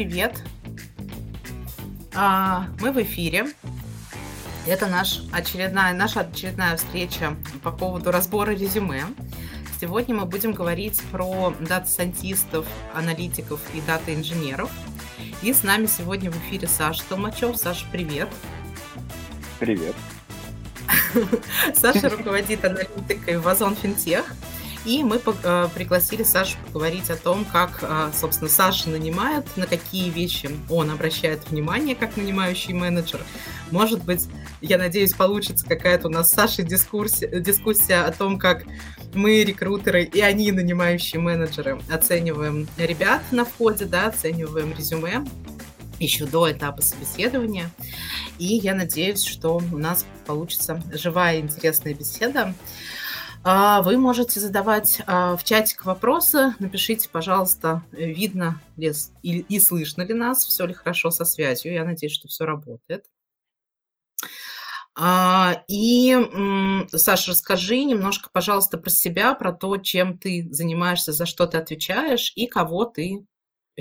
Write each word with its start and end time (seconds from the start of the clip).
привет! 0.00 0.42
А, 2.14 2.68
мы 2.80 2.90
в 2.90 3.02
эфире. 3.02 3.48
Это 4.66 4.86
наш 4.86 5.20
очередная, 5.30 5.92
наша 5.92 6.20
очередная 6.20 6.78
встреча 6.78 7.36
по 7.62 7.70
поводу 7.70 8.10
разбора 8.10 8.52
резюме. 8.52 9.04
Сегодня 9.78 10.14
мы 10.14 10.24
будем 10.24 10.54
говорить 10.54 11.02
про 11.12 11.54
data 11.60 11.86
scientist 11.86 12.46
ов, 12.46 12.66
аналитиков 12.94 13.60
и 13.74 13.82
data 13.82 14.05
инженеров. 14.05 14.70
И 15.42 15.52
с 15.52 15.64
нами 15.64 15.84
сегодня 15.84 16.30
в 16.30 16.38
эфире 16.46 16.66
Саша 16.66 17.02
Толмачев. 17.06 17.58
Саша, 17.58 17.84
привет! 17.92 18.30
Привет! 19.58 19.94
Саша 21.74 22.08
руководит 22.08 22.64
аналитикой 22.64 23.36
в 23.36 23.46
Ozon 23.46 23.76
Fintech. 23.76 24.24
И 24.84 25.02
мы 25.04 25.20
э, 25.24 25.68
пригласили 25.74 26.22
Сашу 26.22 26.56
поговорить 26.66 27.10
о 27.10 27.16
том, 27.16 27.44
как, 27.44 27.80
э, 27.82 28.10
собственно, 28.18 28.48
Саша 28.48 28.88
нанимает, 28.88 29.44
на 29.56 29.66
какие 29.66 30.08
вещи 30.08 30.50
он 30.70 30.90
обращает 30.90 31.48
внимание 31.50 31.94
как 31.94 32.16
нанимающий 32.16 32.72
менеджер. 32.72 33.20
Может 33.70 34.02
быть, 34.04 34.26
я 34.62 34.78
надеюсь, 34.78 35.12
получится 35.12 35.66
какая-то 35.66 36.08
у 36.08 36.10
нас 36.10 36.30
с 36.30 36.34
Сашей 36.34 36.64
дискуссия, 36.64 37.40
дискуссия 37.40 38.02
о 38.02 38.12
том, 38.12 38.38
как 38.38 38.64
мы, 39.12 39.44
рекрутеры, 39.44 40.04
и 40.04 40.20
они, 40.20 40.50
нанимающие 40.50 41.20
менеджеры, 41.20 41.80
оцениваем 41.90 42.66
ребят 42.78 43.22
на 43.32 43.44
входе, 43.44 43.84
да, 43.84 44.06
оцениваем 44.06 44.72
резюме 44.76 45.24
еще 45.98 46.24
до 46.24 46.50
этапа 46.50 46.80
собеседования. 46.80 47.70
И 48.38 48.46
я 48.46 48.74
надеюсь, 48.74 49.22
что 49.22 49.56
у 49.56 49.78
нас 49.78 50.06
получится 50.26 50.82
живая 50.92 51.40
интересная 51.40 51.94
беседа. 51.94 52.54
А, 53.42 53.80
вы 53.80 53.96
можете 53.96 54.38
задавать 54.38 55.00
а, 55.06 55.34
в 55.36 55.44
чатик 55.44 55.86
вопросы. 55.86 56.54
Напишите, 56.58 57.08
пожалуйста, 57.08 57.82
видно 57.90 58.60
ли 58.76 58.92
и, 59.22 59.60
слышно 59.60 60.02
ли 60.02 60.12
нас, 60.12 60.44
все 60.44 60.66
ли 60.66 60.74
хорошо 60.74 61.10
со 61.10 61.24
связью. 61.24 61.72
Я 61.72 61.84
надеюсь, 61.84 62.12
что 62.12 62.28
все 62.28 62.44
работает. 62.44 63.06
А, 64.94 65.62
и, 65.68 66.18
Саша, 66.88 67.30
расскажи 67.30 67.82
немножко, 67.84 68.28
пожалуйста, 68.30 68.76
про 68.76 68.90
себя, 68.90 69.34
про 69.34 69.52
то, 69.52 69.78
чем 69.78 70.18
ты 70.18 70.46
занимаешься, 70.50 71.12
за 71.12 71.24
что 71.24 71.46
ты 71.46 71.56
отвечаешь 71.56 72.32
и 72.36 72.46
кого 72.46 72.84
ты 72.84 73.24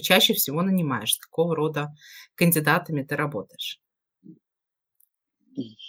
чаще 0.01 0.33
всего 0.33 0.61
нанимаешь, 0.61 1.15
с 1.15 1.19
какого 1.19 1.53
рода 1.53 1.93
кандидатами 2.35 3.03
ты 3.03 3.17
работаешь. 3.17 3.81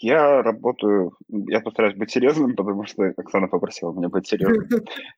Я 0.00 0.42
работаю, 0.42 1.12
я 1.28 1.60
постараюсь 1.60 1.96
быть 1.96 2.10
серьезным, 2.10 2.56
потому 2.56 2.84
что 2.84 3.12
Оксана 3.16 3.46
попросила 3.46 3.92
меня 3.92 4.08
быть 4.08 4.26
серьезным. 4.26 4.68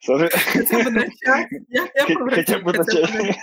Хотя 0.04 0.84
бы 0.84 0.90
начать. 0.90 1.48
Хотя 2.34 2.58
бы 2.58 2.72
начать. 2.72 3.36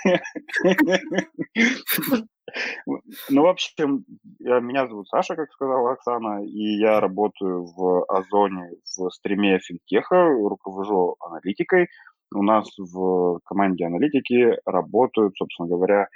Ну, 3.30 3.42
в 3.44 3.48
общем, 3.48 4.06
меня 4.40 4.88
зовут 4.88 5.08
Саша, 5.08 5.36
как 5.36 5.52
сказала 5.52 5.94
Оксана, 5.94 6.44
и 6.46 6.78
я 6.78 7.00
работаю 7.00 7.66
в 7.76 8.06
Озоне 8.08 8.72
в 8.98 9.10
стриме 9.12 9.60
финтеха, 9.60 10.28
руковожу 10.28 11.16
аналитикой. 11.20 11.88
У 12.34 12.44
нас 12.44 12.68
в 12.78 13.40
команде 13.46 13.86
аналитики 13.86 14.58
работают, 14.66 15.36
собственно 15.38 15.68
говоря, 15.70 16.08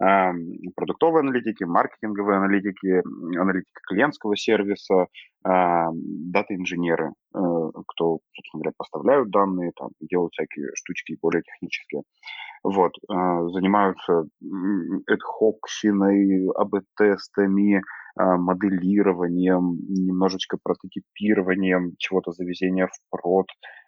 продуктовые 0.00 1.20
аналитики, 1.20 1.64
маркетинговые 1.64 2.38
аналитики, 2.38 3.02
аналитика 3.38 3.80
клиентского 3.86 4.36
сервиса, 4.36 5.06
дата-инженеры, 5.42 7.12
э, 7.34 7.38
кто, 7.86 8.18
собственно 8.34 8.62
говоря, 8.62 8.72
поставляют 8.76 9.30
данные, 9.30 9.72
там, 9.76 9.90
делают 10.00 10.32
всякие 10.32 10.68
штучки 10.74 11.16
более 11.20 11.42
технические. 11.42 12.02
Вот, 12.62 12.92
э, 12.96 13.14
занимаются 13.52 14.24
эдхокщиной, 15.06 16.50
АБ-тестами, 16.54 17.82
а, 18.16 18.36
моделированием, 18.36 19.78
немножечко 19.88 20.58
прототипированием 20.62 21.94
чего-то 21.98 22.32
завезения 22.32 22.86
в 22.86 22.98
прод. 23.10 23.46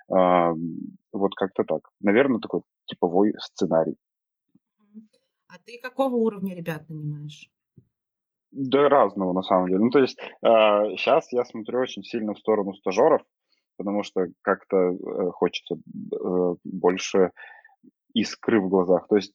Вот 0.08 1.34
как-то 1.36 1.64
так. 1.64 1.80
Наверное, 2.00 2.40
такой 2.40 2.62
типовой 2.86 3.32
сценарий. 3.38 3.96
А 5.52 5.58
ты 5.66 5.78
какого 5.78 6.16
уровня 6.16 6.54
ребят 6.56 6.88
нанимаешь? 6.88 7.50
Да 8.52 8.88
разного, 8.88 9.34
на 9.34 9.42
самом 9.42 9.68
деле. 9.68 9.80
Ну, 9.80 9.90
то 9.90 9.98
есть 9.98 10.18
сейчас 10.40 11.30
я 11.30 11.44
смотрю 11.44 11.80
очень 11.80 12.02
сильно 12.04 12.32
в 12.32 12.38
сторону 12.38 12.72
стажеров, 12.72 13.20
потому 13.76 14.02
что 14.02 14.28
как-то 14.40 14.76
э, 14.76 15.30
хочется 15.32 15.74
э, 15.74 16.54
больше 16.64 17.32
искры 18.14 18.62
в 18.62 18.70
глазах. 18.70 19.06
То 19.08 19.16
есть 19.16 19.34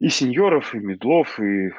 и 0.00 0.08
сеньоров, 0.08 0.74
и 0.74 0.80
медлов, 0.80 1.40
и 1.40 1.68
э, 1.68 1.72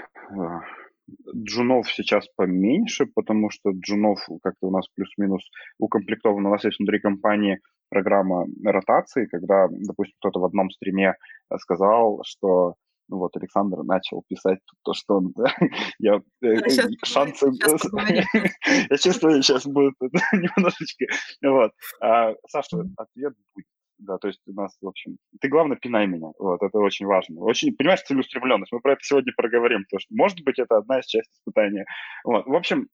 джунов 1.35 1.91
сейчас 1.91 2.27
поменьше, 2.35 3.05
потому 3.05 3.51
что 3.51 3.69
джунов 3.69 4.19
как-то 4.41 4.67
у 4.67 4.71
нас 4.71 4.87
плюс-минус 4.95 5.43
укомплектовано. 5.77 6.49
У 6.49 6.53
нас 6.53 6.63
есть 6.63 6.79
внутри 6.79 6.99
компании 6.99 7.59
программа 7.89 8.47
ротации, 8.63 9.27
когда, 9.27 9.67
допустим, 9.69 10.15
кто-то 10.19 10.39
в 10.39 10.45
одном 10.45 10.71
стриме 10.71 11.15
сказал, 11.59 12.21
что 12.23 12.75
ну 13.07 13.17
вот 13.17 13.35
Александр 13.37 13.83
начал 13.83 14.23
писать 14.27 14.59
то, 14.83 14.93
что 14.93 15.17
он, 15.17 15.33
да, 15.35 15.53
я 15.99 16.21
э, 16.41 16.69
сейчас, 16.69 16.91
шансы, 17.03 17.47
я 18.89 18.97
чувствую, 18.97 19.41
сейчас 19.41 19.65
будет 19.65 19.93
немножечко, 20.33 21.05
вот. 21.43 21.71
А, 22.01 22.33
Саша, 22.47 22.83
ответ 22.97 23.33
будет. 23.55 23.67
Да, 23.99 24.19
то 24.19 24.27
есть 24.27 24.41
у 24.45 24.53
нас, 24.53 24.77
в 24.79 24.87
общем, 24.87 25.17
ты, 25.41 25.47
главное, 25.47 25.75
пинай 25.75 26.05
меня. 26.05 26.27
Вот, 26.37 26.61
это 26.61 26.77
очень 26.77 27.07
важно. 27.07 27.41
Очень, 27.41 27.75
понимаешь, 27.75 28.03
целеустремленность. 28.03 28.71
Мы 28.71 28.79
про 28.79 28.93
это 28.93 29.01
сегодня 29.01 29.33
проговорим, 29.35 29.85
потому 29.85 29.99
что, 29.99 30.13
может 30.13 30.43
быть, 30.43 30.59
это 30.59 30.77
одна 30.77 30.99
из 30.99 31.05
частей 31.05 31.33
испытания. 31.33 31.83
Вот, 32.23 32.45
в 32.45 32.53
общем, 32.53 32.89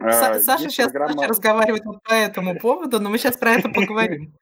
да. 0.00 0.38
Саша 0.40 0.68
сейчас 0.70 0.90
программа... 0.90 1.26
разговаривает 1.26 1.84
вот 1.84 2.02
по 2.02 2.12
этому 2.12 2.58
поводу, 2.58 3.00
но 3.00 3.10
мы 3.10 3.18
сейчас 3.18 3.36
про 3.36 3.52
это 3.52 3.68
поговорим. 3.68 4.34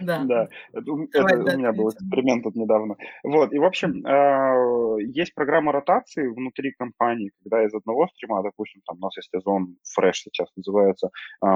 Да. 0.00 0.24
Да, 0.24 0.48
это, 0.72 0.84
Давай, 1.12 1.34
это 1.34 1.44
да, 1.44 1.54
у 1.54 1.58
меня 1.58 1.72
был 1.72 1.88
эксперимент 1.90 2.44
тут 2.44 2.54
недавно. 2.54 2.96
Вот, 3.22 3.52
и, 3.52 3.58
в 3.58 3.64
общем, 3.64 4.04
э, 4.06 5.02
есть 5.04 5.34
программа 5.34 5.72
ротации 5.72 6.26
внутри 6.26 6.72
компании, 6.72 7.32
когда 7.42 7.64
из 7.64 7.74
одного 7.74 8.08
стрима, 8.08 8.42
допустим, 8.42 8.82
там 8.86 8.98
у 8.98 9.00
нас 9.00 9.16
есть 9.16 9.32
Озон 9.34 9.76
Fresh 9.98 10.12
сейчас 10.24 10.48
называется, 10.56 11.10
э, 11.44 11.46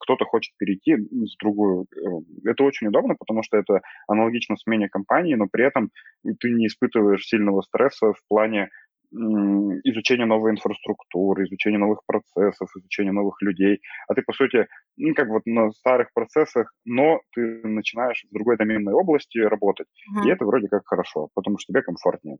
кто-то 0.00 0.24
хочет 0.24 0.54
перейти 0.56 0.96
в 0.96 1.36
другую. 1.40 1.86
Э, 1.94 2.50
это 2.50 2.64
очень 2.64 2.88
удобно, 2.88 3.14
потому 3.18 3.42
что 3.42 3.56
это 3.56 3.80
аналогично 4.08 4.56
смене 4.56 4.88
компании, 4.88 5.34
но 5.34 5.46
при 5.50 5.66
этом 5.66 5.90
ты 6.40 6.50
не 6.50 6.66
испытываешь 6.66 7.26
сильного 7.26 7.62
стресса 7.62 8.12
в 8.12 8.28
плане 8.28 8.68
изучение 9.12 10.26
новой 10.26 10.52
инфраструктуры, 10.52 11.44
изучение 11.44 11.78
новых 11.78 12.00
процессов, 12.06 12.68
изучение 12.76 13.12
новых 13.12 13.40
людей. 13.42 13.80
А 14.08 14.14
ты, 14.14 14.22
по 14.22 14.32
сути, 14.32 14.66
ну, 14.96 15.14
как 15.14 15.28
вот 15.28 15.42
на 15.46 15.70
старых 15.72 16.12
процессах, 16.14 16.72
но 16.84 17.20
ты 17.34 17.60
начинаешь 17.64 18.24
в 18.30 18.34
другой 18.34 18.56
доменной 18.56 18.94
области 18.94 19.38
работать. 19.38 19.88
Uh-huh. 19.88 20.26
И 20.26 20.30
это 20.30 20.44
вроде 20.44 20.68
как 20.68 20.82
хорошо, 20.86 21.28
потому 21.34 21.58
что 21.58 21.72
тебе 21.72 21.82
комфортнее. 21.82 22.38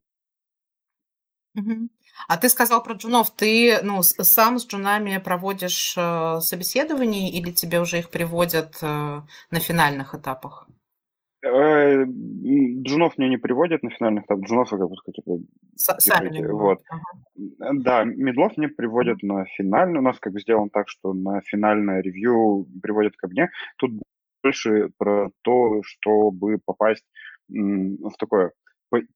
Uh-huh. 1.58 1.88
А 2.28 2.38
ты 2.38 2.48
сказал 2.48 2.82
про 2.82 2.94
джунов. 2.94 3.30
Ты 3.30 3.78
ну, 3.82 4.02
сам 4.02 4.58
с 4.58 4.66
джунами 4.66 5.18
проводишь 5.18 5.94
э, 5.96 6.40
собеседования 6.40 7.30
или 7.30 7.52
тебе 7.52 7.80
уже 7.80 7.98
их 7.98 8.10
приводят 8.10 8.78
э, 8.80 8.86
на 9.50 9.60
финальных 9.60 10.14
этапах? 10.14 10.68
Э, 11.44 12.04
джунов 12.04 13.18
мне 13.18 13.28
не 13.28 13.36
приводят 13.36 13.82
на 13.82 13.90
финальных 13.90 14.24
этапах. 14.24 14.44
Джунов 14.44 14.70
как 14.70 14.80
бы 14.80 14.94
типа, 15.12 15.38
Сами 15.76 16.46
вот. 16.46 16.80
Ага. 16.88 17.72
Да, 17.74 18.04
медлов 18.04 18.56
мне 18.56 18.68
приводят 18.68 19.22
на 19.22 19.44
финальный. 19.56 19.98
У 19.98 20.02
нас 20.02 20.18
как 20.20 20.32
бы 20.32 20.40
сделано 20.40 20.70
так, 20.72 20.88
что 20.88 21.12
на 21.12 21.40
финальное 21.40 22.00
ревью 22.00 22.66
приводят 22.80 23.16
ко 23.16 23.28
мне. 23.28 23.50
Тут 23.76 23.92
больше 24.42 24.90
про 24.98 25.30
то, 25.42 25.82
чтобы 25.84 26.58
попасть 26.64 27.04
в 27.48 28.12
такое 28.18 28.52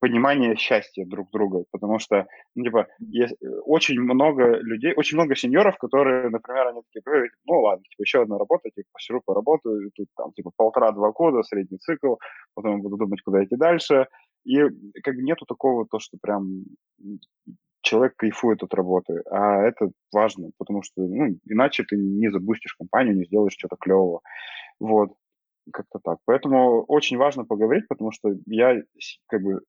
понимание 0.01 0.57
счастья 0.57 1.05
друг 1.05 1.31
друга, 1.31 1.65
потому 1.71 1.99
что, 1.99 2.27
ну, 2.55 2.65
типа, 2.65 2.87
есть 2.99 3.35
э, 3.43 3.47
очень 3.65 4.01
много 4.01 4.57
людей, 4.59 4.95
очень 4.97 5.17
много 5.17 5.35
сеньоров, 5.37 5.77
которые, 5.79 6.31
например, 6.31 6.69
они 6.69 6.81
такие, 6.93 7.31
ну, 7.47 7.61
ладно, 7.61 7.85
типа, 7.85 8.03
еще 8.03 8.23
одна 8.23 8.39
работа, 8.39 8.71
типа, 8.71 8.89
посижу, 8.93 9.21
поработаю, 9.25 9.91
тут, 9.95 10.09
там, 10.17 10.33
типа, 10.33 10.51
полтора-два 10.57 11.13
года, 11.13 11.43
средний 11.43 11.79
цикл, 11.79 12.15
потом 12.55 12.83
буду 12.83 12.97
думать, 12.97 13.21
куда 13.23 13.45
идти 13.45 13.57
дальше, 13.57 14.07
и 14.45 14.61
как 15.03 15.17
бы 15.17 15.23
нету 15.23 15.45
такого, 15.47 15.87
то, 15.87 15.99
что 15.99 16.17
прям 16.21 16.65
человек 17.83 18.15
кайфует 18.17 18.63
от 18.63 18.75
работы, 18.75 19.23
а 19.31 19.63
это 19.63 19.91
важно, 20.13 20.51
потому 20.59 20.83
что, 20.83 21.03
ну, 21.03 21.39
иначе 21.45 21.85
ты 21.85 21.97
не 21.97 22.31
запустишь 22.31 22.75
компанию, 22.75 23.17
не 23.17 23.25
сделаешь 23.25 23.53
что-то 23.53 23.77
клевого, 23.77 24.21
вот 24.81 25.11
как-то 25.73 25.99
так. 26.03 26.19
Поэтому 26.25 26.83
очень 26.85 27.17
важно 27.17 27.45
поговорить, 27.45 27.89
потому 27.89 28.13
что 28.13 28.35
я 28.47 28.81
как 29.29 29.43
бы 29.43 29.61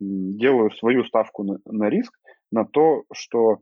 делаю 0.00 0.70
свою 0.72 1.04
ставку 1.04 1.42
на, 1.42 1.58
на 1.64 1.88
риск, 1.88 2.12
на 2.52 2.64
то, 2.64 3.04
что 3.12 3.60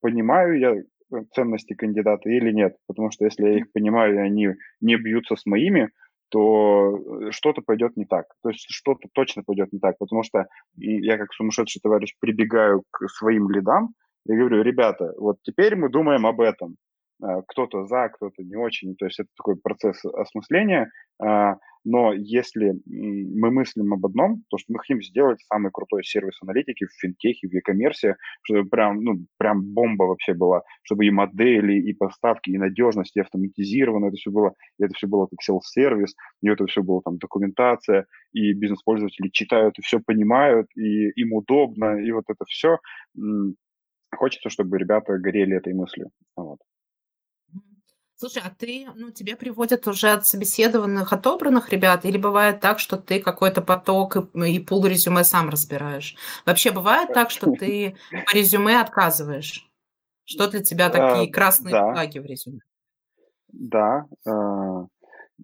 понимаю 0.00 0.58
я 0.58 0.74
э, 0.74 1.24
ценности 1.34 1.74
кандидата 1.74 2.28
или 2.28 2.52
нет. 2.52 2.76
Потому 2.86 3.10
что 3.10 3.24
если 3.24 3.44
я 3.44 3.58
их 3.58 3.72
понимаю, 3.72 4.14
и 4.14 4.18
они 4.18 4.48
не 4.80 4.96
бьются 4.96 5.36
с 5.36 5.46
моими, 5.46 5.90
то 6.28 6.96
э, 6.96 7.30
что-то 7.30 7.62
пойдет 7.62 7.96
не 7.96 8.04
так. 8.04 8.26
То 8.42 8.50
есть 8.50 8.66
что-то 8.68 9.08
точно 9.12 9.42
пойдет 9.42 9.72
не 9.72 9.78
так, 9.78 9.98
потому 9.98 10.22
что 10.22 10.46
я 10.76 11.18
как 11.18 11.32
сумасшедший 11.32 11.80
товарищ 11.82 12.14
прибегаю 12.20 12.84
к 12.90 13.08
своим 13.08 13.50
лидам 13.50 13.94
и 14.26 14.34
говорю, 14.34 14.62
ребята, 14.62 15.12
вот 15.18 15.38
теперь 15.42 15.76
мы 15.76 15.88
думаем 15.88 16.26
об 16.26 16.40
этом. 16.40 16.76
А, 17.22 17.42
кто-то 17.46 17.86
за, 17.86 18.08
кто-то 18.08 18.42
не 18.42 18.56
очень. 18.56 18.96
То 18.96 19.06
есть 19.06 19.20
это 19.20 19.28
такой 19.36 19.56
процесс 19.56 20.04
осмысления. 20.04 20.90
А, 21.22 21.56
но 21.84 22.12
если 22.12 22.74
мы 22.86 23.50
мыслим 23.50 23.92
об 23.92 24.06
одном, 24.06 24.44
то 24.48 24.58
что 24.58 24.72
мы 24.72 24.78
хотим 24.80 25.02
сделать 25.02 25.40
самый 25.42 25.70
крутой 25.72 26.04
сервис 26.04 26.38
аналитики 26.42 26.84
в 26.84 26.92
финтехе, 27.00 27.48
в 27.48 27.52
e-commerce, 27.52 28.14
чтобы 28.42 28.68
прям, 28.68 29.02
ну, 29.02 29.26
прям 29.38 29.62
бомба 29.62 30.04
вообще 30.04 30.34
была, 30.34 30.62
чтобы 30.82 31.06
и 31.06 31.10
модели, 31.10 31.74
и 31.74 31.92
поставки, 31.92 32.50
и 32.50 32.58
надежность, 32.58 33.16
и 33.16 33.20
автоматизировано 33.20 34.06
это 34.06 34.16
все 34.16 34.30
было, 34.30 34.54
и 34.78 34.84
это 34.84 34.94
все 34.94 35.08
было 35.08 35.26
как 35.26 35.42
селф-сервис, 35.42 36.14
и 36.40 36.48
это 36.48 36.66
все 36.66 36.82
было 36.82 37.02
там 37.02 37.18
документация, 37.18 38.06
и 38.32 38.52
бизнес-пользователи 38.52 39.28
читают 39.32 39.78
и 39.78 39.82
все 39.82 39.98
понимают, 40.00 40.68
и 40.76 41.10
им 41.20 41.32
удобно, 41.32 42.00
и 42.00 42.12
вот 42.12 42.24
это 42.28 42.44
все. 42.46 42.78
Хочется, 44.14 44.50
чтобы 44.50 44.78
ребята 44.78 45.18
горели 45.18 45.56
этой 45.56 45.74
мыслью. 45.74 46.10
Вот. 46.36 46.58
Слушай, 48.22 48.42
а 48.46 48.50
ты, 48.56 48.86
ну, 48.94 49.10
тебе 49.10 49.34
приводят 49.34 49.88
уже 49.88 50.10
от 50.10 50.28
собеседованных, 50.28 51.12
отобранных 51.12 51.70
ребят, 51.70 52.04
или 52.04 52.16
бывает 52.16 52.60
так, 52.60 52.78
что 52.78 52.96
ты 52.96 53.18
какой-то 53.18 53.62
поток 53.62 54.16
и, 54.16 54.54
и 54.54 54.60
пул 54.60 54.86
резюме 54.86 55.24
сам 55.24 55.48
разбираешь? 55.48 56.14
Вообще 56.46 56.70
бывает 56.70 57.12
так, 57.12 57.30
что 57.30 57.50
ты 57.50 57.96
по 58.12 58.36
резюме 58.36 58.80
отказываешь? 58.80 59.68
Что 60.22 60.48
для 60.48 60.62
тебя 60.62 60.88
такие 60.88 61.30
а, 61.30 61.32
красные 61.32 61.72
да. 61.72 61.92
флаги 61.92 62.20
в 62.20 62.24
резюме? 62.24 62.60
Да. 63.48 64.06
А, 64.24 64.86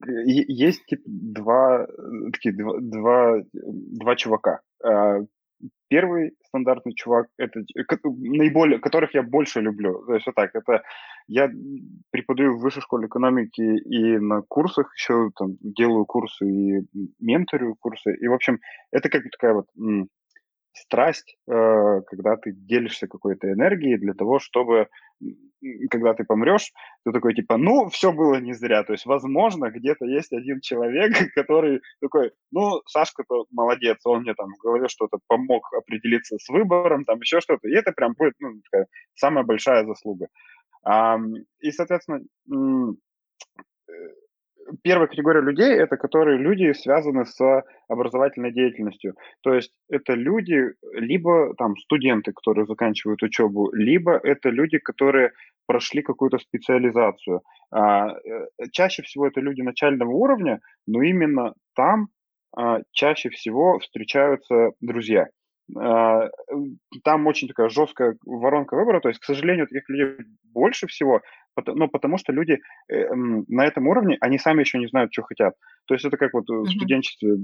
есть 0.07 0.87
типа 0.87 1.03
два, 1.05 1.85
такие, 2.33 2.55
два, 2.55 2.75
два, 2.79 3.39
два 3.53 4.15
чувака. 4.15 4.61
Первый 5.89 6.33
стандартный 6.47 6.95
чувак, 6.95 7.29
это 7.39 7.61
наиболее, 8.05 8.79
которых 8.79 9.15
я 9.15 9.23
больше 9.23 9.61
люблю. 9.61 10.05
То 10.07 10.15
есть 10.15 10.27
вот 10.27 10.35
так, 10.35 10.55
это 10.55 10.83
я 11.27 11.51
преподаю 12.11 12.57
в 12.57 12.61
высшей 12.61 12.83
школе 12.83 13.07
экономики 13.07 13.61
и 13.61 14.19
на 14.19 14.43
курсах 14.43 14.93
еще 14.95 15.31
там 15.37 15.57
делаю 15.61 16.05
курсы 16.05 16.47
и 16.47 16.87
менторю 17.21 17.77
курсы. 17.81 18.15
И, 18.17 18.29
в 18.29 18.35
общем, 18.35 18.61
это 18.93 19.09
как 19.09 19.23
такая 19.31 19.55
вот 19.55 19.67
страсть, 20.73 21.37
э, 21.47 22.01
когда 22.07 22.37
ты 22.37 22.53
делишься 22.53 23.07
какой-то 23.07 23.53
энергией 23.53 23.99
для 23.99 24.15
того, 24.15 24.39
чтобы, 24.39 24.89
когда 25.91 26.15
ты 26.15 26.25
помрешь, 26.25 26.73
ты 27.05 27.13
такой 27.13 27.35
типа, 27.35 27.57
ну, 27.57 27.89
все 27.89 28.13
было 28.13 28.37
не 28.41 28.53
зря. 28.53 28.85
То 28.85 28.93
есть, 28.93 29.07
возможно, 29.07 29.71
где-то 29.71 30.05
есть 30.05 30.33
один 30.33 30.61
человек, 30.61 31.13
который 31.35 31.81
такой, 32.01 32.33
ну, 32.51 32.83
Сашка-то 32.87 33.47
молодец, 33.51 33.99
он 34.05 34.23
мне 34.23 34.35
там 34.35 34.49
в 34.55 34.63
голове 34.63 34.89
что-то 34.89 35.19
помог 35.27 35.73
определиться 35.75 36.37
с 36.39 36.49
выбором, 36.49 37.05
там 37.05 37.21
еще 37.21 37.41
что-то. 37.41 37.69
И 37.69 37.75
это 37.75 37.93
прям 37.93 38.15
будет 38.17 38.35
ну, 38.39 38.61
такая 38.71 38.87
самая 39.15 39.45
большая 39.45 39.85
заслуга. 39.85 40.29
И, 41.61 41.71
соответственно, 41.73 42.21
первая 44.83 45.09
категория 45.09 45.41
людей– 45.41 45.73
это 45.79 45.97
которые 45.97 46.39
люди 46.39 46.73
связаны 46.73 47.25
с 47.27 47.63
образовательной 47.89 48.53
деятельностью. 48.53 49.15
То 49.43 49.55
есть 49.55 49.73
это 49.89 50.15
люди, 50.15 50.73
либо 50.93 51.55
там 51.57 51.77
студенты, 51.77 52.33
которые 52.33 52.67
заканчивают 52.67 53.23
учебу, 53.23 53.71
либо 53.73 54.19
это 54.23 54.51
люди, 54.51 54.79
которые 54.79 55.33
прошли 55.67 56.03
какую-то 56.03 56.39
специализацию. 56.39 57.43
А, 57.71 58.09
э, 58.11 58.47
чаще 58.73 59.03
всего 59.03 59.27
это 59.27 59.41
люди 59.41 59.61
начального 59.61 60.11
уровня, 60.11 60.61
но 60.87 61.03
именно 61.03 61.55
там 61.75 62.09
а, 62.57 62.81
чаще 62.93 63.29
всего 63.29 63.79
встречаются 63.79 64.71
друзья. 64.81 65.29
А, 65.77 66.31
там 67.05 67.27
очень 67.27 67.49
такая 67.49 67.69
жесткая 67.69 68.17
воронка 68.25 68.75
выбора, 68.75 69.01
то 69.01 69.09
есть, 69.09 69.21
к 69.21 69.25
сожалению, 69.25 69.67
таких 69.67 69.89
людей 69.91 70.25
больше 70.45 70.87
всего, 70.87 71.21
ну, 71.67 71.89
потому 71.89 72.19
что 72.19 72.33
люди 72.33 72.59
э, 72.89 73.15
на 73.15 73.67
этом 73.67 73.87
уровне, 73.87 74.17
они 74.21 74.39
сами 74.39 74.61
еще 74.61 74.79
не 74.79 74.89
знают, 74.89 75.13
что 75.13 75.23
хотят. 75.23 75.55
То 75.87 75.95
есть 75.95 76.05
это 76.05 76.17
как 76.17 76.35
вот 76.35 76.49
в 76.49 76.69
студенчестве, 76.71 77.37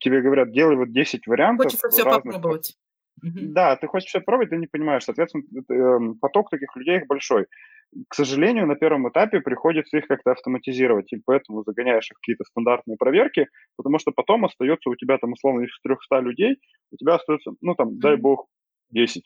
тебе 0.00 0.22
говорят, 0.22 0.52
делай 0.52 0.76
вот 0.76 0.92
10 0.92 1.26
вариантов. 1.26 1.66
Хочется 1.66 1.88
все 1.88 2.04
разных... 2.04 2.34
попробовать. 2.34 2.76
Да, 3.22 3.76
ты 3.76 3.86
хочешь 3.86 4.08
все 4.08 4.20
пробовать, 4.20 4.50
ты 4.50 4.56
не 4.56 4.66
понимаешь. 4.66 5.04
Соответственно, 5.04 5.44
эм, 5.70 6.18
поток 6.18 6.50
таких 6.50 6.74
людей 6.76 6.96
их 6.98 7.06
большой. 7.06 7.46
К 8.08 8.14
сожалению, 8.14 8.66
на 8.66 8.74
первом 8.74 9.08
этапе 9.08 9.40
приходится 9.40 9.98
их 9.98 10.06
как-то 10.06 10.32
автоматизировать, 10.32 11.12
и 11.12 11.20
поэтому 11.24 11.62
загоняешь 11.62 12.10
их 12.10 12.16
в 12.16 12.20
какие-то 12.20 12.44
стандартные 12.44 12.96
проверки, 12.96 13.48
потому 13.76 13.98
что 13.98 14.12
потом 14.12 14.46
остается 14.46 14.88
у 14.88 14.96
тебя 14.96 15.18
там 15.18 15.32
условно 15.32 15.64
из 15.64 15.80
300 15.82 16.20
людей, 16.20 16.56
у 16.90 16.96
тебя 16.96 17.16
остается, 17.16 17.52
ну 17.60 17.74
там, 17.74 17.98
дай 17.98 18.16
бог, 18.16 18.46
10. 18.90 19.22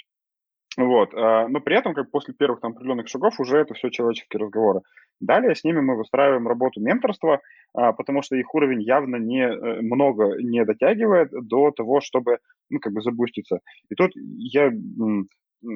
Вот. 0.77 1.15
А, 1.15 1.49
но 1.49 1.61
при 1.61 1.77
этом, 1.77 1.95
как 1.95 2.11
после 2.11 2.35
первых 2.35 2.61
там 2.61 2.73
определенных 2.73 3.09
шагов, 3.09 3.41
уже 3.41 3.59
это 3.59 3.75
все 3.75 3.91
человеческие 3.91 4.41
разговоры. 4.41 4.83
Далее 5.21 5.55
с 5.55 5.65
ними 5.65 5.81
мы 5.81 5.97
выстраиваем 5.97 6.47
работу 6.47 6.81
менторства, 6.81 7.41
а, 7.73 7.93
потому 7.93 8.23
что 8.23 8.37
их 8.37 8.55
уровень 8.55 8.83
явно 8.83 9.17
не 9.17 9.43
э, 9.43 9.81
много 9.81 10.37
не 10.43 10.65
дотягивает 10.65 11.31
до 11.31 11.71
того, 11.71 12.01
чтобы, 12.03 12.39
ну, 12.69 12.79
как 12.79 12.93
бы 12.93 13.01
забуститься. 13.01 13.61
И 13.89 13.95
тут 13.95 14.11
я, 14.15 14.71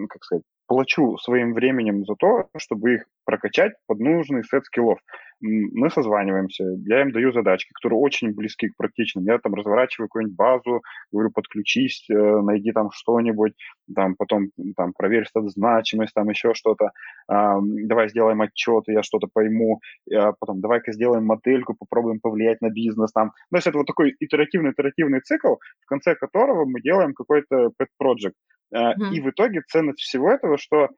как 0.09 0.25
сказать, 0.25 0.45
плачу 0.71 1.19
своим 1.19 1.53
временем 1.53 2.05
за 2.05 2.15
то, 2.15 2.49
чтобы 2.57 2.95
их 2.95 3.05
прокачать 3.25 3.73
под 3.89 3.99
нужный 3.99 4.45
сет 4.45 4.65
скиллов. 4.67 5.01
Мы 5.41 5.91
созваниваемся, 5.91 6.65
я 6.87 7.01
им 7.01 7.11
даю 7.11 7.33
задачки, 7.33 7.73
которые 7.73 7.99
очень 7.99 8.33
близки 8.33 8.69
к 8.69 8.77
практичным. 8.77 9.25
Я 9.25 9.39
там 9.39 9.55
разворачиваю 9.55 10.07
какую-нибудь 10.07 10.37
базу, 10.37 10.83
говорю, 11.11 11.31
подключись, 11.33 12.05
э, 12.09 12.15
найди 12.15 12.71
там 12.71 12.91
что-нибудь, 12.93 13.55
там 13.93 14.15
потом 14.15 14.51
там 14.77 14.93
проверь 14.93 15.27
значимость, 15.35 16.15
там 16.15 16.29
еще 16.29 16.55
что-то, 16.55 16.93
давай 17.27 18.09
сделаем 18.09 18.41
отчет, 18.41 18.85
я 18.87 19.03
что-то 19.03 19.27
пойму, 19.33 19.81
а 20.15 20.33
потом 20.39 20.61
давай-ка 20.61 20.93
сделаем 20.93 21.25
модельку, 21.25 21.75
попробуем 21.75 22.21
повлиять 22.21 22.61
на 22.61 22.71
бизнес 22.71 23.11
там. 23.11 23.33
То 23.51 23.57
есть 23.57 23.67
это 23.67 23.79
вот 23.79 23.89
такой 23.89 24.15
итеративный-итеративный 24.21 25.21
цикл, 25.21 25.55
в 25.55 25.87
конце 25.87 26.15
которого 26.15 26.65
мы 26.65 26.81
делаем 26.81 27.13
какой-то 27.13 27.73
pet 27.77 27.89
project. 28.01 28.35
Mm-hmm. 28.73 29.11
И 29.13 29.21
в 29.21 29.31
итоге 29.31 29.63
ценность 29.67 29.99
всего 29.99 30.31
этого, 30.31 30.57
что 30.61 30.89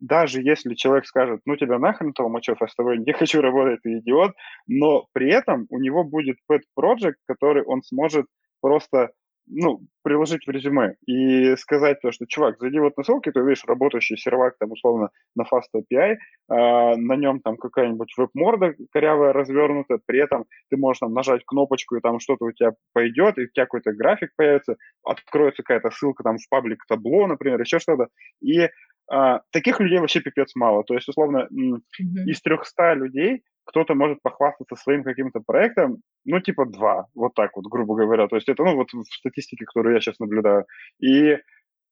даже 0.00 0.40
если 0.40 0.74
человек 0.74 1.06
скажет, 1.06 1.40
ну 1.46 1.56
тебя 1.56 1.78
нахрен, 1.78 2.12
Толмачев, 2.12 2.58
я 2.60 2.68
с 2.68 2.74
тобой 2.74 2.98
не 2.98 3.12
хочу 3.12 3.40
работать, 3.40 3.80
ты 3.82 3.98
идиот, 3.98 4.32
но 4.68 5.06
при 5.12 5.32
этом 5.32 5.66
у 5.70 5.78
него 5.78 6.04
будет 6.04 6.36
pet 6.50 6.60
project, 6.78 7.16
который 7.26 7.64
он 7.64 7.82
сможет 7.82 8.26
просто 8.60 9.10
ну, 9.48 9.80
приложить 10.02 10.46
в 10.46 10.50
резюме 10.50 10.96
и 11.06 11.56
сказать 11.56 12.00
то, 12.00 12.12
что, 12.12 12.26
чувак, 12.26 12.58
зайди 12.58 12.78
вот 12.78 12.96
на 12.96 13.04
ссылки, 13.04 13.30
ты 13.30 13.40
видишь 13.40 13.64
работающий 13.66 14.16
сервак, 14.16 14.56
там, 14.58 14.72
условно, 14.72 15.10
на 15.34 15.42
Fast 15.42 15.70
API, 15.74 16.14
э, 16.14 16.16
а, 16.48 16.96
на 16.96 17.16
нем 17.16 17.40
там 17.40 17.56
какая-нибудь 17.56 18.12
веб-морда 18.16 18.74
корявая 18.92 19.32
развернута, 19.32 19.98
при 20.04 20.20
этом 20.20 20.46
ты 20.70 20.76
можешь 20.76 21.00
там 21.00 21.12
нажать 21.12 21.42
кнопочку, 21.46 21.96
и 21.96 22.00
там 22.00 22.18
что-то 22.18 22.46
у 22.46 22.52
тебя 22.52 22.72
пойдет, 22.92 23.38
и 23.38 23.42
у 23.42 23.48
тебя 23.48 23.64
какой-то 23.64 23.92
график 23.92 24.30
появится, 24.36 24.76
откроется 25.04 25.62
какая-то 25.62 25.90
ссылка 25.90 26.22
там 26.22 26.38
в 26.38 26.48
паблик 26.48 26.84
табло, 26.88 27.26
например, 27.26 27.60
еще 27.60 27.78
что-то, 27.78 28.08
и 28.40 28.68
а, 29.08 29.40
таких 29.52 29.80
людей 29.80 29.98
вообще 29.98 30.20
пипец 30.20 30.52
мало. 30.54 30.82
То 30.84 30.94
есть, 30.94 31.08
условно, 31.08 31.48
mm-hmm. 31.52 32.24
из 32.26 32.40
300 32.42 32.94
людей 32.94 33.42
кто-то 33.66 33.94
может 33.94 34.22
похвастаться 34.22 34.76
своим 34.76 35.02
каким-то 35.02 35.40
проектом, 35.44 35.98
ну, 36.24 36.40
типа 36.40 36.66
два, 36.66 37.06
вот 37.14 37.34
так 37.34 37.50
вот, 37.56 37.66
грубо 37.66 37.96
говоря. 37.96 38.28
То 38.28 38.36
есть 38.36 38.48
это, 38.48 38.64
ну, 38.64 38.76
вот 38.76 38.92
в 38.92 39.04
статистике, 39.04 39.64
которую 39.66 39.94
я 39.94 40.00
сейчас 40.00 40.18
наблюдаю. 40.18 40.64
И 41.00 41.36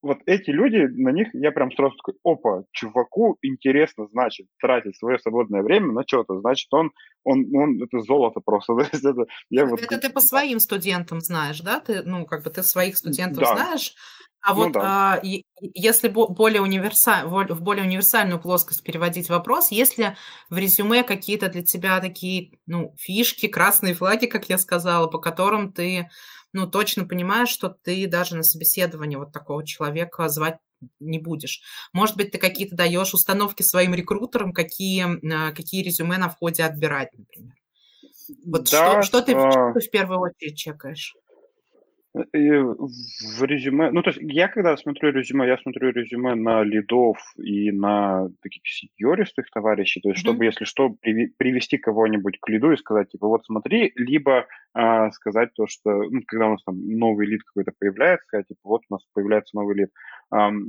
вот 0.05 0.19
эти 0.27 0.51
люди, 0.51 0.77
на 0.77 1.11
них 1.11 1.29
я 1.33 1.51
прям 1.51 1.73
сразу 1.73 1.97
такой, 1.97 2.15
опа, 2.23 2.65
чуваку 2.73 3.39
интересно, 3.43 4.07
значит, 4.13 4.47
тратить 4.61 4.97
свое 4.97 5.19
свободное 5.19 5.63
время 5.63 5.93
на 5.93 6.03
что-то, 6.07 6.41
значит, 6.41 6.69
он, 6.73 6.93
он, 7.25 7.47
он 7.57 7.83
это 7.83 8.01
золото 8.01 8.41
просто. 8.45 8.75
это, 8.93 9.25
я 9.51 9.65
вот... 9.67 9.81
это 9.81 9.99
ты 9.99 10.11
по 10.11 10.21
своим 10.21 10.61
студентам 10.61 11.21
знаешь, 11.21 11.61
да? 11.61 11.81
Ты, 11.81 12.03
ну, 12.03 12.27
как 12.27 12.45
бы 12.45 12.51
ты 12.51 12.63
своих 12.63 12.99
студентов 12.99 13.45
да. 13.45 13.57
знаешь, 13.57 13.95
а 14.43 14.53
ну, 14.53 14.65
вот 14.65 14.73
да. 14.73 15.15
а, 15.15 15.21
если 15.59 16.09
более 16.09 16.61
универсаль, 16.61 17.27
в 17.27 17.63
более 17.63 17.85
универсальную 17.85 18.39
плоскость 18.39 18.83
переводить 18.83 19.31
вопрос, 19.31 19.71
есть 19.71 19.97
ли 19.97 20.17
в 20.51 20.59
резюме 20.59 21.03
какие-то 21.03 21.49
для 21.49 21.63
тебя 21.63 21.99
такие 22.01 22.53
ну, 22.67 22.95
фишки, 22.99 23.49
красные 23.49 23.95
флаги, 23.95 24.27
как 24.27 24.51
я 24.51 24.59
сказала, 24.59 25.07
по 25.07 25.19
которым 25.19 25.73
ты 25.73 26.11
ну, 26.55 26.67
точно 26.69 27.05
понимаешь, 27.05 27.49
что 27.49 27.69
ты 27.69 28.07
даже 28.07 28.37
на 28.37 28.45
собеседовании 28.45 29.17
вот 29.17 29.33
такого 29.33 29.67
человека 29.67 30.29
звать 30.29 30.59
не 31.01 31.19
будешь. 31.19 31.63
Может 31.93 32.17
быть, 32.17 32.31
ты 32.31 32.39
какие-то 32.39 32.77
даешь 32.77 33.13
установки 33.13 33.63
своим 33.63 33.93
рекрутерам, 33.93 34.53
какие, 34.53 35.05
а, 35.33 35.53
какие 35.53 35.83
резюме 35.83 36.17
на 36.17 36.29
входе 36.29 36.63
отбирать, 36.63 37.11
например. 37.17 37.55
Вот 38.47 38.71
да, 38.71 39.03
что, 39.03 39.03
что, 39.03 39.23
ты, 39.23 39.35
а... 39.35 39.51
что 39.51 39.73
ты 39.75 39.87
в 39.87 39.91
первую 39.91 40.21
очередь 40.21 40.57
чекаешь? 40.57 41.15
В 42.15 43.43
резюме, 43.43 43.91
ну, 43.91 44.01
то 44.03 44.11
есть 44.11 44.21
я 44.23 44.47
когда 44.47 44.77
смотрю 44.77 45.11
резюме, 45.11 45.49
я 45.49 45.59
смотрю 45.59 45.91
резюме 45.91 46.37
на 46.37 46.63
лидов 46.63 47.19
и 47.37 47.73
на 47.73 48.29
таких 48.41 48.63
сеньористых 48.67 49.51
товарищей, 49.51 50.01
то 50.01 50.11
есть 50.11 50.21
Мгм. 50.23 50.31
чтобы, 50.31 50.45
если 50.45 50.65
что, 50.65 50.91
привести 50.91 51.77
кого-нибудь 51.77 52.39
к 52.41 52.49
лиду 52.49 52.71
и 52.71 52.77
сказать, 52.77 53.09
типа, 53.11 53.27
вот 53.27 53.45
смотри, 53.45 53.91
либо 53.97 54.47
а, 54.75 55.11
сказать 55.11 55.55
то, 55.55 55.67
что, 55.67 55.91
ну, 56.05 56.21
когда 56.25 56.47
у 56.47 56.51
нас 56.53 56.63
там 56.63 56.77
новый 56.89 57.27
лид 57.27 57.43
какой-то 57.43 57.73
появляется, 57.77 58.27
сказать, 58.27 58.47
типа, 58.47 58.61
вот 58.63 58.83
у 58.89 58.95
нас 58.95 59.03
появляется 59.13 59.57
новый 59.57 59.75
лид. 59.77 59.91
Ам, 60.31 60.67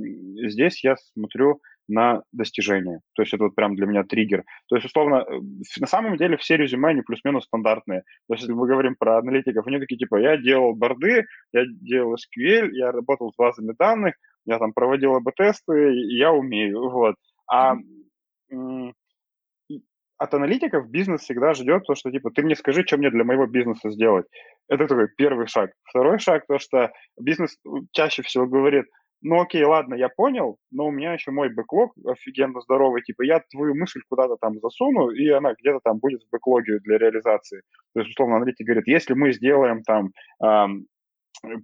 здесь 0.48 0.82
я 0.82 0.96
смотрю 0.96 1.60
на 1.88 2.22
достижения, 2.32 3.00
то 3.14 3.22
есть 3.22 3.32
это 3.32 3.44
вот 3.44 3.54
прям 3.54 3.76
для 3.76 3.86
меня 3.86 4.04
триггер. 4.04 4.44
То 4.68 4.76
есть, 4.76 4.86
условно, 4.86 5.24
э, 5.28 5.40
на 5.80 5.86
самом 5.86 6.16
деле 6.16 6.36
все 6.36 6.56
резюме, 6.56 6.88
они 6.88 7.02
плюс-минус 7.02 7.44
стандартные. 7.44 8.02
То 8.28 8.34
есть, 8.34 8.42
если 8.42 8.54
мы 8.54 8.66
говорим 8.66 8.96
про 8.98 9.18
аналитиков, 9.18 9.66
они 9.66 9.78
такие, 9.78 9.98
типа, 9.98 10.16
я 10.16 10.36
делал 10.36 10.74
борды, 10.74 11.26
я 11.52 11.64
делал 11.66 12.14
SQL, 12.14 12.70
я 12.72 12.92
работал 12.92 13.32
с 13.32 13.36
базами 13.36 13.74
данных, 13.78 14.14
я 14.46 14.58
там 14.58 14.72
проводил 14.72 15.14
АБ-тесты, 15.14 15.92
я 16.16 16.32
умею, 16.32 16.90
вот. 16.90 17.14
А 17.50 17.76
от 20.18 20.34
аналитиков 20.34 20.88
бизнес 20.88 21.22
всегда 21.22 21.52
ждет 21.54 21.84
то, 21.86 21.94
что 21.94 22.10
типа 22.10 22.30
ты 22.30 22.42
мне 22.42 22.56
скажи, 22.56 22.84
что 22.86 22.96
мне 22.96 23.10
для 23.10 23.24
моего 23.24 23.46
бизнеса 23.46 23.90
сделать. 23.90 24.26
Это 24.68 24.86
такой 24.86 25.08
первый 25.16 25.46
шаг. 25.46 25.72
Второй 25.84 26.18
шаг, 26.18 26.44
то, 26.46 26.58
что 26.58 26.90
бизнес 27.20 27.56
чаще 27.92 28.22
всего 28.22 28.46
говорит, 28.46 28.86
ну 29.22 29.40
окей, 29.40 29.64
ладно, 29.64 29.94
я 29.94 30.08
понял, 30.08 30.58
но 30.70 30.86
у 30.86 30.90
меня 30.90 31.12
еще 31.12 31.30
мой 31.30 31.52
бэклог 31.52 31.92
офигенно 32.04 32.60
здоровый, 32.60 33.02
типа 33.02 33.22
я 33.22 33.40
твою 33.50 33.74
мысль 33.74 34.00
куда-то 34.08 34.36
там 34.40 34.58
засуну, 34.60 35.10
и 35.10 35.28
она 35.28 35.54
где-то 35.58 35.80
там 35.82 35.98
будет 35.98 36.22
в 36.22 36.30
бэклоге 36.30 36.78
для 36.80 36.98
реализации. 36.98 37.62
То 37.94 38.00
есть, 38.00 38.10
условно, 38.10 38.36
аналитик 38.36 38.66
говорит, 38.66 38.86
если 38.86 39.14
мы 39.14 39.32
сделаем 39.32 39.82
там 39.82 40.10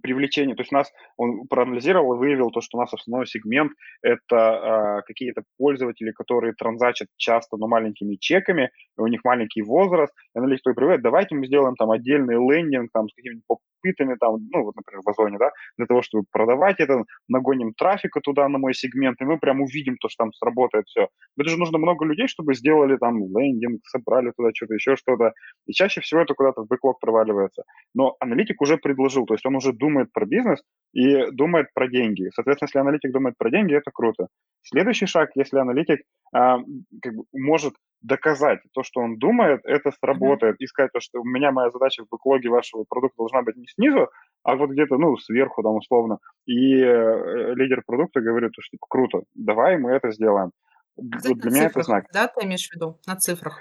привлечение, 0.01 0.55
то 0.55 0.61
есть 0.61 0.71
у 0.71 0.75
нас, 0.75 0.91
он 1.17 1.47
проанализировал 1.47 2.13
и 2.13 2.17
выявил 2.17 2.51
то, 2.51 2.61
что 2.61 2.77
у 2.77 2.81
нас 2.81 2.93
основной 2.93 3.27
сегмент– 3.27 3.71
это 4.01 4.35
э, 4.35 5.01
какие-то 5.05 5.43
пользователи, 5.57 6.11
которые 6.11 6.53
транзачат 6.53 7.07
часто, 7.17 7.57
но 7.57 7.67
маленькими 7.67 8.15
чеками, 8.15 8.71
у 8.97 9.07
них 9.07 9.21
маленький 9.23 9.61
возраст, 9.61 10.13
и 10.35 10.39
аналитик 10.39 10.75
говорит, 10.75 11.01
давайте 11.01 11.35
мы 11.35 11.45
сделаем 11.45 11.75
там 11.75 11.91
отдельный 11.91 12.35
лендинг 12.35 12.89
там, 12.93 13.07
с 13.09 13.13
какими-нибудь 13.13 13.45
попытами, 13.47 14.15
там, 14.19 14.37
ну, 14.51 14.63
вот, 14.63 14.75
например, 14.75 15.01
в 15.05 15.09
Озоне, 15.09 15.37
да, 15.37 15.51
для 15.77 15.85
того, 15.85 16.01
чтобы 16.01 16.25
продавать 16.31 16.79
это, 16.79 17.03
нагоним 17.27 17.73
трафика 17.73 18.19
туда 18.21 18.47
на 18.49 18.57
мой 18.57 18.73
сегмент, 18.73 19.21
и 19.21 19.25
мы 19.25 19.37
прям 19.37 19.61
увидим 19.61 19.97
то, 19.97 20.09
что 20.09 20.23
там 20.23 20.33
сработает 20.33 20.85
все. 20.87 21.07
Это 21.37 21.49
же 21.49 21.57
нужно 21.57 21.77
много 21.77 22.05
людей, 22.05 22.27
чтобы 22.27 22.53
сделали 22.55 22.97
там 22.97 23.17
лендинг, 23.17 23.81
собрали 23.85 24.31
туда 24.35 24.49
что-то, 24.53 24.73
еще 24.73 24.95
что-то, 24.95 25.33
и 25.67 25.73
чаще 25.73 26.01
всего 26.01 26.21
это 26.21 26.33
куда-то 26.33 26.61
в 26.61 26.67
бэклог 26.67 26.99
проваливается. 26.99 27.63
Но 27.93 28.15
аналитик 28.19 28.61
уже 28.61 28.77
предложил, 28.77 29.25
то 29.25 29.33
есть 29.33 29.45
он 29.45 29.55
уже 29.55 29.62
думает 29.71 30.11
про 30.11 30.25
бизнес 30.25 30.61
и 30.93 31.31
думает 31.31 31.67
про 31.73 31.87
деньги. 31.87 32.29
Соответственно, 32.33 32.67
если 32.67 32.79
аналитик 32.79 33.11
думает 33.11 33.35
про 33.37 33.49
деньги, 33.49 33.75
это 33.75 33.91
круто. 33.91 34.27
Следующий 34.61 35.07
шаг, 35.07 35.31
если 35.35 35.57
аналитик 35.57 36.01
а, 36.33 36.59
как 37.01 37.15
бы 37.15 37.23
может 37.33 37.73
доказать 38.01 38.59
то, 38.73 38.83
что 38.83 39.01
он 39.01 39.17
думает, 39.17 39.61
это 39.63 39.91
сработает. 39.91 40.55
Mm-hmm. 40.55 40.63
И 40.63 40.67
сказать, 40.67 40.91
то, 40.91 40.99
что 40.99 41.21
у 41.21 41.25
меня 41.25 41.51
моя 41.51 41.69
задача 41.71 42.03
в 42.03 42.09
бэклоге 42.09 42.49
вашего 42.49 42.85
продукта 42.87 43.15
должна 43.17 43.41
быть 43.41 43.55
не 43.55 43.65
снизу, 43.67 44.09
а 44.43 44.55
вот 44.55 44.69
где-то, 44.69 44.97
ну, 44.97 45.17
сверху 45.17 45.63
там 45.63 45.75
условно. 45.75 46.19
И 46.45 46.75
э, 46.75 47.53
лидер 47.55 47.81
продукта 47.85 48.21
говорит, 48.21 48.51
что 48.53 48.71
типа, 48.71 48.85
круто, 48.89 49.21
давай 49.33 49.77
мы 49.77 49.91
это 49.91 50.11
сделаем. 50.11 50.51
вот 50.95 51.37
для 51.37 51.51
меня 51.51 51.67
цифрах, 51.67 51.71
это 51.71 51.83
знак. 51.83 52.05
Да, 52.13 52.27
ты 52.27 52.45
имеешь 52.45 52.67
в 52.67 52.75
виду? 52.75 52.99
На 53.07 53.15
цифрах. 53.15 53.59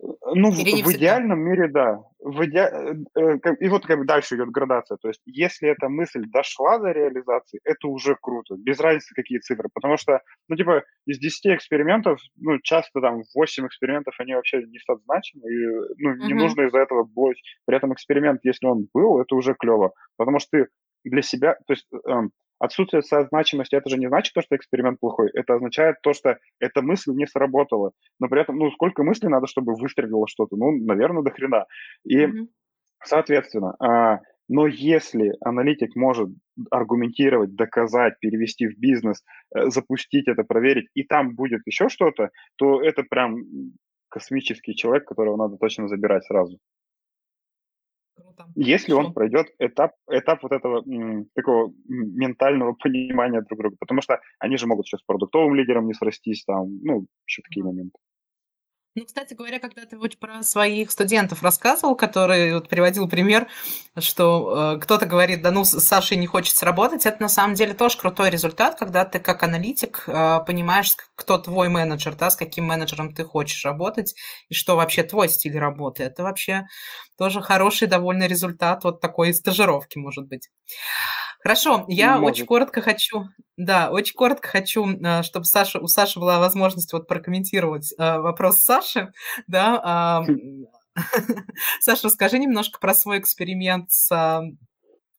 Ну, 0.00 0.52
Или 0.52 0.82
в, 0.82 0.92
идеальном 0.92 1.40
мире, 1.40 1.68
да. 1.68 2.00
В 2.20 2.44
иде... 2.44 2.60
Э, 2.60 2.94
э, 3.16 3.54
и 3.60 3.68
вот 3.68 3.86
как 3.86 3.98
бы 3.98 4.04
дальше 4.04 4.36
идет 4.36 4.50
градация. 4.50 4.96
То 4.98 5.08
есть, 5.08 5.20
если 5.26 5.68
эта 5.68 5.88
мысль 5.88 6.24
дошла 6.26 6.78
до 6.78 6.92
реализации, 6.92 7.60
это 7.64 7.88
уже 7.88 8.16
круто. 8.20 8.54
Без 8.56 8.78
разницы, 8.78 9.14
какие 9.14 9.38
цифры. 9.38 9.68
Потому 9.72 9.96
что, 9.96 10.20
ну, 10.48 10.56
типа, 10.56 10.84
из 11.06 11.18
10 11.18 11.46
экспериментов, 11.56 12.20
ну, 12.36 12.58
часто 12.62 13.00
там 13.00 13.22
8 13.34 13.66
экспериментов, 13.66 14.14
они 14.18 14.34
вообще 14.34 14.62
не 14.62 14.78
стат 14.78 15.00
значимы. 15.04 15.50
И, 15.50 15.66
ну, 15.98 16.14
не 16.26 16.34
угу. 16.34 16.42
нужно 16.42 16.62
из-за 16.62 16.78
этого 16.78 17.04
блочь. 17.04 17.42
При 17.66 17.76
этом 17.76 17.92
эксперимент, 17.92 18.40
если 18.44 18.66
он 18.66 18.88
был, 18.92 19.20
это 19.20 19.34
уже 19.34 19.54
клево. 19.54 19.92
Потому 20.16 20.38
что 20.38 20.58
ты 20.58 20.66
для 21.04 21.22
себя, 21.22 21.56
то 21.66 21.72
есть 21.72 21.86
эм, 22.06 22.32
Отсутствие 22.58 23.02
созначимости 23.02 23.76
это 23.76 23.88
же 23.88 23.98
не 23.98 24.08
значит 24.08 24.34
то, 24.34 24.42
что 24.42 24.56
эксперимент 24.56 24.98
плохой. 24.98 25.30
Это 25.32 25.54
означает 25.54 25.96
то, 26.02 26.12
что 26.12 26.38
эта 26.58 26.82
мысль 26.82 27.12
не 27.12 27.26
сработала. 27.26 27.92
Но 28.18 28.28
при 28.28 28.40
этом, 28.40 28.56
ну, 28.56 28.70
сколько 28.72 29.04
мыслей 29.04 29.28
надо, 29.28 29.46
чтобы 29.46 29.76
выстрелило 29.76 30.26
что-то? 30.26 30.56
Ну, 30.56 30.72
наверное, 30.72 31.22
до 31.22 31.30
хрена. 31.30 31.66
И, 32.04 32.18
mm-hmm. 32.18 32.48
соответственно, 33.04 33.76
а, 33.78 34.18
но 34.48 34.66
если 34.66 35.34
аналитик 35.40 35.94
может 35.94 36.30
аргументировать, 36.70 37.54
доказать, 37.54 38.18
перевести 38.18 38.66
в 38.66 38.76
бизнес, 38.76 39.22
э, 39.54 39.68
запустить 39.68 40.26
это, 40.26 40.42
проверить, 40.42 40.88
и 40.94 41.04
там 41.04 41.36
будет 41.36 41.60
еще 41.64 41.88
что-то, 41.88 42.30
то 42.56 42.82
это 42.82 43.04
прям 43.04 43.44
космический 44.08 44.74
человек, 44.74 45.06
которого 45.06 45.36
надо 45.36 45.58
точно 45.58 45.86
забирать 45.86 46.24
сразу. 46.24 46.58
Круто. 48.38 48.52
Если 48.54 48.92
он 48.92 49.12
пройдет 49.12 49.48
этап, 49.58 49.92
этап 50.10 50.42
вот 50.42 50.52
этого 50.52 50.82
м, 50.86 51.26
такого 51.34 51.72
ментального 51.88 52.72
понимания 52.74 53.42
друг 53.42 53.58
друга, 53.60 53.76
потому 53.78 54.00
что 54.02 54.20
они 54.38 54.56
же 54.56 54.66
могут 54.66 54.86
сейчас 54.86 55.00
с 55.00 55.04
продуктовым 55.04 55.54
лидером 55.54 55.86
не 55.86 55.94
срастись, 55.94 56.44
там, 56.44 56.78
ну, 56.82 57.06
еще 57.26 57.42
такие 57.42 57.64
моменты. 57.64 57.98
Ну, 58.98 59.04
кстати 59.04 59.34
говоря, 59.34 59.60
когда 59.60 59.84
ты 59.84 59.96
вот 59.96 60.18
про 60.18 60.42
своих 60.42 60.90
студентов 60.90 61.44
рассказывал, 61.44 61.94
который 61.94 62.52
вот 62.54 62.68
приводил 62.68 63.08
пример, 63.08 63.46
что 63.96 64.74
э, 64.74 64.80
кто-то 64.80 65.06
говорит, 65.06 65.40
да 65.40 65.52
ну, 65.52 65.64
с 65.64 65.78
Сашей 65.78 66.16
не 66.16 66.26
хочется 66.26 66.66
работать, 66.66 67.06
это 67.06 67.22
на 67.22 67.28
самом 67.28 67.54
деле 67.54 67.74
тоже 67.74 67.96
крутой 67.96 68.30
результат, 68.30 68.76
когда 68.76 69.04
ты 69.04 69.20
как 69.20 69.44
аналитик 69.44 70.02
э, 70.08 70.40
понимаешь, 70.44 70.96
кто 71.14 71.38
твой 71.38 71.68
менеджер, 71.68 72.16
да, 72.16 72.28
с 72.30 72.34
каким 72.34 72.64
менеджером 72.64 73.14
ты 73.14 73.22
хочешь 73.22 73.64
работать, 73.64 74.16
и 74.48 74.54
что 74.54 74.74
вообще 74.74 75.04
твой 75.04 75.28
стиль 75.28 75.56
работы. 75.56 76.02
Это 76.02 76.24
вообще 76.24 76.66
тоже 77.16 77.40
хороший 77.40 77.86
довольно 77.86 78.26
результат 78.26 78.82
вот 78.82 79.00
такой 79.00 79.32
стажировки, 79.32 79.98
может 79.98 80.26
быть. 80.26 80.48
Хорошо, 81.40 81.84
я 81.88 82.18
Может. 82.18 82.34
очень 82.34 82.46
коротко 82.46 82.80
хочу, 82.80 83.28
да, 83.56 83.90
очень 83.90 84.14
коротко 84.14 84.48
хочу, 84.48 84.88
а, 85.04 85.22
чтобы 85.22 85.46
Саша, 85.46 85.78
у 85.78 85.86
Саши 85.86 86.18
была 86.18 86.40
возможность 86.40 86.92
вот 86.92 87.06
прокомментировать 87.06 87.94
а, 87.96 88.20
вопрос 88.20 88.60
Саши, 88.60 88.87
да. 89.46 89.80
А. 89.82 90.24
Саша, 91.80 92.08
расскажи 92.08 92.38
немножко 92.38 92.78
про 92.80 92.94
свой 92.94 93.18
эксперимент 93.18 93.90
с 93.90 94.42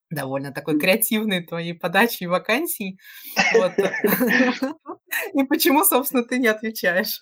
довольно 0.10 0.52
такой 0.52 0.80
креативной 0.80 1.46
твоей 1.46 1.74
подачей 1.74 2.28
вакансий. 2.28 3.00
Вот. 3.54 3.74
И 5.34 5.44
почему, 5.44 5.84
собственно, 5.84 6.24
ты 6.24 6.40
не 6.40 6.48
отвечаешь? 6.48 7.22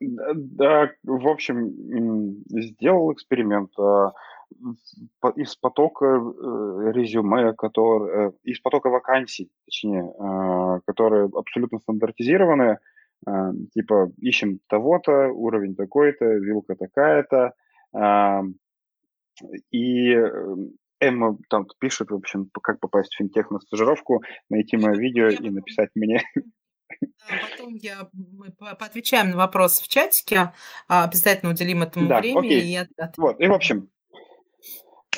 Да, 0.00 0.90
в 1.04 1.28
общем, 1.28 2.44
сделал 2.50 3.12
эксперимент 3.12 3.70
из 5.36 5.56
потока 5.56 6.04
э, 6.06 6.92
резюме, 6.92 7.52
который, 7.54 8.28
э, 8.28 8.32
из 8.44 8.60
потока 8.60 8.90
вакансий, 8.90 9.50
точнее, 9.64 10.12
которые 10.86 11.28
абсолютно 11.34 11.80
стандартизированные, 11.80 12.78
типа 13.72 14.12
ищем 14.18 14.60
того-то, 14.68 15.28
уровень 15.28 15.74
такой-то, 15.74 16.24
вилка 16.24 16.76
такая-то, 16.76 17.52
и 19.70 20.16
Эмма 21.00 21.38
там 21.50 21.66
пишет, 21.78 22.10
в 22.10 22.14
общем, 22.14 22.50
как 22.62 22.80
попасть 22.80 23.12
в 23.14 23.18
финтех 23.18 23.50
на 23.50 23.60
стажировку, 23.60 24.22
найти 24.48 24.76
мое 24.76 24.96
видео 24.96 25.28
и 25.28 25.50
написать 25.50 25.90
мне. 25.94 26.22
потом 27.50 27.74
я, 27.74 28.08
мы 28.12 28.52
поотвечаем 28.52 29.30
на 29.30 29.36
вопрос 29.36 29.80
в 29.80 29.88
чатике, 29.88 30.52
а, 30.88 31.04
обязательно 31.04 31.52
уделим 31.52 31.82
этому 31.82 32.08
да, 32.08 32.20
время. 32.20 32.40
Окей. 32.40 32.78
И, 32.78 32.80
вот, 33.16 33.40
и 33.40 33.46
в 33.46 33.52
общем, 33.52 33.90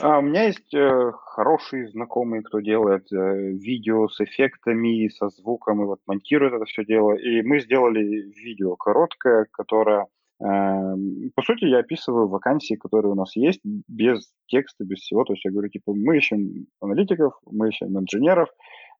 а, 0.01 0.19
у 0.19 0.23
меня 0.23 0.45
есть 0.45 0.75
э, 0.75 1.13
хорошие 1.27 1.89
знакомые, 1.89 2.43
кто 2.43 2.61
делает 2.61 3.11
э, 3.13 3.17
видео 3.53 4.09
с 4.09 4.21
эффектами, 4.21 5.09
со 5.09 5.29
звуком, 5.29 5.83
и 5.83 5.87
вот 5.87 6.01
монтирует 6.07 6.55
это 6.55 6.65
все 6.65 6.85
дело. 6.85 7.13
И 7.15 7.43
мы 7.43 7.61
сделали 7.61 8.01
видео 8.01 8.77
короткое, 8.77 9.47
которое, 9.51 10.07
э, 10.41 10.45
по 11.35 11.43
сути, 11.43 11.65
я 11.65 11.79
описываю 11.79 12.29
вакансии, 12.29 12.75
которые 12.75 13.13
у 13.13 13.15
нас 13.15 13.37
есть, 13.37 13.61
без 13.65 14.31
текста, 14.47 14.85
без 14.85 14.99
всего. 14.99 15.25
То 15.25 15.33
есть 15.33 15.45
я 15.45 15.51
говорю, 15.51 15.69
типа, 15.69 15.93
мы 15.95 16.17
ищем 16.19 16.67
аналитиков, 16.81 17.35
мы 17.51 17.69
ищем 17.69 17.99
инженеров, 17.99 18.49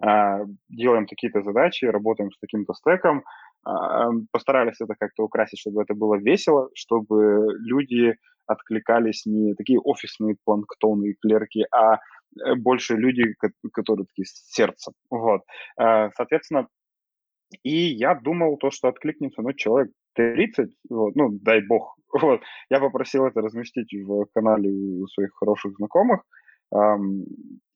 э, 0.03 0.45
делаем 0.69 1.07
какие-то 1.07 1.43
задачи, 1.43 1.85
работаем 1.85 2.31
с 2.31 2.39
таким-то 2.39 2.75
стеком, 2.75 3.25
э, 3.67 3.71
постарались 4.33 4.81
это 4.81 4.95
как-то 4.99 5.25
украсить, 5.25 5.61
чтобы 5.61 5.83
это 5.83 5.95
было 5.95 6.17
весело, 6.17 6.69
чтобы 6.75 7.49
люди 7.61 8.15
откликались 8.49 9.27
не 9.27 9.55
такие 9.55 9.79
офисные 9.79 10.37
планктоны 10.45 11.11
и 11.11 11.17
клерки, 11.21 11.65
а 11.71 11.95
э, 11.95 12.55
больше 12.57 12.97
люди, 12.97 13.35
которые 13.73 14.07
такие 14.07 14.27
с 14.27 14.51
сердцем. 14.51 14.95
Вот. 15.11 15.43
Э, 15.81 16.11
соответственно, 16.17 16.69
и 17.63 17.77
я 17.77 18.15
думал 18.15 18.57
то, 18.59 18.71
что 18.71 18.89
откликнется, 18.89 19.43
ну, 19.43 19.53
человек 19.53 19.93
30, 20.15 20.71
вот, 20.91 21.17
ну, 21.17 21.31
дай 21.31 21.61
бог. 21.67 21.95
Вот. 22.23 22.41
Я 22.71 22.81
попросил 22.81 23.27
это 23.27 23.43
разместить 23.43 23.93
в 23.93 24.27
канале 24.35 24.71
у 24.71 25.07
своих 25.09 25.31
хороших 25.35 25.75
знакомых. 25.77 26.23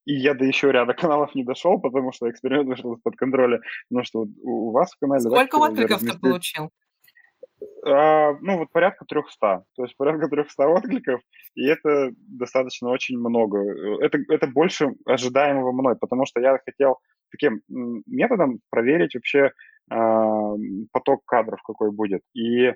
и 0.07 0.15
я 0.15 0.33
до 0.33 0.45
еще 0.47 0.73
ряда 0.73 0.95
каналов 0.95 1.35
не 1.35 1.45
дошел, 1.45 1.79
потому 1.79 2.13
что 2.13 2.31
эксперимент 2.31 2.67
вышел 2.67 2.95
из-под 2.95 3.15
контроля. 3.17 3.61
Ну 3.91 4.03
что 4.05 4.27
у, 4.43 4.71
вас 4.71 4.91
в 4.93 4.99
канале... 4.99 5.21
Сколько 5.21 5.59
да, 5.59 5.65
откликов 5.65 6.01
ты 6.01 6.19
получил? 6.19 6.71
А, 7.85 8.33
ну, 8.41 8.59
вот 8.59 8.71
порядка 8.71 9.05
300. 9.05 9.65
То 9.75 9.83
есть 9.83 9.97
порядка 9.97 10.29
300 10.29 10.69
откликов, 10.69 11.21
и 11.55 11.67
это 11.67 12.11
достаточно 12.17 12.91
очень 12.91 13.19
много. 13.19 13.59
Это, 14.05 14.19
это 14.29 14.47
больше 14.47 14.95
ожидаемого 15.05 15.73
мной, 15.73 15.97
потому 15.97 16.27
что 16.27 16.41
я 16.41 16.59
хотел 16.65 16.99
таким 17.31 17.63
методом 18.07 18.61
проверить 18.71 19.15
вообще 19.15 19.51
э, 19.91 20.57
поток 20.93 21.25
кадров, 21.25 21.61
какой 21.63 21.91
будет. 21.91 22.23
И 22.35 22.67
э, 22.67 22.75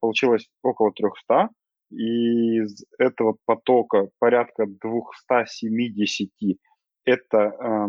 получилось 0.00 0.48
около 0.62 0.92
300, 0.92 1.48
и 1.90 2.58
из 2.58 2.84
этого 2.98 3.36
потока 3.46 4.08
порядка 4.18 4.66
270 4.66 6.58
это 7.06 7.88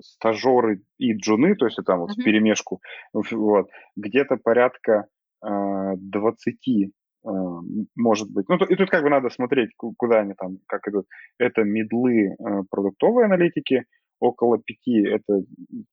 стажеры 0.00 0.82
и 0.98 1.12
джуны, 1.14 1.54
то 1.54 1.66
есть 1.66 1.78
там 1.86 2.00
вот 2.00 2.10
mm-hmm. 2.10 2.20
в 2.20 2.24
перемешку, 2.24 2.80
вот, 3.12 3.68
где-то 3.96 4.36
порядка 4.36 5.06
э, 5.44 5.48
20 5.96 6.56
э, 6.66 7.28
может 7.96 8.30
быть. 8.30 8.48
Ну, 8.48 8.56
и 8.56 8.76
тут 8.76 8.90
как 8.90 9.02
бы 9.02 9.10
надо 9.10 9.30
смотреть, 9.30 9.70
куда 9.76 10.20
они 10.20 10.34
там, 10.34 10.58
как 10.66 10.88
идут. 10.88 11.06
Это 11.38 11.62
медлы 11.62 12.28
э, 12.28 12.34
продуктовой 12.70 13.26
аналитики, 13.26 13.84
около 14.18 14.58
пяти 14.58 15.02
это, 15.06 15.42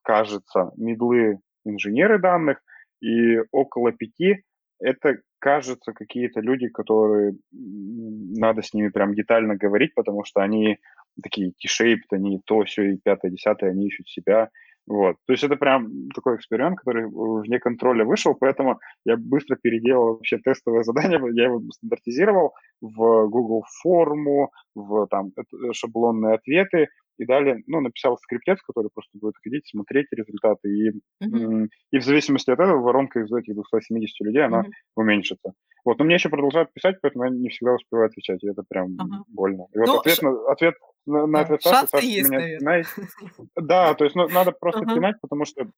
кажется, 0.04 0.72
медлы 0.78 1.40
инженеры 1.66 2.20
данных, 2.20 2.60
и 3.02 3.38
около 3.52 3.92
пяти 3.92 4.44
это, 4.80 5.18
кажется, 5.40 5.94
какие-то 5.94 6.42
люди, 6.42 6.68
которые 6.68 7.36
надо 7.52 8.62
с 8.62 8.74
ними 8.74 8.90
прям 8.90 9.14
детально 9.14 9.56
говорить, 9.56 9.94
потому 9.96 10.24
что 10.24 10.42
они 10.42 10.78
такие 11.22 11.52
T-shaped, 11.52 12.12
они 12.12 12.42
то, 12.46 12.64
все 12.64 12.94
и 12.94 12.98
пятое, 12.98 13.32
десятое, 13.32 13.72
они 13.72 13.88
ищут 13.88 14.08
себя. 14.08 14.50
Вот. 14.88 15.18
То 15.26 15.34
есть 15.34 15.44
это 15.44 15.58
прям 15.58 16.10
такой 16.16 16.38
эксперимент, 16.38 16.80
который 16.80 17.08
вне 17.08 17.60
контроля 17.60 18.06
вышел, 18.06 18.36
поэтому 18.36 18.80
я 19.06 19.18
быстро 19.18 19.58
переделал 19.58 20.14
вообще 20.14 20.38
тестовое 20.38 20.84
задание, 20.84 21.20
я 21.34 21.46
его 21.46 21.62
стандартизировал 21.72 22.54
в 22.80 23.28
Google 23.28 23.66
форму, 23.82 24.52
в 24.76 25.08
там 25.08 25.32
шаблонные 25.74 26.36
ответы, 26.36 26.88
и 27.18 27.26
далее, 27.26 27.64
ну, 27.68 27.82
написал 27.82 28.18
скриптец, 28.18 28.62
который 28.62 28.90
просто 28.94 29.18
будет 29.18 29.36
ходить, 29.44 29.68
смотреть 29.68 30.08
результаты, 30.12 30.70
и, 30.70 30.92
mm-hmm. 31.24 31.68
и 31.92 32.00
в 32.00 32.04
зависимости 32.04 32.50
от 32.52 32.60
этого 32.60 32.82
воронка 32.82 33.20
из 33.20 33.32
этих 33.32 33.54
270 33.54 34.22
людей, 34.22 34.44
она 34.44 34.62
mm-hmm. 34.62 34.72
уменьшится. 34.96 35.54
Вот, 35.88 36.00
но 36.00 36.06
мне 36.06 36.16
еще 36.16 36.28
продолжают 36.28 36.74
писать, 36.74 36.98
поэтому 37.02 37.24
я 37.24 37.30
не 37.30 37.48
всегда 37.48 37.74
успеваю 37.74 38.08
отвечать, 38.08 38.44
и 38.44 38.50
это 38.50 38.62
прям 38.68 38.98
uh-huh. 38.98 39.24
больно. 39.30 39.68
И 39.74 39.80
вот 39.80 39.88
ну, 39.88 40.00
ответ, 40.00 40.16
ш... 40.18 40.26
на, 40.26 40.52
ответ 40.52 40.76
на, 41.06 41.28
на 41.28 41.40
ответ 41.40 41.62
Саши, 41.62 41.88
Саша 41.88 42.06
есть, 42.06 42.30
меня, 42.30 42.60
знаете, 42.60 42.90
Да, 43.56 43.94
то 43.94 44.04
есть 44.04 44.14
ну, 44.14 44.28
надо 44.28 44.52
просто 44.52 44.82
uh-huh. 44.82 44.96
пинать, 44.96 45.16
потому 45.22 45.46
что 45.46 45.72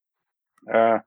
э, 0.68 1.02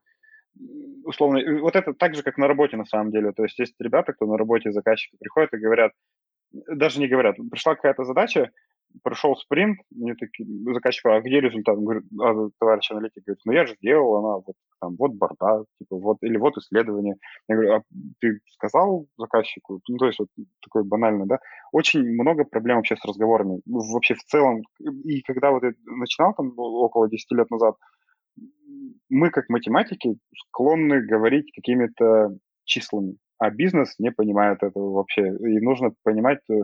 условно, 1.05 1.41
вот 1.61 1.75
это 1.75 1.95
так 1.95 2.15
же, 2.15 2.23
как 2.23 2.39
на 2.39 2.47
работе 2.47 2.77
на 2.77 2.85
самом 2.85 3.11
деле. 3.11 3.33
То 3.33 3.43
есть 3.43 3.59
есть 3.59 3.75
ребята, 3.81 4.13
кто 4.13 4.27
на 4.27 4.37
работе 4.37 4.71
заказчики 4.71 5.17
приходят 5.19 5.53
и 5.53 5.59
говорят, 5.59 5.91
даже 6.53 7.01
не 7.01 7.09
говорят, 7.09 7.37
пришла 7.51 7.75
какая-то 7.75 8.05
задача, 8.05 8.51
прошел 9.03 9.37
спринт, 9.37 9.79
мне 9.91 10.15
такие, 10.15 10.49
заказчик, 10.73 11.07
а 11.07 11.21
где 11.21 11.41
результат? 11.41 11.77
Он 11.77 11.85
говорит, 11.85 12.05
а, 12.21 12.49
товарищ 12.59 12.91
аналитик 12.91 13.25
говорит, 13.25 13.41
ну 13.45 13.53
я 13.53 13.67
же 13.67 13.75
сделал, 13.77 14.17
она 14.17 14.37
вот 14.37 14.57
там, 14.81 14.97
вот 14.99 15.13
борта, 15.13 15.65
типа, 15.79 15.97
вот, 15.97 16.19
или 16.23 16.37
вот 16.37 16.57
исследование. 16.57 17.17
Я 17.49 17.55
говорю, 17.55 17.75
а 17.75 17.83
ты 18.21 18.41
сказал 18.55 19.07
заказчику? 19.17 19.81
Ну, 19.89 19.97
то 19.97 20.07
есть 20.07 20.19
вот 20.19 20.29
такое 20.61 20.83
банальное, 20.83 21.27
да? 21.27 21.39
Очень 21.73 22.03
много 22.03 22.45
проблем 22.45 22.77
вообще 22.77 22.97
с 22.97 23.05
разговорами. 23.05 23.61
Вообще 23.67 24.15
в 24.15 24.25
целом, 24.25 24.63
и 24.81 25.23
когда 25.23 25.51
вот 25.51 25.63
я 25.63 25.73
начинал 25.87 26.35
там 26.35 26.53
около 26.57 27.09
10 27.09 27.31
лет 27.33 27.51
назад, 27.51 27.77
мы 29.09 29.31
как 29.31 29.49
математики 29.49 30.17
склонны 30.49 31.03
говорить 31.03 31.53
какими-то 31.55 32.37
числами, 32.65 33.17
а 33.39 33.51
бизнес 33.51 33.95
не 33.99 34.11
понимает 34.11 34.63
этого 34.63 34.93
вообще. 34.93 35.23
И 35.23 35.61
нужно 35.61 35.93
понимать 36.03 36.39
э, 36.51 36.63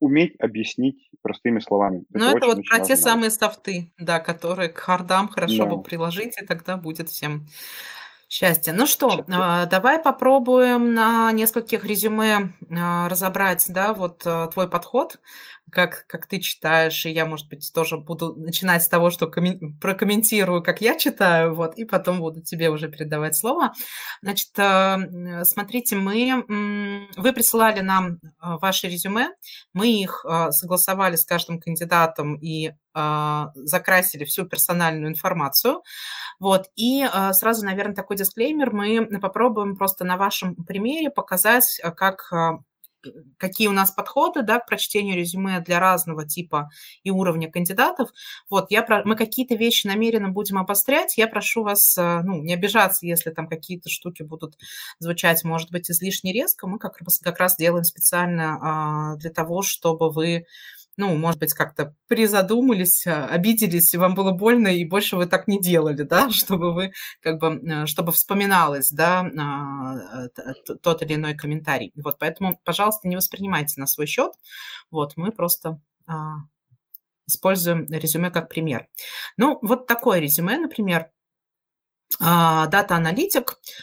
уметь 0.00 0.34
объяснить 0.40 1.10
простыми 1.22 1.60
словами. 1.60 2.04
Ну, 2.10 2.26
это, 2.28 2.38
это 2.38 2.46
вот 2.46 2.64
про 2.64 2.80
те 2.80 2.96
самые 2.96 3.30
софты, 3.30 3.92
да, 3.98 4.20
которые 4.20 4.68
к 4.68 4.78
хардам 4.78 5.28
хорошо 5.28 5.64
да. 5.64 5.76
бы 5.76 5.82
приложить, 5.82 6.40
и 6.40 6.46
тогда 6.46 6.76
будет 6.76 7.08
всем 7.08 7.46
счастье. 8.28 8.74
Ну 8.74 8.86
что, 8.86 9.24
а, 9.28 9.64
давай 9.66 9.98
попробуем 9.98 10.92
на 10.92 11.32
нескольких 11.32 11.84
резюме 11.84 12.52
а, 12.70 13.08
разобрать, 13.08 13.64
да, 13.68 13.94
вот 13.94 14.22
а, 14.26 14.48
твой 14.48 14.68
подход, 14.68 15.18
как, 15.70 16.06
как 16.06 16.26
ты 16.26 16.38
читаешь, 16.38 17.06
и 17.06 17.10
я, 17.10 17.24
может 17.24 17.48
быть, 17.48 17.70
тоже 17.74 17.96
буду 17.96 18.34
начинать 18.34 18.82
с 18.82 18.88
того, 18.88 19.10
что 19.10 19.28
коммен... 19.28 19.78
прокомментирую, 19.78 20.62
как 20.62 20.82
я 20.82 20.98
читаю, 20.98 21.54
вот, 21.54 21.76
и 21.76 21.84
потом 21.86 22.20
буду 22.20 22.42
тебе 22.42 22.68
уже 22.68 22.88
передавать 22.88 23.34
слово. 23.34 23.72
Значит, 24.22 24.50
смотрите, 25.46 25.96
мы, 25.96 27.06
вы 27.16 27.32
присылали 27.34 27.80
нам 27.80 28.18
ваши 28.40 28.88
резюме, 28.88 29.28
мы 29.74 29.88
их 29.88 30.24
согласовали 30.50 31.16
с 31.16 31.26
каждым 31.26 31.60
кандидатом 31.60 32.36
и 32.36 32.72
закрасили 33.54 34.24
всю 34.24 34.46
персональную 34.46 35.10
информацию. 35.10 35.82
Вот. 36.38 36.70
И 36.76 37.06
сразу, 37.32 37.64
наверное, 37.64 37.94
такой 37.94 38.16
дисклеймер. 38.16 38.72
Мы 38.72 39.18
попробуем 39.20 39.76
просто 39.76 40.04
на 40.04 40.16
вашем 40.16 40.54
примере 40.54 41.10
показать, 41.10 41.80
как 41.96 42.30
какие 43.36 43.68
у 43.68 43.72
нас 43.72 43.90
подходы 43.90 44.42
да, 44.42 44.58
к 44.58 44.66
прочтению 44.66 45.16
резюме 45.16 45.60
для 45.60 45.78
разного 45.78 46.26
типа 46.26 46.70
и 47.02 47.10
уровня 47.10 47.50
кандидатов. 47.50 48.10
Вот, 48.50 48.70
я, 48.70 48.84
мы 49.04 49.16
какие-то 49.16 49.54
вещи 49.54 49.86
намеренно 49.86 50.30
будем 50.30 50.58
обострять. 50.58 51.16
Я 51.16 51.28
прошу 51.28 51.62
вас 51.62 51.96
ну, 51.96 52.42
не 52.42 52.54
обижаться, 52.54 53.06
если 53.06 53.30
там 53.30 53.48
какие-то 53.48 53.88
штуки 53.88 54.22
будут 54.22 54.56
звучать, 54.98 55.44
может 55.44 55.70
быть, 55.70 55.90
излишне 55.90 56.32
резко. 56.32 56.66
Мы 56.66 56.78
как 56.78 57.00
раз, 57.00 57.18
как 57.18 57.38
раз 57.38 57.56
делаем 57.56 57.84
специально 57.84 58.58
а, 58.60 59.16
для 59.16 59.30
того, 59.30 59.62
чтобы 59.62 60.10
вы 60.10 60.46
ну, 60.98 61.16
может 61.16 61.38
быть, 61.38 61.54
как-то 61.54 61.94
призадумались, 62.08 63.06
а, 63.06 63.26
обиделись, 63.26 63.94
и 63.94 63.98
вам 63.98 64.14
было 64.14 64.32
больно, 64.32 64.68
и 64.68 64.84
больше 64.84 65.16
вы 65.16 65.26
так 65.26 65.46
не 65.46 65.60
делали, 65.60 66.02
да, 66.02 66.28
чтобы 66.30 66.74
вы, 66.74 66.92
как 67.22 67.38
бы, 67.38 67.86
чтобы 67.86 68.12
вспоминалось, 68.12 68.90
да, 68.90 69.20
а, 69.38 70.28
тот 70.82 71.02
или 71.02 71.14
иной 71.14 71.34
комментарий. 71.34 71.92
Вот, 71.96 72.18
поэтому, 72.18 72.60
пожалуйста, 72.64 73.08
не 73.08 73.16
воспринимайте 73.16 73.80
на 73.80 73.86
свой 73.86 74.06
счет. 74.06 74.32
Вот, 74.90 75.16
мы 75.16 75.30
просто 75.30 75.80
а, 76.06 76.38
используем 77.26 77.86
резюме 77.86 78.30
как 78.30 78.48
пример. 78.48 78.88
Ну, 79.36 79.58
вот 79.62 79.86
такое 79.86 80.18
резюме, 80.18 80.58
например, 80.58 81.10
дата-аналитик– 82.20 83.56
а, 83.62 83.78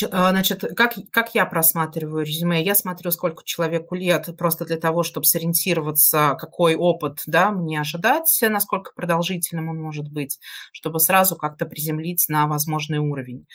значит, 0.00 0.64
как, 0.76 0.94
как 1.10 1.34
я 1.34 1.46
просматриваю 1.46 2.24
резюме? 2.24 2.62
Я 2.62 2.74
смотрю, 2.74 3.10
сколько 3.12 3.44
человеку 3.44 3.94
лет, 3.94 4.28
просто 4.36 4.64
для 4.64 4.76
того, 4.76 5.04
чтобы 5.04 5.24
сориентироваться, 5.24 6.36
какой 6.38 6.74
опыт 6.74 7.22
да, 7.26 7.52
мне 7.52 7.80
ожидать, 7.80 8.38
насколько 8.42 8.92
продолжительным 8.94 9.68
он 9.68 9.80
может 9.80 10.10
быть, 10.10 10.40
чтобы 10.72 10.98
сразу 10.98 11.36
как-то 11.36 11.66
приземлить 11.66 12.26
на 12.28 12.46
возможный 12.46 12.98
уровень. 12.98 13.46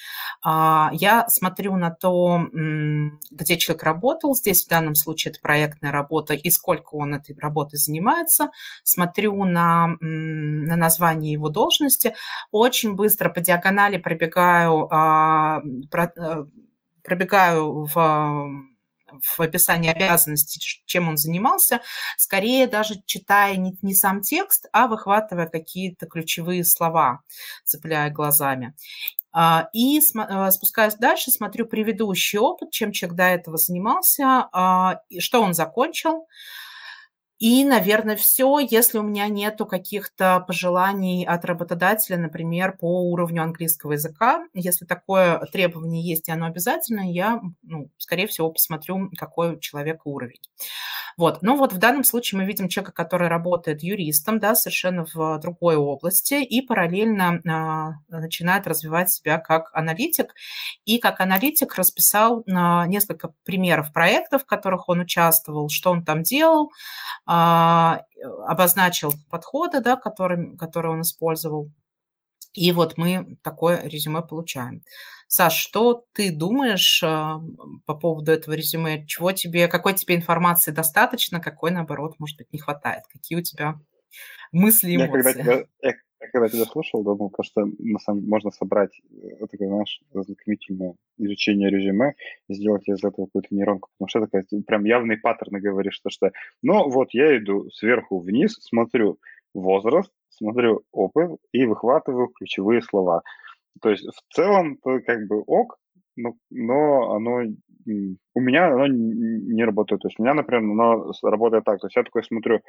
А, 0.43 0.91
я 0.93 1.28
смотрю 1.28 1.75
на 1.75 1.91
то, 1.91 2.41
где 2.52 3.58
человек 3.58 3.84
работал, 3.84 4.34
здесь 4.36 4.65
в 4.65 4.69
данном 4.69 4.95
случае 4.95 5.32
это 5.32 5.41
проектная 5.41 5.91
работа, 5.91 6.34
и 6.34 6.49
сколько 6.49 6.95
он 6.95 7.15
этой 7.15 7.38
работой 7.38 7.78
занимается, 7.78 8.49
смотрю 8.84 9.43
на, 9.43 9.97
на 9.99 10.75
название 10.78 11.34
его 11.34 11.49
должности, 11.49 12.15
очень 12.52 12.95
быстро 12.95 13.30
по 13.30 13.41
диагонали 13.41 13.97
пробегаю 13.97 14.88
а, 14.89 15.62
пробегаю 17.04 17.86
в 17.86 18.70
в 19.22 19.42
описании 19.42 19.89
обязанностей, 19.89 20.84
чем 20.86 21.10
он 21.10 21.18
занимался, 21.18 21.82
скорее 22.18 22.68
даже 22.68 22.96
читая 23.06 23.56
не, 23.56 23.76
не 23.82 23.94
сам 23.94 24.22
текст, 24.22 24.68
а 24.72 24.88
выхватывая 24.88 25.48
какие-то 25.48 26.06
ключевые 26.06 26.63
слова, 26.63 27.22
цепляя 27.63 28.10
глазами. 28.12 28.76
А, 29.32 29.70
и 29.74 30.00
э, 30.00 30.52
спускаясь 30.52 30.96
дальше, 30.96 31.32
смотрю 31.32 31.65
предыдущий 31.65 32.39
опыт, 32.39 32.72
чем 32.72 32.92
человек 32.92 33.18
до 33.18 33.24
этого 33.24 33.58
занимался, 33.58 34.50
а, 34.52 35.02
что 35.20 35.42
он 35.42 35.54
закончил, 35.54 36.28
и, 37.39 37.63
наверное, 37.63 38.17
все, 38.17 38.60
если 38.60 38.97
у 38.97 39.02
меня 39.02 39.28
нету 39.30 39.65
каких-то 39.65 40.43
пожеланий 40.45 41.25
от 41.25 41.45
работодателя, 41.45 42.17
например, 42.17 42.75
по 42.78 43.10
уровню 43.10 43.43
английского 43.43 43.93
языка. 43.93 44.45
Если 44.54 44.86
такое 44.86 45.39
требование 45.54 46.04
есть, 46.04 46.28
и 46.28 46.34
оно 46.34 46.47
обязательно, 46.47 47.10
я, 47.10 47.41
ну, 47.63 47.89
скорее 47.97 48.28
всего, 48.28 48.52
посмотрю, 48.52 49.10
какой 49.17 49.54
у 49.54 49.60
человека 49.60 50.02
уровень. 50.04 50.41
Вот. 51.19 51.41
Но 51.41 51.56
вот 51.56 51.73
в 51.73 51.78
данном 51.78 52.04
случае 52.04 52.39
мы 52.39 52.45
видим 52.45 52.69
человека, 52.69 52.93
который 52.93 53.28
работает 53.28 53.84
юристом, 53.84 54.39
да, 54.39 54.56
совершенно 54.56 55.06
в 55.13 55.39
другой 55.39 55.75
области 55.75 56.36
и 56.36 56.62
параллельно 56.62 57.41
э, 57.43 58.17
начинает 58.17 58.67
развивать 58.67 59.12
себя 59.12 59.38
как 59.38 59.69
аналитик. 59.73 60.34
И 60.86 60.97
как 60.97 61.19
аналитик 61.19 61.75
расписал 61.75 62.41
э, 62.41 62.52
несколько 62.88 63.34
примеров 63.43 63.91
проектов, 63.93 64.43
в 64.43 64.45
которых 64.45 64.88
он 64.88 65.02
участвовал, 65.02 65.69
что 65.69 65.91
он 65.91 66.04
там 66.04 66.23
делал, 66.23 66.71
обозначил 67.32 69.13
подходы, 69.30 69.82
да, 69.82 69.96
которые, 69.96 70.58
которые 70.58 70.94
он 70.94 71.02
использовал, 71.02 71.70
и 72.54 72.72
вот 72.72 72.98
мы 72.98 73.38
такое 73.44 73.82
резюме 73.84 74.22
получаем. 74.22 74.84
Саш, 75.28 75.54
что 75.54 76.06
ты 76.13 76.32
думаешь 76.32 77.04
а, 77.04 77.39
по 77.86 77.94
поводу 77.94 78.32
этого 78.32 78.56
резюме? 78.56 79.06
Чего 79.06 79.32
тебе, 79.32 79.68
какой 79.68 79.94
тебе 79.94 80.15
информации 80.15 80.72
достаточно, 80.72 81.39
какой, 81.39 81.70
наоборот, 81.70 82.15
может 82.18 82.38
быть, 82.38 82.52
не 82.52 82.58
хватает? 82.58 83.04
Какие 83.12 83.38
у 83.38 83.44
тебя 83.44 83.80
мысли 84.52 84.89
и 84.89 84.96
эмоции? 84.96 85.18
Я 85.18 85.24
когда 85.24 85.34
тебя, 85.34 85.68
я, 85.84 85.94
я 86.22 86.28
когда 86.30 86.50
тебя 86.50 86.66
слушал, 86.66 87.04
думал, 87.04 87.34
что 87.42 87.66
на 87.80 88.00
самом, 88.00 88.28
можно 88.28 88.52
собрать 88.52 88.92
э, 89.12 89.46
такое, 89.48 89.68
знаешь, 89.70 90.02
знакомительное 90.14 90.96
изучение 91.18 91.70
резюме 91.70 92.16
и 92.48 92.54
сделать 92.54 92.88
из 92.88 93.04
этого 93.04 93.26
какую-то 93.26 93.50
нейронку, 93.52 93.90
потому 93.98 94.10
что 94.10 94.22
такая, 94.22 94.46
прям 94.68 94.86
явный 94.86 95.18
паттерн 95.18 95.62
говоришь, 95.62 95.96
что, 95.96 96.10
что 96.10 96.32
ну 96.62 96.90
вот 96.90 97.10
я 97.14 97.38
иду 97.38 97.70
сверху 97.72 98.20
вниз, 98.20 98.58
смотрю 98.62 99.18
возраст, 99.54 100.12
смотрю 100.30 100.84
опыт 100.92 101.40
и 101.52 101.66
выхватываю 101.66 102.28
ключевые 102.28 102.82
слова. 102.82 103.24
То 103.82 103.90
есть 103.90 104.06
в 104.06 104.34
целом 104.34 104.78
то 104.78 105.00
как 105.00 105.28
бы 105.28 105.42
ок, 105.42 105.78
но, 106.20 106.34
но 106.50 107.12
оно 107.14 107.44
у 108.36 108.42
меня 108.42 108.74
оно 108.74 108.88
не 108.88 109.64
работает. 109.64 110.02
То 110.02 110.10
есть 110.10 110.20
у 110.20 110.24
меня, 110.24 110.34
например, 110.34 110.64
оно 110.64 111.12
работает 111.24 111.64
так. 111.64 111.80
То 111.80 111.88
есть 111.88 111.96
я 111.96 112.04
такой 112.04 112.24
смотрю 112.24 112.60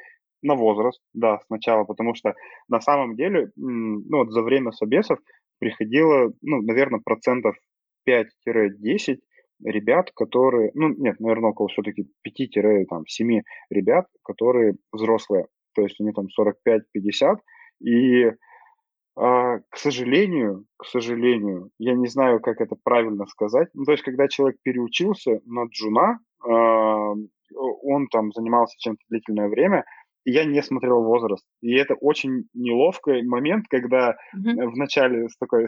на 0.41 0.55
возраст, 0.55 1.01
да, 1.13 1.39
сначала, 1.47 1.83
потому 1.83 2.15
что 2.15 2.33
на 2.69 2.81
самом 2.81 3.15
деле, 3.15 3.51
ну 3.55 4.17
вот 4.17 4.31
за 4.31 4.41
время 4.41 4.71
собесов 4.71 5.19
приходило, 5.59 6.31
ну, 6.41 6.61
наверное, 6.61 7.01
процентов 7.03 7.55
5-10 8.09 9.19
ребят, 9.63 10.11
которые, 10.15 10.71
ну, 10.73 10.89
нет, 10.89 11.19
наверное, 11.19 11.51
около 11.51 11.67
все-таки 11.67 12.07
5-7 12.27 13.41
ребят, 13.69 14.07
которые 14.23 14.75
взрослые. 14.91 15.45
То 15.75 15.83
есть 15.83 16.01
они 16.01 16.11
там 16.13 16.25
45-50, 16.35 17.37
и 17.81 18.31
а, 19.15 19.59
к 19.69 19.77
сожалению, 19.77 20.65
к 20.77 20.85
сожалению, 20.85 21.69
я 21.77 21.93
не 21.93 22.07
знаю, 22.07 22.39
как 22.39 22.61
это 22.61 22.75
правильно 22.81 23.25
сказать. 23.27 23.69
Ну, 23.73 23.83
то 23.83 23.91
есть, 23.91 24.03
когда 24.03 24.27
человек 24.27 24.57
переучился 24.63 25.41
на 25.45 25.65
джуна, 25.65 26.19
а, 26.47 27.13
он 27.53 28.07
там 28.07 28.31
занимался 28.31 28.75
чем-то 28.79 29.01
длительное 29.09 29.49
время, 29.49 29.83
и 30.23 30.31
я 30.31 30.45
не 30.45 30.61
смотрел 30.61 31.03
возраст. 31.03 31.45
И 31.61 31.73
это 31.73 31.95
очень 31.95 32.45
неловкий 32.53 33.23
момент, 33.23 33.65
когда 33.69 34.15
mm-hmm. 34.35 34.67
в 34.67 34.77
начале 34.77 35.27
с 35.27 35.37
такой 35.37 35.67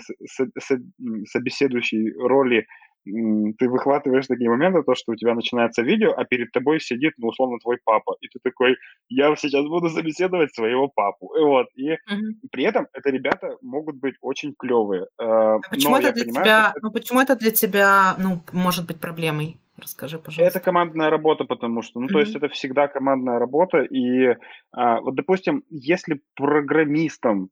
собеседующей 1.25 2.13
роли 2.13 2.65
ты 3.03 3.69
выхватываешь 3.69 4.27
такие 4.27 4.49
моменты, 4.49 4.83
то, 4.83 4.95
что 4.95 5.11
у 5.11 5.15
тебя 5.15 5.35
начинается 5.35 5.81
видео, 5.81 6.13
а 6.15 6.23
перед 6.25 6.51
тобой 6.51 6.79
сидит, 6.79 7.13
ну, 7.17 7.27
условно, 7.27 7.59
твой 7.59 7.77
папа. 7.83 8.15
И 8.21 8.27
ты 8.27 8.39
такой, 8.41 8.77
я 9.09 9.35
сейчас 9.35 9.65
буду 9.65 9.89
собеседовать 9.89 10.53
своего 10.53 10.87
папу. 10.87 11.33
И 11.35 11.41
вот. 11.41 11.67
И 11.75 11.91
угу. 11.91 12.47
при 12.51 12.63
этом 12.63 12.87
это 12.93 13.09
ребята 13.09 13.57
могут 13.61 13.97
быть 13.97 14.15
очень 14.21 14.53
клевые. 14.57 15.03
Э, 15.19 15.25
а 15.25 15.59
почему, 15.69 15.97
это 15.97 16.13
для 16.13 16.23
понимаю, 16.23 16.45
тебя, 16.45 16.73
ну, 16.81 16.91
почему 16.91 17.19
это 17.21 17.35
для 17.35 17.51
тебя, 17.51 18.15
ну, 18.17 18.41
может 18.51 18.87
быть 18.87 18.99
проблемой? 18.99 19.57
Расскажи, 19.77 20.19
пожалуйста. 20.19 20.59
Это 20.59 20.63
командная 20.63 21.09
работа, 21.09 21.45
потому 21.45 21.81
что, 21.81 21.99
ну, 21.99 22.07
mm-hmm. 22.07 22.11
то 22.11 22.19
есть 22.19 22.35
это 22.35 22.47
всегда 22.49 22.87
командная 22.87 23.39
работа. 23.39 23.79
И 23.81 24.37
а, 24.71 25.01
вот, 25.01 25.15
допустим, 25.15 25.63
если 25.69 26.21
программистам, 26.35 27.49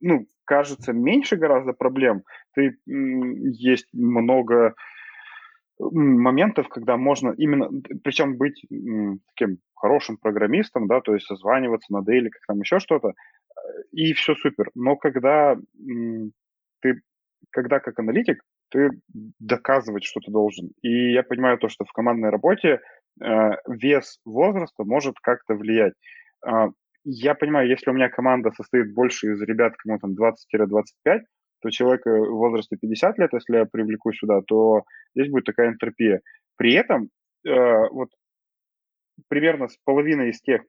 ну, 0.00 0.26
кажется 0.44 0.92
меньше 0.92 1.36
гораздо 1.36 1.72
проблем, 1.72 2.22
ты 2.54 2.78
есть 2.86 3.88
много 3.92 4.74
моментов, 5.78 6.68
когда 6.68 6.96
можно 6.96 7.34
именно, 7.36 7.68
причем 8.02 8.36
быть 8.36 8.64
таким 9.34 9.58
хорошим 9.74 10.16
программистом, 10.16 10.86
да, 10.86 11.00
то 11.00 11.14
есть 11.14 11.26
созваниваться 11.26 11.92
на 11.92 12.02
дейли, 12.02 12.28
как 12.28 12.42
там 12.46 12.60
еще 12.60 12.78
что-то, 12.78 13.08
э, 13.08 13.12
и 13.92 14.12
все 14.14 14.34
супер. 14.34 14.70
Но 14.74 14.96
когда 14.96 15.56
ты, 16.80 17.00
когда 17.50 17.80
как 17.80 17.98
аналитик, 17.98 18.42
ты 18.70 18.90
доказывать 19.38 20.04
что 20.04 20.20
то 20.20 20.30
должен. 20.30 20.70
И 20.82 21.12
я 21.12 21.22
понимаю 21.22 21.58
то, 21.58 21.68
что 21.68 21.84
в 21.84 21.92
командной 21.92 22.30
работе 22.30 22.80
э, 23.20 23.50
вес 23.68 24.20
возраста 24.24 24.84
может 24.84 25.16
как-то 25.20 25.54
влиять. 25.54 25.94
Э, 26.46 26.68
я 27.04 27.34
понимаю, 27.34 27.68
если 27.68 27.90
у 27.90 27.94
меня 27.94 28.08
команда 28.08 28.50
состоит 28.52 28.94
больше 28.94 29.32
из 29.32 29.42
ребят, 29.42 29.74
кому 29.76 29.98
там 29.98 30.12
20-25, 30.12 31.20
то 31.64 31.70
человека 31.70 32.10
в 32.10 32.36
возрасте 32.36 32.76
50 32.76 33.18
лет, 33.18 33.30
если 33.32 33.56
я 33.56 33.64
привлеку 33.64 34.12
сюда, 34.12 34.42
то 34.46 34.82
здесь 35.14 35.30
будет 35.30 35.44
такая 35.44 35.70
энтропия. 35.70 36.20
При 36.56 36.74
этом 36.74 37.08
э, 37.46 37.88
вот 37.90 38.10
примерно 39.28 39.68
с 39.68 39.78
половиной 39.84 40.30
из 40.30 40.40
тех 40.42 40.60
э, 40.60 40.64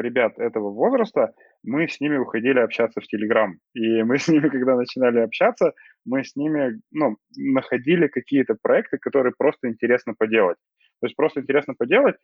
ребят 0.00 0.38
этого 0.38 0.70
возраста 0.70 1.32
мы 1.64 1.88
с 1.88 2.00
ними 2.00 2.16
уходили 2.16 2.60
общаться 2.60 3.00
в 3.00 3.06
Телеграм. 3.06 3.56
И 3.74 4.02
мы 4.04 4.18
с 4.18 4.28
ними, 4.28 4.48
когда 4.48 4.76
начинали 4.76 5.18
общаться, 5.18 5.72
мы 6.06 6.22
с 6.22 6.36
ними 6.36 6.80
ну, 6.92 7.16
находили 7.36 8.06
какие-то 8.06 8.54
проекты, 8.62 8.98
которые 8.98 9.32
просто 9.36 9.68
интересно 9.68 10.14
поделать. 10.16 10.58
То 11.00 11.06
есть 11.06 11.16
просто 11.16 11.40
интересно 11.40 11.74
поделать, 11.76 12.16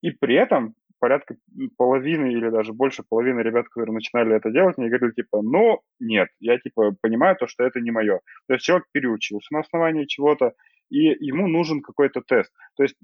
и 0.00 0.10
при 0.10 0.36
этом 0.36 0.74
порядка 1.02 1.34
половины 1.76 2.32
или 2.32 2.48
даже 2.48 2.72
больше 2.72 3.02
половины 3.02 3.40
ребят, 3.40 3.66
которые 3.68 3.92
начинали 3.92 4.36
это 4.36 4.52
делать, 4.52 4.78
мне 4.78 4.88
говорили, 4.88 5.10
типа, 5.10 5.42
ну, 5.42 5.80
нет, 5.98 6.28
я, 6.38 6.56
типа, 6.58 6.94
понимаю 7.02 7.34
то, 7.34 7.48
что 7.48 7.64
это 7.64 7.80
не 7.80 7.90
мое. 7.90 8.20
То 8.46 8.54
есть 8.54 8.64
человек 8.64 8.86
переучился 8.92 9.52
на 9.52 9.60
основании 9.60 10.04
чего-то, 10.04 10.52
и 10.90 10.98
ему 11.26 11.48
нужен 11.48 11.82
какой-то 11.82 12.20
тест. 12.20 12.52
То 12.76 12.84
есть 12.84 12.94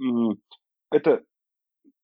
это 0.92 1.24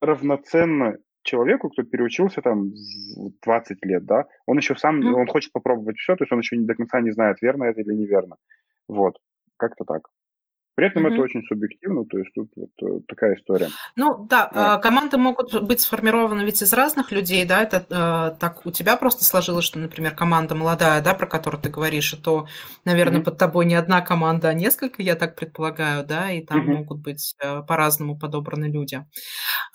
равноценно 0.01 0.99
человеку, 1.23 1.71
кто 1.71 1.85
переучился 1.85 2.43
там 2.43 2.71
в 2.71 3.45
20 3.45 3.85
лет, 3.85 4.05
да, 4.05 4.25
он 4.47 4.57
еще 4.57 4.75
сам, 4.75 5.01
mm-hmm. 5.01 5.13
он 5.13 5.27
хочет 5.29 5.53
попробовать 5.53 5.99
все, 5.99 6.17
то 6.17 6.25
есть 6.25 6.33
он 6.33 6.41
еще 6.41 6.57
не 6.57 6.67
до 6.67 6.75
конца 6.75 7.01
не 7.01 7.13
знает, 7.13 7.41
верно 7.41 7.65
это 7.65 7.83
или 7.83 7.95
неверно. 7.95 8.35
Вот, 8.89 9.17
как-то 9.57 9.85
так. 9.85 10.09
При 10.75 10.87
этом 10.89 11.07
это 11.07 11.21
очень 11.21 11.43
субъективно, 11.45 12.05
то 12.05 12.19
есть 12.19 12.33
тут 12.35 12.51
вот 12.57 12.71
э, 12.83 13.01
такая 13.07 13.37
история. 13.37 13.69
Ну 13.95 14.27
да, 14.29 14.51
а. 14.53 14.79
команды 14.79 15.19
могут 15.19 15.63
быть 15.63 15.81
сформированы 15.81 16.43
ведь 16.43 16.63
из 16.63 16.73
разных 16.73 17.13
людей, 17.13 17.45
да, 17.45 17.63
это 17.63 17.77
э, 17.89 18.37
так 18.41 18.67
у 18.67 18.73
тебя 18.73 18.97
просто 18.97 19.25
сложилось, 19.25 19.65
что, 19.65 19.79
например, 19.79 20.17
команда 20.17 20.57
молодая, 20.57 21.01
да, 21.01 21.15
про 21.15 21.27
которую 21.27 21.63
ты 21.63 21.69
говоришь, 21.69 22.13
и 22.15 22.17
то, 22.17 22.49
наверное, 22.85 23.21
mm-hmm. 23.21 23.25
под 23.25 23.39
тобой 23.39 23.67
не 23.67 23.77
одна 23.77 24.01
команда, 24.01 24.49
а 24.49 24.55
несколько, 24.55 25.01
я 25.01 25.15
так 25.15 25.37
предполагаю, 25.37 26.05
да, 26.05 26.33
и 26.33 26.45
там 26.45 26.63
mm-hmm. 26.63 26.75
могут 26.75 26.99
быть 27.01 27.37
э, 27.41 27.63
по-разному 27.63 28.19
подобраны 28.19 28.65
люди. 28.65 29.05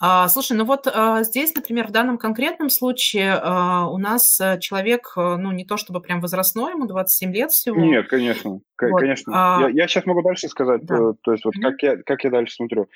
А, 0.00 0.28
слушай, 0.28 0.54
ну 0.54 0.66
вот 0.66 0.86
а, 0.86 1.22
здесь, 1.22 1.54
например, 1.54 1.88
в 1.88 1.92
данном 1.92 2.18
конкретном 2.18 2.68
случае 2.68 3.40
а, 3.42 3.86
у 3.88 3.96
нас 3.96 4.38
человек, 4.60 5.12
ну 5.16 5.50
не 5.52 5.64
то 5.64 5.78
чтобы 5.78 6.02
прям 6.02 6.20
возрастной, 6.20 6.72
ему 6.72 6.86
27 6.86 7.32
лет 7.32 7.50
всего. 7.52 7.80
Нет, 7.80 8.06
конечно. 8.08 8.60
Вот. 8.88 9.00
Конечно. 9.00 9.32
А... 9.34 9.60
Я, 9.62 9.68
я 9.68 9.88
сейчас 9.88 10.06
могу 10.06 10.22
дальше 10.22 10.48
сказать, 10.48 10.82
да. 10.98 11.12
То 11.22 11.32
есть 11.32 11.44
вот 11.44 11.54
mm-hmm. 11.56 11.62
как, 11.62 11.82
я, 11.82 11.96
как 12.02 12.24
я 12.24 12.30
дальше 12.30 12.54
смотрю. 12.54 12.88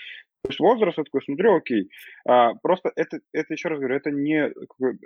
То 0.42 0.50
есть 0.50 0.60
возраст, 0.60 0.98
я 0.98 1.04
такой 1.04 1.22
смотрю, 1.22 1.56
окей. 1.56 1.88
А, 2.28 2.52
просто 2.62 2.92
это, 2.96 3.20
это, 3.32 3.54
еще 3.54 3.68
раз 3.68 3.78
говорю, 3.78 3.96
это 3.96 4.10
не, 4.10 4.52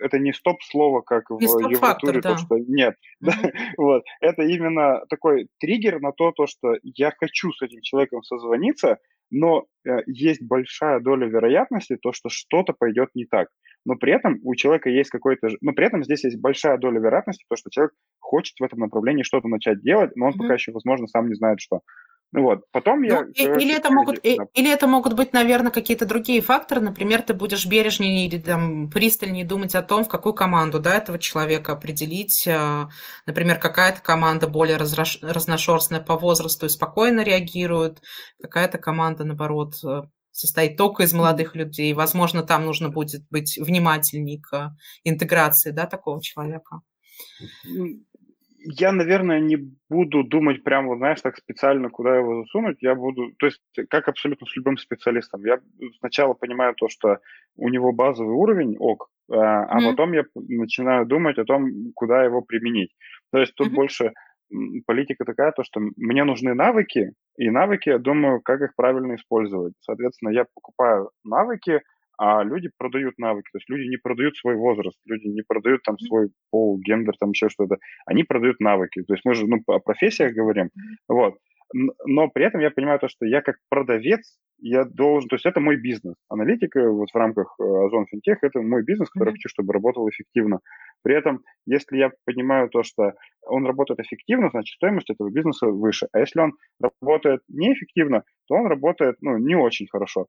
это 0.00 0.18
не 0.18 0.32
стоп-слово, 0.32 1.00
как 1.02 1.30
не 1.30 1.46
в 1.46 1.70
Евротуре, 1.70 2.20
да. 2.20 2.32
то, 2.32 2.38
что 2.38 2.58
нет. 2.58 2.96
Mm-hmm. 3.22 3.52
вот. 3.76 4.04
Это 4.20 4.42
именно 4.42 5.04
такой 5.08 5.48
триггер 5.60 6.00
на 6.00 6.12
то, 6.12 6.32
то, 6.32 6.46
что 6.46 6.76
я 6.82 7.12
хочу 7.16 7.52
с 7.52 7.62
этим 7.62 7.82
человеком 7.82 8.22
созвониться, 8.22 8.98
но 9.30 9.66
э, 9.86 9.98
есть 10.06 10.42
большая 10.42 11.00
доля 11.00 11.26
вероятности, 11.26 11.96
то, 12.00 12.12
что 12.12 12.28
что-то 12.28 12.72
пойдет 12.72 13.10
не 13.14 13.26
так. 13.26 13.48
Но 13.84 13.96
при 13.96 14.12
этом 14.12 14.38
у 14.42 14.54
человека 14.54 14.90
есть 14.90 15.10
какой-то... 15.10 15.48
Но 15.60 15.72
при 15.72 15.86
этом 15.86 16.04
здесь 16.04 16.24
есть 16.24 16.40
большая 16.40 16.78
доля 16.78 17.00
вероятности, 17.00 17.44
то, 17.48 17.56
что 17.56 17.70
человек 17.70 17.92
хочет 18.18 18.58
в 18.58 18.64
этом 18.64 18.80
направлении 18.80 19.22
что-то 19.22 19.48
начать 19.48 19.82
делать, 19.82 20.16
но 20.16 20.26
он 20.26 20.32
mm-hmm. 20.32 20.38
пока 20.38 20.54
еще, 20.54 20.72
возможно, 20.72 21.06
сам 21.06 21.28
не 21.28 21.34
знает, 21.34 21.60
что. 21.60 21.80
Ну 22.30 22.42
вот, 22.42 22.70
потом 22.72 23.00
ну, 23.00 23.06
я... 23.08 23.54
или, 23.56 23.74
это 23.74 23.90
могут, 23.90 24.16
да. 24.22 24.46
или 24.52 24.70
это 24.70 24.86
могут 24.86 25.14
быть, 25.14 25.32
наверное, 25.32 25.72
какие-то 25.72 26.04
другие 26.04 26.42
факторы. 26.42 26.82
Например, 26.82 27.22
ты 27.22 27.32
будешь 27.32 27.64
бережнее 27.64 28.26
или 28.26 28.38
там, 28.38 28.90
пристальнее 28.90 29.46
думать 29.46 29.74
о 29.74 29.82
том, 29.82 30.04
в 30.04 30.08
какую 30.08 30.34
команду 30.34 30.78
да, 30.78 30.96
этого 30.96 31.18
человека 31.18 31.72
определить. 31.72 32.46
А, 32.46 32.90
например, 33.24 33.58
какая-то 33.58 34.02
команда 34.02 34.46
более 34.46 34.76
разрош... 34.76 35.20
разношерстная 35.22 36.00
по 36.00 36.18
возрасту 36.18 36.66
и 36.66 36.68
спокойно 36.68 37.22
реагирует, 37.22 38.02
какая-то 38.42 38.76
команда, 38.76 39.24
наоборот, 39.24 39.76
э, 39.82 40.02
состоит 40.30 40.76
только 40.76 41.04
из 41.04 41.14
молодых 41.14 41.54
людей. 41.56 41.94
Возможно, 41.94 42.42
там 42.42 42.66
нужно 42.66 42.90
будет 42.90 43.22
быть 43.30 43.56
внимательней 43.56 44.38
к 44.38 44.76
интеграции 45.02 45.70
да, 45.70 45.86
такого 45.86 46.22
человека 46.22 46.82
я, 48.70 48.92
наверное, 48.92 49.40
не 49.40 49.56
буду 49.88 50.24
думать 50.24 50.62
прямо, 50.62 50.88
вот, 50.88 50.98
знаешь, 50.98 51.20
так 51.20 51.36
специально, 51.36 51.88
куда 51.88 52.16
его 52.16 52.42
засунуть. 52.42 52.78
Я 52.80 52.94
буду, 52.94 53.32
то 53.38 53.46
есть, 53.46 53.60
как 53.88 54.08
абсолютно 54.08 54.46
с 54.46 54.56
любым 54.56 54.76
специалистом. 54.76 55.44
Я 55.44 55.58
сначала 55.98 56.34
понимаю 56.34 56.74
то, 56.74 56.88
что 56.88 57.18
у 57.56 57.68
него 57.68 57.92
базовый 57.92 58.34
уровень, 58.34 58.76
ок, 58.78 59.08
а, 59.30 59.64
а 59.64 59.78
mm-hmm. 59.78 59.90
потом 59.90 60.12
я 60.12 60.24
начинаю 60.34 61.06
думать 61.06 61.38
о 61.38 61.44
том, 61.44 61.92
куда 61.94 62.24
его 62.24 62.42
применить. 62.42 62.94
То 63.32 63.38
есть 63.38 63.54
тут 63.54 63.68
mm-hmm. 63.68 63.74
больше 63.74 64.12
политика 64.86 65.24
такая, 65.24 65.52
то, 65.52 65.62
что 65.62 65.80
мне 65.96 66.24
нужны 66.24 66.54
навыки, 66.54 67.12
и 67.36 67.50
навыки, 67.50 67.90
я 67.90 67.98
думаю, 67.98 68.40
как 68.40 68.60
их 68.62 68.74
правильно 68.76 69.14
использовать. 69.14 69.74
Соответственно, 69.80 70.30
я 70.30 70.46
покупаю 70.54 71.10
навыки, 71.24 71.82
а 72.18 72.42
люди 72.42 72.70
продают 72.76 73.18
навыки, 73.18 73.48
то 73.52 73.58
есть 73.58 73.68
люди 73.70 73.88
не 73.88 73.96
продают 73.96 74.36
свой 74.36 74.56
возраст, 74.56 74.98
люди 75.06 75.28
не 75.28 75.42
продают 75.42 75.82
там 75.82 75.98
свой 75.98 76.30
пол, 76.50 76.78
гендер, 76.78 77.14
там 77.18 77.30
еще 77.30 77.48
что-то, 77.48 77.76
они 78.06 78.24
продают 78.24 78.60
навыки, 78.60 79.02
то 79.02 79.14
есть 79.14 79.24
мы 79.24 79.34
же 79.34 79.46
ну, 79.46 79.62
о 79.66 79.78
профессиях 79.78 80.34
говорим, 80.34 80.70
вот, 81.08 81.36
но 81.72 82.28
при 82.28 82.46
этом 82.46 82.60
я 82.60 82.70
понимаю 82.70 82.98
то, 82.98 83.08
что 83.08 83.26
я 83.26 83.42
как 83.42 83.56
продавец, 83.68 84.38
я 84.60 84.84
должен, 84.84 85.28
то 85.28 85.36
есть 85.36 85.46
это 85.46 85.60
мой 85.60 85.76
бизнес. 85.76 86.14
Аналитика 86.28 86.90
вот 86.90 87.10
в 87.12 87.14
рамках 87.14 87.54
э, 87.60 87.62
Озон 87.62 88.06
Финтех– 88.06 88.38
это 88.42 88.60
мой 88.60 88.82
бизнес, 88.82 89.08
который 89.10 89.30
mm-hmm. 89.30 89.32
хочу, 89.32 89.48
чтобы 89.48 89.72
работал 89.72 90.08
эффективно. 90.08 90.60
При 91.02 91.14
этом, 91.14 91.42
если 91.66 91.98
я 91.98 92.10
понимаю 92.24 92.68
то, 92.68 92.82
что 92.82 93.12
он 93.46 93.66
работает 93.66 94.00
эффективно, 94.00 94.50
значит, 94.50 94.74
стоимость 94.74 95.10
этого 95.10 95.30
бизнеса 95.30 95.66
выше. 95.66 96.08
А 96.12 96.18
если 96.18 96.40
он 96.40 96.54
работает 96.80 97.40
неэффективно, 97.48 98.24
то 98.48 98.56
он 98.56 98.66
работает, 98.66 99.16
ну, 99.20 99.38
не 99.38 99.54
очень 99.54 99.86
хорошо. 99.88 100.26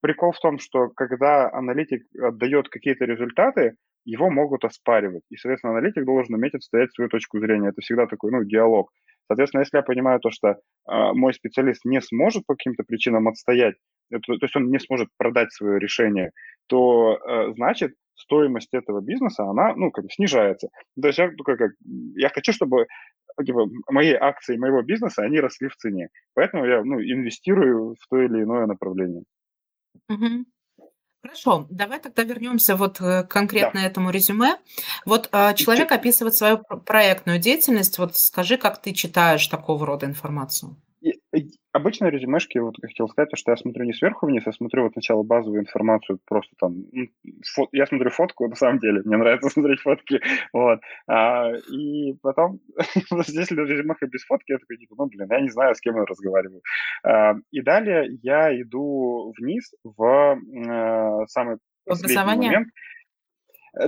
Прикол 0.00 0.32
в 0.32 0.40
том, 0.40 0.58
что 0.58 0.88
когда 0.88 1.50
аналитик 1.50 2.02
отдает 2.20 2.68
какие-то 2.68 3.04
результаты, 3.04 3.74
его 4.04 4.30
могут 4.30 4.64
оспаривать. 4.64 5.22
И, 5.30 5.36
соответственно, 5.36 5.76
аналитик 5.76 6.04
должен 6.04 6.34
уметь 6.34 6.54
отстоять 6.54 6.92
свою 6.94 7.10
точку 7.10 7.40
зрения. 7.40 7.68
Это 7.68 7.80
всегда 7.82 8.06
такой, 8.06 8.30
ну, 8.30 8.44
диалог. 8.44 8.90
Соответственно, 9.26 9.60
если 9.60 9.76
я 9.76 9.82
понимаю 9.82 10.20
то, 10.20 10.30
что 10.30 10.48
э, 10.48 10.56
мой 10.86 11.34
специалист 11.34 11.84
не 11.84 12.00
сможет 12.00 12.46
по 12.46 12.54
каким-то 12.54 12.84
причинам 12.84 13.28
отстоять, 13.28 13.74
это, 14.10 14.22
то 14.22 14.38
есть 14.40 14.56
он 14.56 14.70
не 14.70 14.78
сможет 14.78 15.08
продать 15.18 15.52
свое 15.52 15.78
решение, 15.78 16.30
то 16.66 17.18
э, 17.18 17.52
значит 17.54 17.92
стоимость 18.14 18.72
этого 18.72 19.02
бизнеса, 19.02 19.44
она, 19.44 19.74
ну, 19.76 19.90
как 19.90 20.04
бы 20.04 20.10
снижается. 20.10 20.68
То 21.00 21.08
есть 21.08 21.18
я 21.18 21.30
такой, 21.30 21.58
как, 21.58 21.72
я 22.16 22.30
хочу, 22.30 22.52
чтобы 22.52 22.86
типа, 23.44 23.66
мои 23.90 24.12
акции 24.12 24.56
моего 24.56 24.82
бизнеса, 24.82 25.22
они 25.22 25.40
росли 25.40 25.68
в 25.68 25.76
цене. 25.76 26.08
Поэтому 26.34 26.64
я, 26.64 26.82
ну, 26.82 27.00
инвестирую 27.00 27.94
в 27.94 28.08
то 28.08 28.22
или 28.22 28.42
иное 28.42 28.66
направление. 28.66 29.24
Угу. 30.08 30.44
Хорошо, 31.22 31.66
давай 31.68 31.98
тогда 31.98 32.22
вернемся 32.22 32.76
вот 32.76 33.00
э, 33.00 33.24
конкретно 33.24 33.80
да. 33.80 33.86
этому 33.86 34.10
резюме. 34.10 34.56
Вот 35.04 35.28
э, 35.32 35.54
человек 35.54 35.90
описывает 35.90 36.34
свою 36.34 36.58
проектную 36.58 37.38
деятельность. 37.38 37.98
Вот 37.98 38.16
скажи, 38.16 38.56
как 38.56 38.80
ты 38.80 38.94
читаешь 38.94 39.46
такого 39.48 39.84
рода 39.84 40.06
информацию? 40.06 40.76
Обычно 41.78 42.06
резюмешки, 42.06 42.58
вот 42.58 42.74
хотел 42.82 43.08
сказать, 43.08 43.30
что 43.34 43.52
я 43.52 43.56
смотрю 43.56 43.84
не 43.84 43.92
сверху 43.92 44.26
вниз, 44.26 44.42
я 44.44 44.52
смотрю 44.52 44.82
вот 44.82 44.94
сначала 44.94 45.22
базовую 45.22 45.60
информацию, 45.60 46.18
просто 46.26 46.50
там, 46.58 46.74
фот, 47.54 47.68
я 47.70 47.86
смотрю 47.86 48.10
фотку, 48.10 48.48
на 48.48 48.56
самом 48.56 48.80
деле, 48.80 49.02
мне 49.04 49.16
нравится 49.16 49.48
смотреть 49.48 49.80
фотки, 49.80 50.20
вот, 50.52 50.80
а, 51.06 51.52
и 51.70 52.14
потом, 52.20 52.58
здесь 53.28 53.52
резюмеха 53.52 54.08
без 54.08 54.24
фотки, 54.24 54.50
я 54.50 54.58
такой, 54.58 54.78
типа, 54.78 54.96
ну, 54.98 55.06
блин, 55.06 55.28
я 55.30 55.40
не 55.40 55.50
знаю, 55.50 55.76
с 55.76 55.80
кем 55.80 55.96
я 55.96 56.04
разговариваю. 56.04 56.62
А, 57.04 57.34
и 57.52 57.60
далее 57.62 58.08
я 58.22 58.60
иду 58.60 59.32
вниз 59.38 59.72
в 59.84 60.02
а, 60.02 61.26
самый 61.28 61.58
последний 61.86 62.24
момент, 62.24 62.68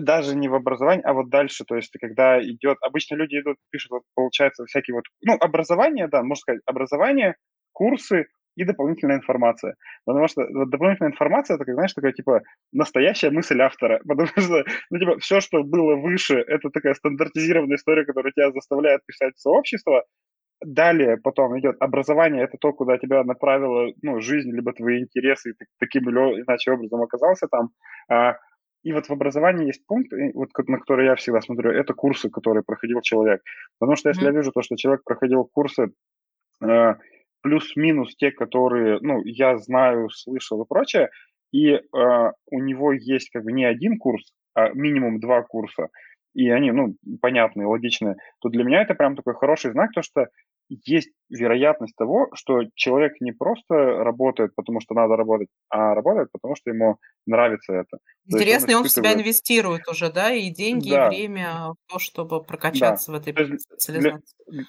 даже 0.01 0.37
не 0.37 0.49
в 0.49 0.55
образовании, 0.55 1.05
а 1.05 1.13
вот 1.13 1.29
дальше, 1.29 1.65
то 1.65 1.75
есть 1.75 1.93
когда 2.01 2.41
идет, 2.41 2.79
обычно 2.83 3.17
люди 3.17 3.41
идут, 3.41 3.57
пишут, 3.71 3.91
вот, 3.91 4.03
получается, 4.15 4.65
всякие 4.67 4.95
вот, 4.95 5.07
ну, 5.23 5.35
образование, 5.41 6.07
да, 6.07 6.23
можно 6.23 6.41
сказать, 6.41 6.61
образование, 6.67 7.35
курсы 7.81 8.27
и 8.57 8.65
дополнительная 8.65 9.17
информация. 9.17 9.75
Потому 10.05 10.29
что 10.29 10.47
дополнительная 10.67 11.13
информация, 11.13 11.55
это, 11.55 11.65
как, 11.65 11.75
знаешь, 11.75 11.95
такая, 11.95 12.13
типа, 12.13 12.43
настоящая 12.73 13.31
мысль 13.31 13.59
автора. 13.63 14.01
Потому 14.09 14.29
что, 14.29 14.65
ну, 14.91 14.99
типа, 14.99 15.19
все, 15.19 15.41
что 15.41 15.63
было 15.63 15.97
выше, 15.97 16.35
это 16.35 16.69
такая 16.69 16.93
стандартизированная 16.95 17.77
история, 17.77 18.05
которая 18.05 18.33
тебя 18.33 18.53
заставляет 18.53 19.01
писать 19.07 19.39
сообщество. 19.39 20.05
Далее 20.63 21.17
потом 21.17 21.59
идет 21.59 21.77
образование, 21.81 22.45
это 22.45 22.59
то, 22.61 22.75
куда 22.75 22.99
тебя 22.99 23.25
направила, 23.25 23.95
ну, 24.03 24.21
жизнь, 24.21 24.51
либо 24.55 24.75
твои 24.75 25.01
интересы, 25.01 25.55
ты 25.59 25.65
таким 25.79 26.11
или 26.11 26.43
иначе 26.43 26.73
образом 26.73 27.01
оказался 27.01 27.47
там. 27.49 27.71
А, 28.11 28.37
и 28.83 28.93
вот 28.93 29.07
в 29.07 29.11
образовании 29.11 29.69
есть 29.69 29.87
пункт, 29.87 30.13
вот, 30.35 30.51
на 30.69 30.79
который 30.79 31.07
я 31.07 31.15
всегда 31.15 31.41
смотрю, 31.41 31.71
это 31.71 31.95
курсы, 31.95 32.29
которые 32.29 32.63
проходил 32.63 33.01
человек. 33.01 33.41
Потому 33.79 33.97
что 33.97 34.11
если 34.11 34.25
mm-hmm. 34.25 34.33
я 34.35 34.39
вижу 34.39 34.53
то, 34.53 34.61
что 34.61 34.77
человек 34.77 35.03
проходил 35.03 35.49
курсы, 35.51 35.93
э, 36.63 36.95
плюс-минус 37.43 38.15
те, 38.17 38.31
которые, 38.31 38.99
ну, 39.01 39.23
я 39.25 39.59
знаю, 39.59 40.11
слышал 40.11 40.63
и 40.63 40.67
прочее, 40.67 41.11
и 41.53 41.73
э, 41.73 41.81
у 41.93 42.61
него 42.61 42.93
есть 42.93 43.31
как 43.31 43.45
бы 43.45 43.53
не 43.53 43.65
один 43.65 43.99
курс, 43.99 44.33
а 44.55 44.71
минимум 44.71 45.21
два 45.21 45.43
курса, 45.43 45.89
и 46.35 46.49
они, 46.49 46.71
ну, 46.71 46.95
понятные, 47.21 47.67
логичные, 47.67 48.17
то 48.41 48.49
для 48.49 48.65
меня 48.65 48.83
это 48.83 48.95
прям 48.95 49.17
такой 49.17 49.35
хороший 49.35 49.73
знак, 49.73 49.91
то 49.93 50.03
что 50.03 50.27
есть 50.71 51.11
вероятность 51.29 51.97
того, 51.97 52.29
что 52.35 52.61
человек 52.75 53.15
не 53.21 53.33
просто 53.33 53.75
работает, 53.75 54.55
потому 54.55 54.81
что 54.81 54.95
надо 54.95 55.17
работать, 55.17 55.49
а 55.69 55.95
работает, 55.95 56.29
потому 56.33 56.55
что 56.55 56.71
ему 56.71 56.99
нравится 57.27 57.73
это. 57.73 57.99
Интересно, 58.27 58.79
он, 58.79 58.87
испытывает... 58.87 58.91
в 58.91 58.93
себя 58.93 59.13
инвестирует 59.15 59.89
уже, 59.89 60.13
да, 60.13 60.33
и 60.33 60.49
деньги, 60.51 60.91
да. 60.91 61.09
и 61.09 61.17
время 61.17 61.73
в 61.73 61.93
то, 61.93 61.99
чтобы 61.99 62.43
прокачаться 62.45 63.11
да. 63.11 63.19
в 63.19 63.21
этой 63.21 63.59
специализации. 63.59 64.37
Для, 64.47 64.65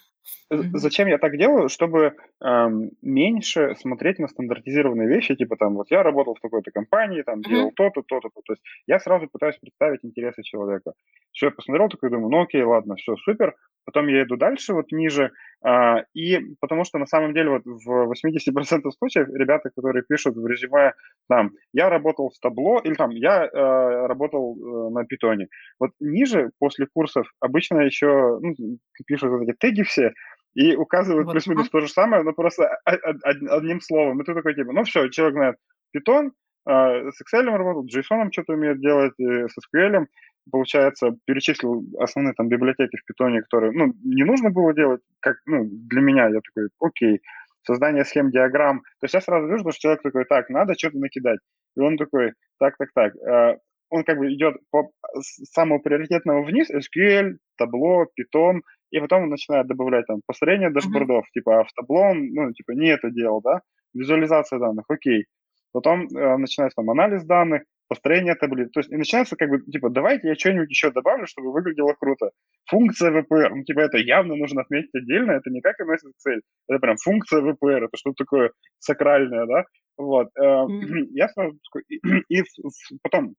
Зачем 0.50 1.08
я 1.08 1.18
так 1.18 1.38
делаю? 1.38 1.70
Чтобы 1.70 2.16
эм, 2.44 2.92
меньше 3.02 3.76
смотреть 3.80 4.20
на 4.20 4.28
стандартизированные 4.28 5.08
вещи, 5.08 5.36
типа 5.36 5.56
там, 5.56 5.76
вот 5.76 5.90
я 5.92 6.04
работал 6.04 6.36
в 6.36 6.42
такой-то 6.42 6.72
компании, 6.72 7.22
там, 7.22 7.42
делал 7.42 7.72
то-то, 7.72 8.02
то-то, 8.02 8.30
то. 8.30 8.42
То 8.46 8.54
есть 8.54 8.64
я 8.88 9.00
сразу 9.00 9.28
пытаюсь 9.28 9.58
представить 9.58 10.04
интересы 10.04 10.44
человека. 10.44 10.94
Все, 11.32 11.48
я 11.48 11.52
посмотрел, 11.52 11.90
такой 11.90 12.10
думаю, 12.10 12.30
ну 12.30 12.42
окей, 12.42 12.64
ладно, 12.64 12.96
все, 12.96 13.16
супер. 13.18 13.56
Потом 13.86 14.08
я 14.08 14.24
иду 14.24 14.38
дальше, 14.38 14.74
вот 14.74 14.92
ниже, 14.92 15.32
э, 15.66 15.96
и 16.14 16.40
потому 16.60 16.84
что 16.84 17.00
на 17.00 17.08
самом 17.08 17.34
деле 17.34 17.50
вот 17.50 17.64
в 17.66 18.12
80% 18.12 18.92
случаев 18.92 19.28
ребята, 19.34 19.72
которые 19.76 20.04
пишут 20.08 20.36
в 20.36 20.46
резюме, 20.46 20.94
там, 21.28 21.52
я 21.74 21.90
работал 21.90 22.30
в 22.30 22.40
табло, 22.40 22.80
или 22.80 22.94
там, 22.94 23.10
я 23.10 23.46
э, 23.46 24.08
работал 24.08 24.56
э, 24.56 24.90
на 24.92 25.06
питоне. 25.06 25.48
Вот 25.80 25.92
ниже, 26.00 26.52
после 26.60 26.88
курсов, 26.94 27.28
обычно 27.40 27.80
еще 27.80 28.40
ну, 28.40 28.54
пишут 29.08 29.32
вот 29.32 29.42
эти 29.42 29.56
теги 29.58 29.82
все, 29.82 30.11
и 30.54 30.76
указывают 30.76 31.26
вот. 31.26 31.34
плюс-минус 31.34 31.70
то 31.70 31.80
же 31.80 31.88
самое, 31.88 32.24
но 32.24 32.34
просто 32.34 32.68
одним 32.84 33.82
словом. 33.82 34.22
И 34.22 34.26
ты 34.26 34.34
такой, 34.34 34.54
типа, 34.56 34.74
ну 34.74 34.84
все, 34.84 35.10
человек 35.10 35.36
знает 35.36 35.56
Python, 35.96 36.32
а, 36.66 37.12
с 37.12 37.22
Excel 37.22 37.46
работал, 37.46 37.86
JSON 37.86 38.30
что-то 38.32 38.54
умеет 38.54 38.80
делать, 38.80 39.14
с 39.18 39.56
SQL, 39.76 40.06
получается, 40.52 41.16
перечислил 41.26 41.84
основные 42.00 42.34
там 42.34 42.50
библиотеки 42.50 42.98
в 42.98 43.04
Python, 43.10 43.40
которые, 43.42 43.72
ну, 43.72 43.94
не 44.04 44.24
нужно 44.24 44.50
было 44.50 44.74
делать, 44.74 45.02
как, 45.20 45.38
ну, 45.46 45.66
для 45.66 46.02
меня, 46.02 46.28
я 46.28 46.40
такой, 46.42 46.70
окей, 46.80 47.22
создание 47.64 48.06
схем, 48.06 48.32
диаграмм. 48.32 48.82
То 49.00 49.06
есть 49.06 49.14
я 49.14 49.22
сразу 49.22 49.48
вижу, 49.48 49.70
что 49.72 49.80
человек 49.80 50.02
такой, 50.02 50.26
так, 50.26 50.50
надо 50.50 50.74
что-то 50.78 50.98
накидать. 50.98 51.40
И 51.78 51.80
он 51.80 51.98
такой, 51.98 52.34
так, 52.60 52.76
так, 52.78 52.90
так. 52.94 53.14
А, 53.28 53.58
он 53.90 54.04
как 54.04 54.18
бы 54.18 54.34
идет 54.34 54.56
по 54.72 54.90
самого 55.22 55.80
приоритетного 55.80 56.44
вниз, 56.44 56.70
SQL, 56.72 57.36
табло, 57.58 58.06
Python, 58.18 58.62
и 58.92 59.00
потом 59.00 59.24
он 59.24 59.30
начинает 59.30 59.68
добавлять 59.68 60.06
там 60.08 60.22
построение 60.26 60.70
дашбордов, 60.70 61.26
mm-hmm. 61.26 61.34
типа 61.34 61.62
автоблон, 61.62 62.34
ну, 62.34 62.52
типа 62.54 62.72
не 62.72 62.90
это 62.90 63.10
делал, 63.10 63.42
да, 63.42 63.62
визуализация 63.94 64.60
данных, 64.60 64.86
окей. 64.90 65.26
Потом 65.74 66.08
э, 66.08 66.38
начинается 66.38 66.76
там 66.76 66.90
анализ 66.90 67.24
данных, 67.24 67.64
построение 67.88 68.36
таблиц. 68.36 68.72
То 68.72 68.80
есть 68.80 68.92
и 68.92 68.96
начинается 68.96 69.36
как 69.36 69.50
бы, 69.50 69.62
типа, 69.62 69.90
давайте 69.90 70.28
я 70.30 70.36
что-нибудь 70.36 70.70
еще 70.70 70.92
добавлю, 70.92 71.28
чтобы 71.28 71.52
выглядело 71.52 71.94
круто. 72.00 72.32
Функция 72.70 73.12
VPR, 73.12 73.50
ну, 73.50 73.64
типа, 73.64 73.82
это 73.82 73.98
явно 73.98 74.36
нужно 74.36 74.62
отметить 74.62 74.94
отдельно, 74.94 75.32
это 75.32 75.50
не 75.50 75.62
как 75.62 75.80
MS 75.82 76.08
Excel, 76.08 76.40
это 76.70 76.80
прям 76.80 76.96
функция 76.98 77.42
VPR, 77.42 77.86
это 77.86 77.98
что-то 77.98 78.24
такое 78.24 78.52
сакральное, 78.80 79.46
да, 79.46 79.66
вот. 79.98 80.28
Mm-hmm. 80.40 81.08
Я 81.12 81.30
сразу 81.30 81.58
такой, 81.70 81.84
и, 81.90 82.40
и 82.40 82.44
потом 83.02 83.36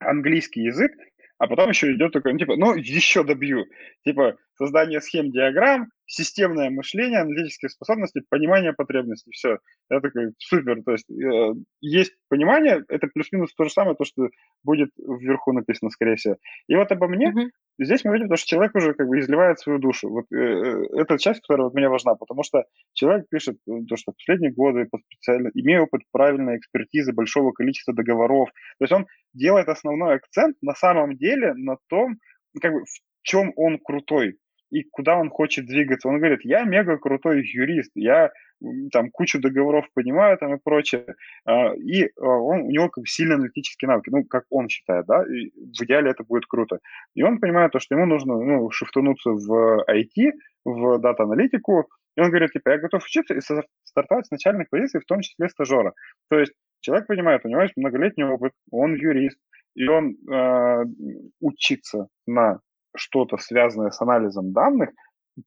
английский 0.00 0.62
язык, 0.62 0.92
а 1.38 1.46
потом 1.46 1.70
еще 1.70 1.92
идет 1.92 2.12
такой, 2.12 2.32
ну, 2.32 2.38
типа, 2.38 2.56
ну, 2.56 2.74
еще 2.74 3.24
добью. 3.24 3.64
Типа, 4.04 4.36
создание 4.58 5.00
схем, 5.00 5.30
диаграмм, 5.30 5.88
системное 6.06 6.70
мышление, 6.70 7.20
аналитические 7.20 7.68
способности, 7.68 8.22
понимание 8.28 8.72
потребностей. 8.72 9.30
Все. 9.30 9.58
Я 9.90 10.00
такой, 10.00 10.32
супер. 10.38 10.82
То 10.82 10.92
есть 10.92 11.08
э, 11.10 11.54
есть 11.80 12.14
понимание, 12.28 12.82
это 12.88 13.06
плюс-минус 13.06 13.54
то 13.54 13.64
же 13.64 13.70
самое, 13.70 13.94
то, 13.94 14.04
что 14.04 14.28
будет 14.64 14.90
вверху 14.96 15.52
написано, 15.52 15.90
скорее 15.90 16.16
всего. 16.16 16.36
И 16.66 16.74
вот 16.74 16.90
обо 16.90 17.08
мне 17.08 17.30
mm-hmm. 17.30 17.84
здесь 17.84 18.04
мы 18.04 18.14
видим, 18.14 18.28
то, 18.28 18.36
что 18.36 18.46
человек 18.46 18.74
уже 18.74 18.94
как 18.94 19.06
бы 19.06 19.18
изливает 19.20 19.60
свою 19.60 19.78
душу. 19.78 20.08
Вот 20.08 20.24
э, 20.32 20.36
э 20.36 20.82
это 21.02 21.18
часть, 21.18 21.40
которая 21.42 21.66
вот 21.66 21.74
мне 21.74 21.88
важна, 21.88 22.14
потому 22.14 22.42
что 22.42 22.64
человек 22.94 23.28
пишет 23.28 23.56
э, 23.68 23.72
то, 23.86 23.96
что 23.96 24.12
в 24.12 24.16
последние 24.16 24.52
годы 24.52 24.86
по 24.90 24.98
специально, 24.98 25.50
имея 25.54 25.82
опыт 25.82 26.02
правильной 26.10 26.56
экспертизы 26.56 27.12
большого 27.12 27.52
количества 27.52 27.94
договоров. 27.94 28.48
То 28.78 28.84
есть 28.84 28.92
он 28.92 29.06
делает 29.34 29.68
основной 29.68 30.16
акцент 30.16 30.56
на 30.62 30.74
самом 30.74 31.16
деле 31.16 31.54
на 31.54 31.76
том, 31.88 32.16
как 32.60 32.72
бы, 32.72 32.80
в 32.80 33.00
чем 33.22 33.52
он 33.56 33.78
крутой 33.78 34.38
и 34.70 34.82
куда 34.82 35.16
он 35.16 35.30
хочет 35.30 35.66
двигаться. 35.66 36.08
Он 36.08 36.18
говорит, 36.18 36.40
я 36.44 36.64
мега 36.64 36.98
крутой 36.98 37.42
юрист, 37.44 37.90
я 37.94 38.30
там 38.92 39.10
кучу 39.10 39.40
договоров 39.40 39.86
понимаю 39.94 40.36
там 40.38 40.54
и 40.54 40.58
прочее. 40.62 41.06
А, 41.44 41.74
и 41.74 42.10
а, 42.16 42.26
он, 42.26 42.62
у 42.62 42.70
него 42.70 42.88
как 42.88 43.06
сильные 43.06 43.36
аналитические 43.36 43.88
навыки, 43.88 44.10
ну, 44.10 44.24
как 44.24 44.44
он 44.50 44.68
считает, 44.68 45.06
да, 45.06 45.22
и 45.22 45.50
в 45.50 45.82
идеале 45.84 46.10
это 46.10 46.24
будет 46.24 46.46
круто. 46.46 46.78
И 47.14 47.22
он 47.22 47.38
понимает 47.38 47.72
то, 47.72 47.78
что 47.78 47.94
ему 47.94 48.06
нужно, 48.06 48.36
ну, 48.36 48.70
шифтануться 48.70 49.30
в 49.30 49.84
IT, 49.88 50.32
в 50.64 50.98
дата-аналитику, 50.98 51.88
и 52.16 52.20
он 52.20 52.30
говорит, 52.30 52.50
типа, 52.50 52.70
я 52.70 52.78
готов 52.78 53.04
учиться 53.04 53.34
и 53.34 53.40
стартовать 53.84 54.26
с 54.26 54.30
начальных 54.32 54.68
позиций, 54.70 55.00
в 55.00 55.04
том 55.04 55.20
числе 55.20 55.48
стажера. 55.48 55.92
То 56.28 56.38
есть 56.40 56.52
человек 56.80 57.06
понимает, 57.06 57.44
у 57.44 57.48
него 57.48 57.62
есть 57.62 57.76
многолетний 57.76 58.24
опыт, 58.24 58.52
он 58.72 58.94
юрист, 58.94 59.38
и 59.76 59.86
он 59.86 60.16
э, 60.28 60.84
учится 61.40 62.08
на 62.26 62.58
что-то 62.98 63.36
связанное 63.38 63.90
с 63.90 64.00
анализом 64.00 64.52
данных, 64.52 64.90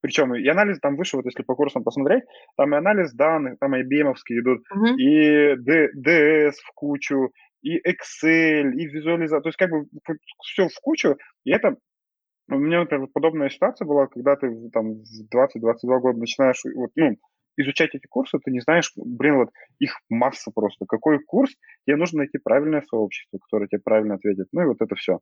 причем 0.02 0.34
и 0.34 0.48
анализ 0.48 0.80
там 0.80 0.96
выше, 0.96 1.18
вот 1.18 1.26
если 1.26 1.44
по 1.44 1.56
курсам 1.56 1.84
посмотреть, 1.84 2.24
там 2.58 2.74
и 2.74 2.78
анализ 2.78 3.14
данных, 3.14 3.58
там 3.60 3.76
и 3.76 3.84
IBM 3.84 4.14
идут, 4.30 4.62
uh-huh. 4.74 4.96
и 4.96 5.56
DS 5.56 6.54
в 6.54 6.72
кучу, 6.74 7.32
и 7.62 7.78
Excel, 7.78 8.72
и 8.72 8.86
визуализация, 8.88 9.42
то 9.42 9.50
есть 9.50 9.58
как 9.58 9.70
бы 9.70 9.86
все 10.44 10.68
в 10.68 10.80
кучу, 10.82 11.18
и 11.44 11.52
это 11.52 11.76
у 12.50 12.58
меня, 12.58 12.82
например, 12.82 13.08
подобная 13.14 13.50
ситуация 13.50 13.86
была, 13.86 14.08
когда 14.08 14.36
ты 14.36 14.50
там 14.72 14.96
в 14.96 15.36
20-22 15.36 16.00
года 16.00 16.20
начинаешь 16.20 16.62
вот, 16.76 16.92
ну, 16.96 17.16
изучать 17.58 17.96
эти 17.96 18.08
курсы, 18.08 18.40
ты 18.40 18.52
не 18.52 18.60
знаешь, 18.60 18.92
блин, 18.96 19.38
вот 19.38 19.50
их 19.80 19.98
масса 20.10 20.52
просто. 20.54 20.86
Какой 20.86 21.20
курс? 21.20 21.52
Тебе 21.86 21.96
нужно 21.96 22.20
найти 22.20 22.38
правильное 22.38 22.82
сообщество, 22.82 23.40
которое 23.40 23.68
тебе 23.68 23.82
правильно 23.82 24.16
ответит. 24.16 24.48
Ну 24.52 24.64
и 24.64 24.66
вот 24.66 24.78
это 24.82 24.96
все. 24.96 25.20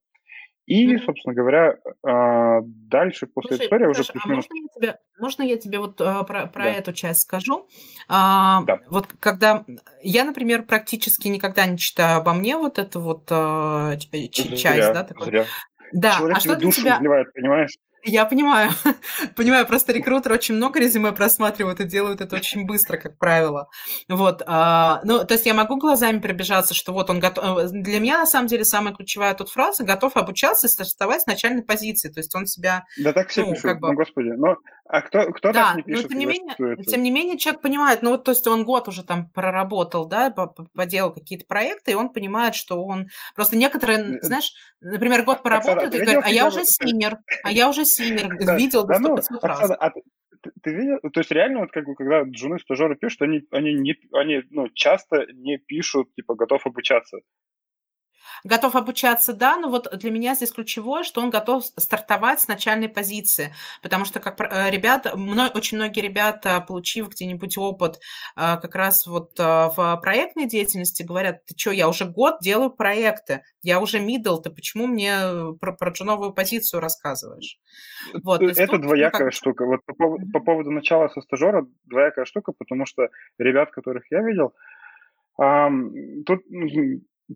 И, 0.69 0.97
собственно 0.99 1.34
говоря, 1.34 1.77
а, 2.03 2.60
дальше 2.62 3.25
после 3.25 3.58
Слушай, 3.58 3.65
истории 3.65 3.88
уже 3.88 4.03
плюс 4.03 4.23
а 4.23 4.29
можно 4.29 4.53
я 4.53 4.67
тебе, 4.75 4.99
можно 5.17 5.41
я 5.41 5.58
тебе 5.58 5.79
вот 5.79 5.99
а, 5.99 6.23
про, 6.23 6.45
про 6.45 6.65
да. 6.65 6.69
эту 6.69 6.93
часть 6.93 7.21
скажу? 7.21 7.67
А, 8.08 8.62
да. 8.65 8.79
Вот 8.88 9.08
когда 9.19 9.65
я, 10.03 10.23
например, 10.23 10.62
практически 10.62 11.27
никогда 11.27 11.65
не 11.65 11.79
читаю 11.79 12.19
обо 12.19 12.34
мне 12.34 12.55
вот 12.55 12.77
эту 12.77 13.01
вот 13.01 13.23
а, 13.32 13.97
часть, 13.97 14.62
зря, 14.62 14.93
да, 14.93 15.03
такой. 15.03 15.25
Зря. 15.25 15.45
Да. 15.91 16.17
Человек 16.17 16.38
а 16.38 16.39
что 16.39 16.55
для 16.55 16.67
душу 16.67 16.82
тебя... 16.82 16.97
изливает, 16.97 17.34
понимаешь? 17.34 17.71
Я 18.03 18.25
понимаю. 18.25 18.71
понимаю, 19.35 19.65
просто 19.67 19.91
рекрутеры 19.93 20.35
очень 20.35 20.55
много 20.55 20.79
резюме 20.79 21.12
просматривают 21.12 21.79
и 21.79 21.85
делают 21.85 22.21
это 22.21 22.35
очень 22.35 22.65
быстро, 22.65 22.97
как 22.97 23.17
правило. 23.17 23.69
Вот. 24.07 24.41
А, 24.45 25.01
ну, 25.03 25.25
то 25.25 25.33
есть 25.33 25.45
я 25.45 25.53
могу 25.53 25.77
глазами 25.77 26.19
пробежаться, 26.19 26.73
что 26.73 26.93
вот 26.93 27.09
он 27.09 27.19
готов... 27.19 27.57
Э, 27.57 27.67
для 27.69 27.99
меня, 27.99 28.19
на 28.19 28.25
самом 28.25 28.47
деле, 28.47 28.63
самая 28.63 28.93
ключевая 28.93 29.33
тут 29.33 29.49
фраза 29.49 29.83
«готов 29.83 30.15
обучаться 30.15 30.67
и 30.67 30.69
стартовать 30.69 31.23
с 31.23 31.25
начальной 31.25 31.63
позиции». 31.63 32.09
То 32.09 32.19
есть 32.19 32.33
он 32.35 32.45
себя... 32.45 32.85
Да 32.97 33.12
так 33.12 33.29
все 33.29 33.41
ну, 33.41 33.51
пишут, 33.51 33.63
как 33.63 33.79
бы... 33.79 33.89
ну, 33.89 33.95
господи. 33.95 34.29
Но, 34.29 34.55
а 34.88 35.01
кто, 35.01 35.31
кто 35.31 35.51
да, 35.51 35.73
так 35.73 35.77
не 35.77 35.83
пишет? 35.83 36.03
Но, 36.03 36.09
тем, 36.09 36.19
не 36.19 36.25
менее, 36.25 36.83
тем 36.83 37.03
не 37.03 37.12
менее, 37.12 37.38
человек 37.38 37.62
понимает, 37.62 38.01
ну, 38.01 38.12
вот, 38.12 38.23
то 38.23 38.31
есть 38.31 38.47
он 38.47 38.63
год 38.63 38.88
уже 38.88 39.03
там 39.03 39.29
проработал, 39.29 40.05
да, 40.05 40.31
поделал 40.73 41.13
какие-то 41.13 41.45
проекты, 41.45 41.91
и 41.91 41.95
он 41.95 42.09
понимает, 42.09 42.55
что 42.55 42.83
он... 42.83 43.07
Просто 43.35 43.55
некоторые, 43.55 44.19
знаешь, 44.21 44.53
например, 44.81 45.23
год 45.23 45.43
поработают 45.43 45.93
и 45.93 45.99
говорят, 45.99 46.25
а 46.25 46.29
я 46.29 46.47
уже 46.47 46.65
senior, 46.65 47.17
а 47.43 47.51
я 47.51 47.69
уже 47.69 47.85
senior, 47.89 48.55
видел 48.56 48.86
да, 48.86 48.99
ну, 48.99 49.15
Оксана, 49.15 49.75
а 49.75 49.91
ты, 49.91 50.52
ты 50.63 50.73
видел, 50.73 50.99
то 51.02 51.19
есть 51.19 51.32
реально 51.32 51.62
вот 51.62 51.71
как 51.71 51.86
бы 51.86 51.95
когда 51.95 52.25
джуны 52.33 52.59
стажеры 52.60 52.95
пишут, 52.95 53.21
они, 53.21 53.41
они, 53.52 53.73
не, 53.73 53.95
они 54.13 54.41
ну, 54.52 54.69
часто 54.73 55.25
не 55.34 55.58
пишут, 55.58 56.13
типа, 56.15 56.36
готов 56.36 56.65
обучаться. 56.65 57.19
Готов 58.43 58.75
обучаться, 58.75 59.34
да, 59.34 59.58
но 59.58 59.69
вот 59.69 59.89
для 59.97 60.12
меня 60.12 60.34
здесь 60.34 60.51
ключевое, 60.51 61.03
что 61.03 61.21
он 61.21 61.29
готов 61.29 61.65
стартовать 61.77 62.39
с 62.41 62.47
начальной 62.47 62.88
позиции, 62.88 63.53
потому 63.82 64.05
что 64.05 64.19
как 64.19 64.39
э, 64.39 64.69
ребята, 64.71 65.13
очень 65.53 65.77
многие 65.77 66.01
ребята, 66.01 66.62
получив 66.62 67.10
где-нибудь 67.10 67.58
опыт 67.58 67.99
э, 68.36 68.58
как 68.62 68.75
раз 68.75 69.08
вот 69.08 69.38
э, 69.39 69.43
в 69.43 69.99
проектной 70.01 70.47
деятельности, 70.47 71.03
говорят, 71.03 71.45
ты 71.45 71.53
что, 71.58 71.71
я 71.71 71.89
уже 71.89 72.05
год 72.05 72.38
делаю 72.41 72.69
проекты, 72.69 73.43
я 73.62 73.82
уже 73.82 73.99
middle, 73.99 74.41
ты 74.41 74.49
почему 74.49 74.88
мне 74.88 75.53
про, 75.60 75.73
про 75.73 75.91
джуновую 75.91 76.34
позицию 76.34 76.79
рассказываешь? 76.79 77.60
Вот, 78.23 78.41
Это 78.41 78.67
тут, 78.67 78.82
двоякая 78.82 79.25
как... 79.25 79.34
штука. 79.34 79.65
Вот 79.65 79.84
по 79.86 79.93
поводу, 79.93 80.25
по 80.32 80.39
поводу 80.39 80.71
начала 80.71 81.10
со 81.10 81.21
стажера 81.21 81.65
двоякая 81.86 82.25
штука, 82.25 82.53
потому 82.58 82.86
что 82.86 83.10
ребят, 83.38 83.71
которых 83.71 84.03
я 84.12 84.21
видел, 84.21 84.53
тут 86.25 86.41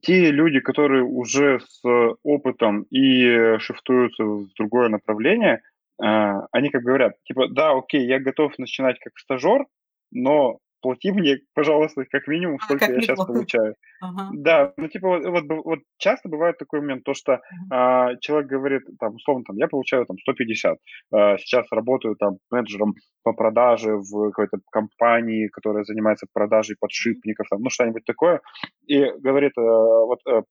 те 0.01 0.31
люди, 0.31 0.59
которые 0.59 1.03
уже 1.03 1.59
с 1.59 1.81
опытом 2.23 2.83
и 2.89 3.57
шифтуются 3.59 4.23
в 4.23 4.47
другое 4.57 4.89
направление, 4.89 5.61
а, 6.01 6.47
они 6.51 6.69
как 6.69 6.83
говорят, 6.83 7.13
типа, 7.23 7.47
да, 7.49 7.71
окей, 7.71 8.05
я 8.05 8.19
готов 8.19 8.57
начинать 8.57 8.99
как 8.99 9.17
стажер, 9.17 9.65
но 10.11 10.59
плати 10.83 11.11
мне, 11.11 11.39
пожалуйста, 11.55 12.03
как 12.11 12.27
минимум, 12.27 12.57
а, 12.61 12.63
сколько 12.65 12.85
как 12.85 12.95
я 12.95 13.01
сейчас 13.01 13.25
получаю. 13.25 13.75
Ага. 14.01 14.29
Да, 14.33 14.73
ну 14.77 14.87
типа 14.89 15.07
вот, 15.07 15.25
вот, 15.25 15.43
вот 15.65 15.79
часто 15.97 16.29
бывает 16.29 16.57
такой 16.57 16.81
момент, 16.81 17.03
то 17.03 17.13
что 17.13 17.33
uh-huh. 17.33 17.39
а, 17.71 18.15
человек 18.17 18.49
говорит, 18.49 18.81
там, 18.99 19.15
условно, 19.15 19.45
там, 19.47 19.55
я 19.55 19.67
получаю 19.67 20.05
там 20.05 20.17
150, 20.19 20.77
а, 21.13 21.37
сейчас 21.37 21.65
работаю 21.71 22.15
там 22.17 22.37
менеджером 22.51 22.95
по 23.23 23.33
продаже 23.33 23.95
в 23.95 24.31
какой-то 24.31 24.57
компании, 24.71 25.47
которая 25.47 25.85
занимается 25.85 26.27
продажей 26.31 26.75
подшипников, 26.79 27.47
там, 27.49 27.61
ну 27.61 27.69
что-нибудь 27.69 28.03
такое, 28.05 28.41
и 28.85 29.05
говорит, 29.19 29.53
а, 29.57 29.61
вот 29.61 30.19
а, 30.27 30.43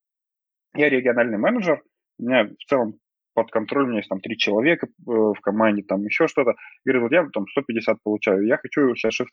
я 0.75 0.89
региональный 0.89 1.39
менеджер, 1.39 1.83
у 2.19 2.25
меня 2.25 2.45
в 2.45 2.65
целом 2.69 2.95
под 3.35 3.51
контролем, 3.51 3.87
у 3.87 3.91
меня 3.91 3.99
есть 3.99 4.09
там 4.09 4.21
три 4.21 4.37
человека 4.37 4.89
в 5.07 5.35
команде, 5.41 5.83
там 5.83 6.03
еще 6.05 6.29
что-то. 6.29 6.55
Говорит, 6.85 7.03
вот 7.03 7.13
я 7.13 7.27
там 7.33 7.47
150 7.49 7.99
получаю, 8.03 8.47
я 8.47 8.59
хочу 8.59 8.95
сейчас 8.95 9.21
shift 9.21 9.33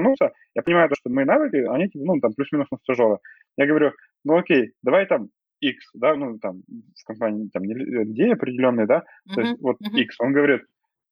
вернуться, 0.00 0.32
я 0.54 0.62
понимаю, 0.62 0.88
то, 0.88 0.94
что 0.96 1.10
мои 1.10 1.24
навыки, 1.24 1.56
они, 1.56 1.90
ну, 1.94 2.18
там, 2.20 2.32
плюс-минус 2.34 2.68
на 2.70 2.78
стажера. 2.78 3.18
Я 3.56 3.66
говорю, 3.66 3.92
ну, 4.24 4.36
окей, 4.36 4.72
давай 4.82 5.06
там 5.06 5.28
X, 5.60 5.90
да, 5.94 6.14
ну, 6.14 6.38
там, 6.38 6.62
в 6.68 7.04
компании, 7.04 7.50
там, 7.52 7.64
людей 7.64 8.32
определенные, 8.32 8.86
да, 8.86 9.04
uh-huh, 9.28 9.34
то 9.34 9.40
есть 9.40 9.60
вот 9.60 9.76
uh-huh. 9.76 10.00
X, 10.00 10.16
он 10.20 10.32
говорит, 10.32 10.62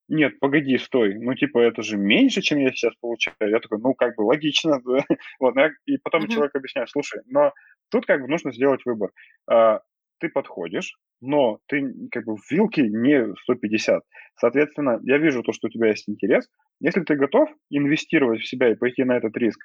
нет, 0.07 0.39
погоди, 0.39 0.77
стой, 0.77 1.15
ну, 1.19 1.35
типа, 1.35 1.59
это 1.59 1.83
же 1.83 1.97
меньше, 1.97 2.41
чем 2.41 2.57
я 2.59 2.71
сейчас 2.71 2.95
получаю. 2.99 3.35
Я 3.39 3.59
такой, 3.59 3.79
ну, 3.79 3.93
как 3.93 4.15
бы 4.15 4.23
логично, 4.23 4.79
вот, 5.39 5.55
ну, 5.55 5.69
и 5.85 5.97
потом 5.97 6.23
uh-huh. 6.23 6.29
человек 6.29 6.55
объясняет, 6.55 6.89
слушай, 6.89 7.21
но 7.27 7.53
тут 7.91 8.05
как 8.05 8.21
бы 8.21 8.27
нужно 8.27 8.51
сделать 8.51 8.81
выбор. 8.85 9.11
А, 9.47 9.81
ты 10.19 10.29
подходишь, 10.29 10.95
но 11.21 11.59
ты 11.67 11.93
как 12.11 12.25
бы 12.25 12.35
в 12.37 12.51
вилке 12.51 12.83
не 12.89 13.33
150. 13.43 14.03
Соответственно, 14.37 14.99
я 15.03 15.17
вижу 15.17 15.43
то, 15.43 15.51
что 15.53 15.67
у 15.67 15.69
тебя 15.71 15.89
есть 15.89 16.09
интерес. 16.09 16.47
Если 16.79 17.01
ты 17.01 17.15
готов 17.15 17.49
инвестировать 17.69 18.41
в 18.41 18.47
себя 18.47 18.71
и 18.71 18.75
пойти 18.75 19.03
на 19.03 19.17
этот 19.17 19.35
риск, 19.37 19.59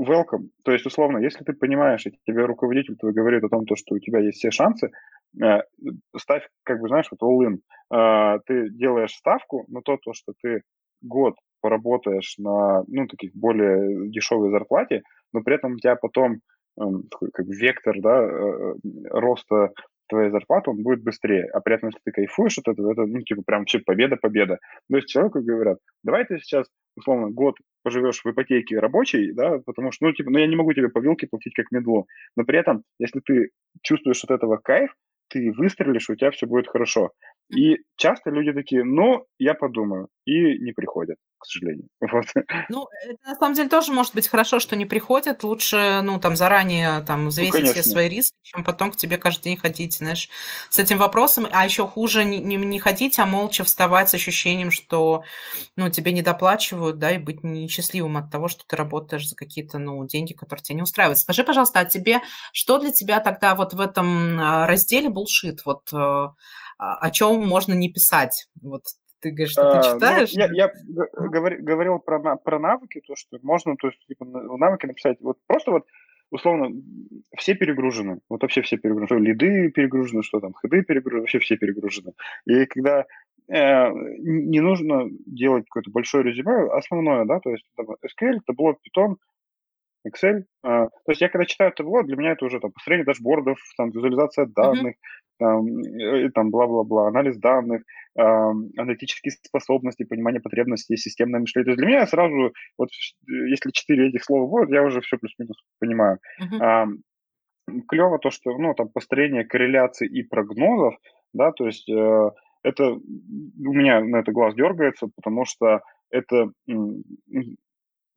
welcome. 0.00 0.48
То 0.64 0.72
есть, 0.72 0.86
условно, 0.86 1.18
если 1.18 1.44
ты 1.44 1.52
понимаешь, 1.52 2.06
и 2.06 2.12
тебе 2.26 2.44
руководитель 2.44 2.96
твой 2.96 3.12
говорит 3.12 3.44
о 3.44 3.48
том, 3.48 3.66
то, 3.66 3.76
что 3.76 3.94
у 3.94 3.98
тебя 3.98 4.20
есть 4.20 4.38
все 4.38 4.50
шансы, 4.50 4.90
э, 5.42 5.60
ставь, 6.16 6.48
как 6.64 6.80
бы, 6.80 6.88
знаешь, 6.88 7.08
вот 7.10 7.22
all-in. 7.22 7.58
Э, 7.94 8.38
ты 8.46 8.70
делаешь 8.70 9.12
ставку 9.14 9.64
на 9.68 9.82
то, 9.82 9.98
то, 9.98 10.12
что 10.12 10.32
ты 10.42 10.62
год 11.02 11.34
поработаешь 11.60 12.36
на, 12.38 12.82
ну, 12.88 13.06
таких 13.06 13.32
более 13.34 14.08
дешевой 14.10 14.50
зарплате, 14.50 15.02
но 15.32 15.42
при 15.42 15.56
этом 15.56 15.72
у 15.74 15.76
тебя 15.76 15.96
потом 15.96 16.40
эм, 16.80 17.02
такой, 17.10 17.30
как 17.32 17.46
вектор, 17.46 17.96
да, 18.00 18.22
э, 18.22 18.74
роста 19.10 19.70
твоя 20.10 20.30
зарплата, 20.30 20.70
он 20.70 20.82
будет 20.82 21.02
быстрее. 21.02 21.48
А 21.52 21.60
при 21.60 21.74
этом, 21.76 21.88
если 21.88 22.00
ты 22.04 22.12
кайфуешь 22.12 22.58
от 22.58 22.68
этого, 22.68 22.92
это, 22.92 23.06
ну, 23.06 23.20
типа, 23.22 23.42
прям 23.46 23.60
вообще 23.60 23.78
победа-победа. 23.78 24.58
То 24.90 24.96
есть 24.96 25.08
человеку 25.08 25.40
говорят, 25.40 25.78
давай 26.02 26.26
ты 26.26 26.38
сейчас, 26.38 26.66
условно, 26.96 27.30
год 27.30 27.56
поживешь 27.82 28.20
в 28.22 28.30
ипотеке 28.30 28.78
рабочей, 28.78 29.32
да, 29.32 29.58
потому 29.64 29.92
что, 29.92 30.06
ну, 30.06 30.12
типа, 30.12 30.30
ну, 30.30 30.38
я 30.38 30.46
не 30.46 30.56
могу 30.56 30.72
тебе 30.74 30.88
по 30.88 30.98
вилке 30.98 31.26
платить 31.26 31.54
как 31.54 31.70
медлу. 31.70 32.06
Но 32.36 32.44
при 32.44 32.58
этом, 32.58 32.82
если 32.98 33.20
ты 33.20 33.50
чувствуешь 33.82 34.22
от 34.24 34.30
этого 34.30 34.58
кайф, 34.58 34.94
ты 35.28 35.52
выстрелишь, 35.52 36.10
у 36.10 36.16
тебя 36.16 36.30
все 36.32 36.46
будет 36.46 36.68
хорошо. 36.68 37.12
И 37.50 37.78
часто 37.96 38.30
люди 38.30 38.52
такие, 38.52 38.84
ну, 38.84 39.26
я 39.38 39.54
подумаю, 39.54 40.08
и 40.24 40.58
не 40.58 40.72
приходят, 40.72 41.16
к 41.38 41.46
сожалению. 41.46 41.88
Вот. 42.00 42.26
Ну, 42.68 42.86
это 43.04 43.18
на 43.24 43.34
самом 43.36 43.54
деле 43.54 43.68
тоже 43.68 43.92
может 43.92 44.14
быть 44.14 44.28
хорошо, 44.28 44.60
что 44.60 44.76
не 44.76 44.86
приходят. 44.86 45.42
Лучше, 45.42 46.00
ну, 46.02 46.20
там, 46.20 46.36
заранее 46.36 47.02
там 47.02 47.28
взвесить 47.28 47.64
ну, 47.64 47.72
все 47.72 47.82
свои 47.82 48.08
риски, 48.08 48.36
чем 48.42 48.64
потом 48.64 48.92
к 48.92 48.96
тебе 48.96 49.18
каждый 49.18 49.44
день 49.44 49.56
ходить, 49.56 49.94
знаешь, 49.94 50.28
с 50.68 50.78
этим 50.78 50.98
вопросом. 50.98 51.46
А 51.50 51.64
еще 51.64 51.86
хуже 51.86 52.24
не, 52.24 52.38
не, 52.38 52.56
не 52.56 52.78
ходить, 52.78 53.18
а 53.18 53.26
молча 53.26 53.64
вставать 53.64 54.08
с 54.10 54.14
ощущением, 54.14 54.70
что, 54.70 55.24
ну, 55.76 55.90
тебе 55.90 56.12
не 56.12 56.22
доплачивают, 56.22 56.98
да, 56.98 57.12
и 57.12 57.18
быть 57.18 57.42
несчастливым 57.42 58.16
от 58.16 58.30
того, 58.30 58.48
что 58.48 58.64
ты 58.66 58.76
работаешь 58.76 59.28
за 59.28 59.34
какие-то, 59.34 59.78
ну, 59.78 60.06
деньги, 60.06 60.32
которые 60.32 60.62
тебя 60.62 60.76
не 60.76 60.82
устраивают. 60.82 61.18
Скажи, 61.18 61.44
пожалуйста, 61.44 61.80
а 61.80 61.84
тебе, 61.84 62.20
что 62.52 62.78
для 62.78 62.92
тебя 62.92 63.20
тогда 63.20 63.54
вот 63.54 63.74
в 63.74 63.80
этом 63.80 64.38
а, 64.40 64.66
разделе 64.66 65.08
булшит? 65.08 65.64
Вот 65.64 65.92
э, 65.92 66.26
о 66.80 67.10
чем 67.10 67.46
можно 67.46 67.74
не 67.74 67.92
писать? 67.92 68.48
Вот 68.62 68.82
ты 69.20 69.30
говоришь, 69.30 69.52
что 69.52 69.70
ты 69.70 69.76
а, 69.76 69.92
ну, 69.92 69.94
читаешь? 69.94 70.32
Ну, 70.32 70.40
я 70.40 70.48
я 70.52 70.72
говор, 71.28 71.56
говорил 71.56 71.98
про, 71.98 72.36
про 72.36 72.58
навыки, 72.58 73.02
то, 73.06 73.14
что 73.16 73.38
можно, 73.42 73.76
то 73.76 73.88
есть, 73.88 73.98
типа, 74.06 74.24
навыки 74.24 74.86
написать. 74.86 75.18
Вот 75.20 75.36
просто 75.46 75.72
вот, 75.72 75.86
условно, 76.30 76.70
все 77.36 77.54
перегружены. 77.54 78.20
Вот 78.30 78.42
вообще 78.42 78.62
все 78.62 78.78
перегружены. 78.78 79.20
Лиды 79.22 79.70
перегружены, 79.70 80.22
что 80.22 80.40
там, 80.40 80.54
хеды 80.54 80.82
перегружены, 80.82 81.20
вообще 81.20 81.38
все 81.38 81.56
перегружены. 81.56 82.12
И 82.46 82.64
когда 82.64 83.04
э, 83.48 83.90
не 83.90 84.60
нужно 84.60 85.08
делать 85.26 85.66
какое-то 85.66 85.90
большое 85.90 86.24
резюме, 86.24 86.72
основное, 86.72 87.26
да, 87.26 87.40
то 87.40 87.50
есть 87.50 87.64
там, 87.76 87.86
SQL, 87.90 88.40
табло, 88.46 88.72
Python, 88.72 89.16
Excel. 90.06 90.44
А, 90.62 90.86
то 90.86 91.08
есть 91.08 91.20
я 91.20 91.28
когда 91.28 91.44
читаю 91.44 91.72
табло, 91.72 92.02
для 92.02 92.16
меня 92.16 92.32
это 92.32 92.46
уже 92.46 92.58
там 92.60 92.72
построение 92.72 93.04
дашбордов, 93.04 93.58
там 93.76 93.90
визуализация 93.90 94.46
данных, 94.46 94.96
там, 95.40 95.66
и, 95.66 96.28
там 96.30 96.50
бла-бла-бла, 96.50 97.08
анализ 97.08 97.38
данных, 97.38 97.82
э, 98.16 98.22
аналитические 98.22 99.32
способности, 99.42 100.04
понимание 100.04 100.40
потребностей, 100.40 100.96
системное 100.96 101.40
мышление. 101.40 101.64
То 101.64 101.70
есть 101.70 101.78
для 101.78 101.88
меня 101.88 102.06
сразу, 102.06 102.52
вот 102.78 102.90
если 103.26 103.70
четыре 103.72 104.10
этих 104.10 104.22
слова 104.22 104.46
будут, 104.46 104.70
я 104.70 104.82
уже 104.82 105.00
все 105.00 105.16
плюс-минус 105.16 105.56
понимаю. 105.80 106.18
Uh-huh. 106.40 106.62
Э, 106.62 106.86
клево 107.88 108.18
то, 108.18 108.30
что, 108.30 108.56
ну, 108.58 108.74
там, 108.74 108.90
построение 108.90 109.44
корреляций 109.44 110.06
и 110.06 110.22
прогнозов, 110.22 110.94
да, 111.32 111.52
то 111.52 111.66
есть 111.66 111.88
э, 111.88 112.30
это 112.62 112.92
у 112.92 113.72
меня 113.72 114.00
на 114.00 114.16
это 114.16 114.32
глаз 114.32 114.54
дергается, 114.54 115.08
потому 115.16 115.46
что 115.46 115.80
это 116.10 116.50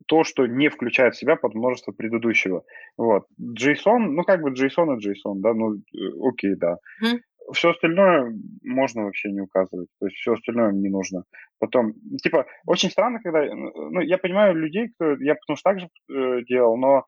то, 0.06 0.24
что 0.24 0.46
не 0.46 0.68
включает 0.68 1.14
в 1.14 1.18
себя 1.18 1.36
под 1.36 1.54
множество 1.54 1.92
предыдущего. 1.92 2.64
Вот. 2.96 3.24
JSON, 3.40 3.98
ну 3.98 4.22
как 4.24 4.42
бы 4.42 4.50
JSON 4.50 4.96
и 4.96 5.08
JSON, 5.08 5.36
да, 5.36 5.54
ну 5.54 5.74
э, 5.74 6.28
окей, 6.28 6.54
да. 6.56 6.78
Mm. 7.02 7.18
Все 7.52 7.70
остальное 7.70 8.34
можно 8.62 9.04
вообще 9.04 9.30
не 9.30 9.42
указывать, 9.42 9.88
то 10.00 10.06
есть 10.06 10.16
все 10.18 10.32
остальное 10.32 10.72
не 10.72 10.88
нужно. 10.88 11.24
Потом, 11.58 11.92
типа, 12.22 12.46
очень 12.66 12.90
странно, 12.90 13.20
когда, 13.22 13.44
ну, 13.44 14.00
я 14.00 14.16
понимаю 14.16 14.54
людей, 14.54 14.88
кто, 14.88 15.16
я 15.16 15.34
потому 15.34 15.56
что 15.56 15.70
так 15.70 15.80
же 15.80 15.88
э, 16.10 16.42
делал, 16.44 16.78
но 16.78 17.04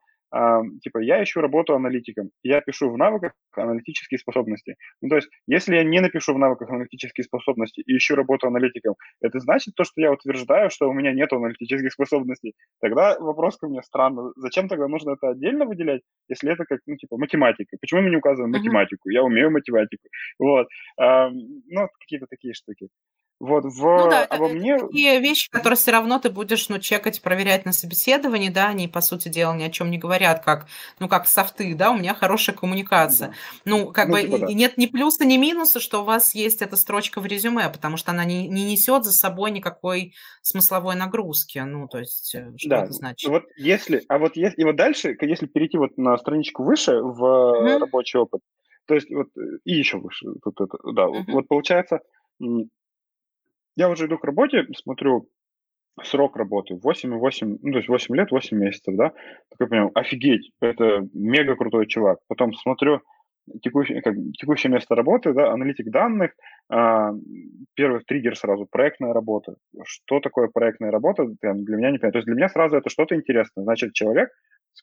типа, 0.81 0.99
я 0.99 1.23
ищу 1.23 1.41
работу 1.41 1.73
аналитиком, 1.73 2.31
я 2.43 2.61
пишу 2.61 2.89
в 2.89 2.97
навыках 2.97 3.33
аналитические 3.55 4.19
способности. 4.19 4.75
Ну, 5.01 5.09
то 5.09 5.15
есть, 5.15 5.29
если 5.47 5.75
я 5.75 5.83
не 5.83 5.99
напишу 5.99 6.33
в 6.33 6.39
навыках 6.39 6.69
аналитические 6.69 7.23
способности 7.23 7.81
и 7.81 7.97
ищу 7.97 8.15
работу 8.15 8.47
аналитиком, 8.47 8.95
это 9.21 9.39
значит 9.39 9.75
то, 9.75 9.83
что 9.83 10.01
я 10.01 10.11
утверждаю, 10.11 10.69
что 10.69 10.89
у 10.89 10.93
меня 10.93 11.13
нет 11.13 11.31
аналитических 11.31 11.91
способностей. 11.91 12.53
Тогда 12.81 13.17
вопрос 13.19 13.57
ко 13.57 13.67
мне 13.67 13.81
странно. 13.83 14.31
Зачем 14.35 14.67
тогда 14.67 14.87
нужно 14.87 15.11
это 15.11 15.29
отдельно 15.29 15.65
выделять, 15.65 16.01
если 16.27 16.51
это 16.51 16.65
как, 16.65 16.81
ну, 16.85 16.97
типа, 16.97 17.17
математика? 17.17 17.77
Почему 17.79 18.01
мы 18.01 18.09
не 18.09 18.17
указываем 18.17 18.51
математику? 18.51 19.09
Uh-huh. 19.09 19.13
Я 19.13 19.23
умею 19.23 19.51
математику. 19.51 20.07
Вот. 20.39 20.67
А, 20.99 21.29
ну, 21.29 21.87
какие-то 21.99 22.27
такие 22.29 22.53
штуки. 22.53 22.89
Вот, 23.39 23.65
в, 23.65 23.81
ну 23.81 24.09
да, 24.09 24.25
обо 24.25 24.47
это, 24.47 24.55
мне... 24.55 24.71
это 24.73 24.87
такие 24.87 25.19
вещи, 25.19 25.51
которые 25.51 25.77
все 25.77 25.91
равно 25.91 26.17
ты 26.17 26.31
будешь, 26.31 26.69
ну, 26.69 26.79
чекать, 26.79 27.21
проверять 27.21 27.65
на 27.65 27.71
собеседовании, 27.71 28.49
да, 28.49 28.69
они, 28.69 28.87
по 28.87 28.99
сути 28.99 29.29
дела, 29.29 29.55
ни 29.55 29.63
о 29.63 29.69
чем 29.69 29.91
не 29.91 29.99
говорят, 29.99 30.43
как, 30.43 30.65
ну, 30.99 31.07
как 31.07 31.27
софты, 31.27 31.75
да, 31.75 31.91
у 31.91 31.97
меня 31.97 32.15
хорошая 32.15 32.55
коммуникация. 32.55 33.27
Да. 33.27 33.33
Ну, 33.65 33.91
как 33.91 34.07
ну, 34.07 34.13
бы 34.13 34.21
типа, 34.21 34.39
да. 34.39 34.47
нет 34.47 34.77
ни 34.77 34.87
плюса, 34.87 35.23
ни 35.23 35.37
минуса, 35.37 35.79
что 35.79 36.01
у 36.01 36.03
вас 36.03 36.33
есть 36.33 36.63
эта 36.63 36.75
строчка 36.75 37.21
в 37.21 37.27
резюме, 37.27 37.69
потому 37.69 37.95
что 37.97 38.09
она 38.09 38.25
не, 38.25 38.47
не 38.47 38.65
несет 38.65 39.05
за 39.05 39.13
собой 39.13 39.51
никакой 39.51 40.15
смысловой 40.41 40.95
нагрузки, 40.95 41.59
ну, 41.59 41.87
то 41.87 41.99
есть, 41.99 42.33
э, 42.33 42.51
что 42.57 42.69
да. 42.69 42.83
это 42.85 42.93
значит? 42.93 43.29
Вот 43.29 43.43
если, 43.55 44.03
а 44.07 44.17
вот 44.17 44.35
если, 44.35 44.61
и 44.61 44.63
вот 44.63 44.77
дальше, 44.77 45.15
если 45.21 45.45
перейти 45.45 45.77
вот 45.77 45.95
на 45.95 46.17
страничку 46.17 46.63
выше 46.63 47.01
в 47.01 47.23
mm-hmm. 47.23 47.77
рабочий 47.77 48.17
опыт, 48.17 48.41
то 48.87 48.95
есть 48.95 49.11
вот 49.11 49.27
э, 49.37 49.59
и 49.63 49.75
еще 49.75 49.97
выше, 49.97 50.25
тут 50.43 50.59
это, 50.59 50.75
да, 50.91 51.03
mm-hmm. 51.03 51.25
вот 51.27 51.47
получается 51.47 51.99
я 53.77 53.89
уже 53.89 54.07
иду 54.07 54.17
к 54.17 54.25
работе, 54.25 54.67
смотрю 54.75 55.29
срок 56.03 56.35
работы 56.35 56.73
8,8, 56.73 57.59
ну, 57.61 57.71
то 57.71 57.77
есть 57.77 57.87
8 57.87 58.15
лет, 58.15 58.31
8 58.31 58.57
месяцев, 58.57 58.95
да, 58.95 59.13
такой 59.49 59.67
понял, 59.67 59.91
офигеть, 59.93 60.51
это 60.61 61.07
мега 61.13 61.55
крутой 61.55 61.87
чувак. 61.87 62.19
Потом 62.27 62.53
смотрю 62.53 63.01
текущее, 63.61 64.01
как, 64.01 64.15
текущее 64.39 64.71
место 64.71 64.95
работы, 64.95 65.33
да, 65.33 65.51
аналитик 65.51 65.89
данных, 65.89 66.31
а, 66.69 67.11
первый 67.75 68.01
триггер 68.03 68.35
сразу, 68.35 68.67
проектная 68.69 69.13
работа. 69.13 69.55
Что 69.85 70.19
такое 70.19 70.49
проектная 70.49 70.91
работа, 70.91 71.25
для 71.41 71.53
меня 71.53 71.91
не 71.91 71.97
понятно. 71.97 72.11
То 72.11 72.17
есть 72.17 72.25
для 72.25 72.35
меня 72.35 72.49
сразу 72.49 72.77
это 72.77 72.89
что-то 72.89 73.15
интересное. 73.15 73.63
Значит, 73.63 73.93
человек 73.93 74.29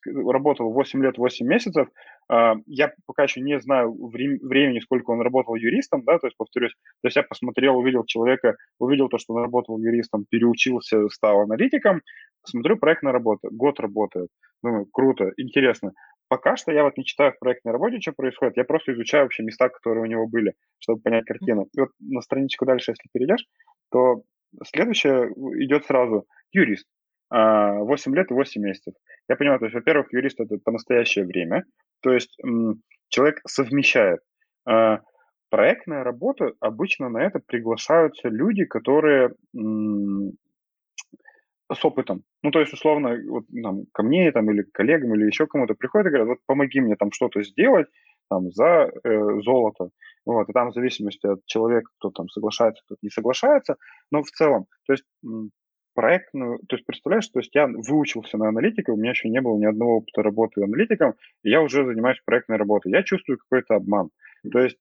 работал 0.04 0.72
8 0.72 1.02
лет, 1.02 1.18
8 1.18 1.46
месяцев. 1.46 1.88
А, 2.28 2.54
я 2.66 2.92
пока 3.06 3.24
еще 3.24 3.40
не 3.40 3.58
знаю 3.60 3.92
времени, 3.92 4.80
сколько 4.80 5.10
он 5.10 5.20
работал 5.20 5.54
юристом, 5.54 6.02
да, 6.04 6.18
то 6.18 6.26
есть, 6.26 6.36
повторюсь, 6.36 6.72
то 7.02 7.08
есть 7.08 7.16
я 7.16 7.22
посмотрел, 7.22 7.76
увидел 7.76 8.04
человека, 8.04 8.56
увидел 8.78 9.08
то, 9.08 9.18
что 9.18 9.34
он 9.34 9.42
работал 9.42 9.78
юристом, 9.78 10.24
переучился, 10.28 11.08
стал 11.08 11.40
аналитиком, 11.40 12.00
смотрю 12.44 12.76
проектная 12.76 13.12
работа, 13.12 13.48
год 13.50 13.80
работает. 13.80 14.28
Думаю, 14.62 14.86
круто, 14.86 15.32
интересно. 15.36 15.92
Пока 16.28 16.56
что 16.56 16.72
я 16.72 16.84
вот 16.84 16.96
не 16.96 17.04
читаю 17.04 17.32
в 17.32 17.38
проектной 17.38 17.72
работе, 17.72 18.00
что 18.00 18.12
происходит, 18.12 18.56
я 18.56 18.64
просто 18.64 18.92
изучаю 18.92 19.24
вообще 19.24 19.42
места, 19.42 19.68
которые 19.68 20.02
у 20.02 20.06
него 20.06 20.26
были, 20.26 20.54
чтобы 20.78 21.00
понять 21.00 21.26
картину. 21.26 21.68
И 21.76 21.80
вот 21.80 21.90
на 22.00 22.22
страничку 22.22 22.64
дальше, 22.64 22.92
если 22.92 23.08
перейдешь, 23.12 23.46
то 23.90 24.22
следующее 24.64 25.30
идет 25.64 25.84
сразу 25.84 26.26
юрист. 26.52 26.86
8 27.30 28.12
а, 28.12 28.16
лет 28.16 28.30
и 28.30 28.34
8 28.34 28.62
месяцев. 28.62 28.94
Я 29.28 29.36
понимаю, 29.36 29.58
то 29.58 29.66
есть, 29.66 29.74
во-первых, 29.74 30.12
юрист 30.12 30.40
это 30.40 30.58
по 30.58 30.70
настоящее 30.70 31.24
время, 31.24 31.64
то 32.00 32.12
есть 32.12 32.36
человек 33.08 33.40
совмещает. 33.46 34.20
А, 34.66 35.00
проектная 35.50 36.04
работа, 36.04 36.52
обычно 36.60 37.08
на 37.08 37.18
это 37.18 37.40
приглашаются 37.40 38.28
люди, 38.28 38.64
которые 38.64 39.34
с 41.72 41.84
опытом. 41.84 42.22
Ну, 42.42 42.50
то 42.50 42.60
есть, 42.60 42.72
условно, 42.72 43.16
вот, 43.28 43.44
там, 43.62 43.84
ко 43.92 44.02
мне 44.02 44.30
там, 44.32 44.50
или 44.50 44.62
к 44.62 44.72
коллегам, 44.72 45.14
или 45.14 45.26
еще 45.26 45.46
кому-то 45.46 45.74
приходят 45.74 46.06
и 46.06 46.10
говорят, 46.10 46.28
вот 46.28 46.38
помоги 46.46 46.80
мне 46.80 46.96
там 46.96 47.10
что-то 47.10 47.42
сделать 47.42 47.86
там, 48.28 48.50
за 48.50 48.90
э, 49.02 49.40
золото. 49.42 49.90
Вот, 50.26 50.48
и 50.48 50.52
там 50.52 50.70
в 50.70 50.74
зависимости 50.74 51.26
от 51.26 51.44
человека, 51.46 51.88
кто 51.98 52.10
там 52.10 52.28
соглашается, 52.28 52.82
кто 52.84 52.96
не 53.02 53.10
соглашается, 53.10 53.76
но 54.10 54.22
в 54.22 54.30
целом, 54.30 54.66
то 54.86 54.92
есть 54.92 55.04
проектную, 55.94 56.58
то 56.68 56.76
есть 56.76 56.86
представляешь, 56.86 57.28
то 57.28 57.40
есть 57.40 57.54
я 57.54 57.66
выучился 57.66 58.36
на 58.36 58.48
аналитика, 58.48 58.90
у 58.90 58.96
меня 58.96 59.10
еще 59.10 59.28
не 59.28 59.40
было 59.40 59.56
ни 59.58 59.66
одного 59.66 59.98
опыта 59.98 60.22
работы 60.22 60.62
аналитиком, 60.62 61.14
и 61.42 61.50
я 61.50 61.62
уже 61.62 61.84
занимаюсь 61.84 62.20
проектной 62.24 62.56
работой. 62.56 62.92
Я 62.92 63.02
чувствую 63.02 63.38
какой-то 63.38 63.76
обман. 63.76 64.10
То 64.50 64.60
есть 64.60 64.78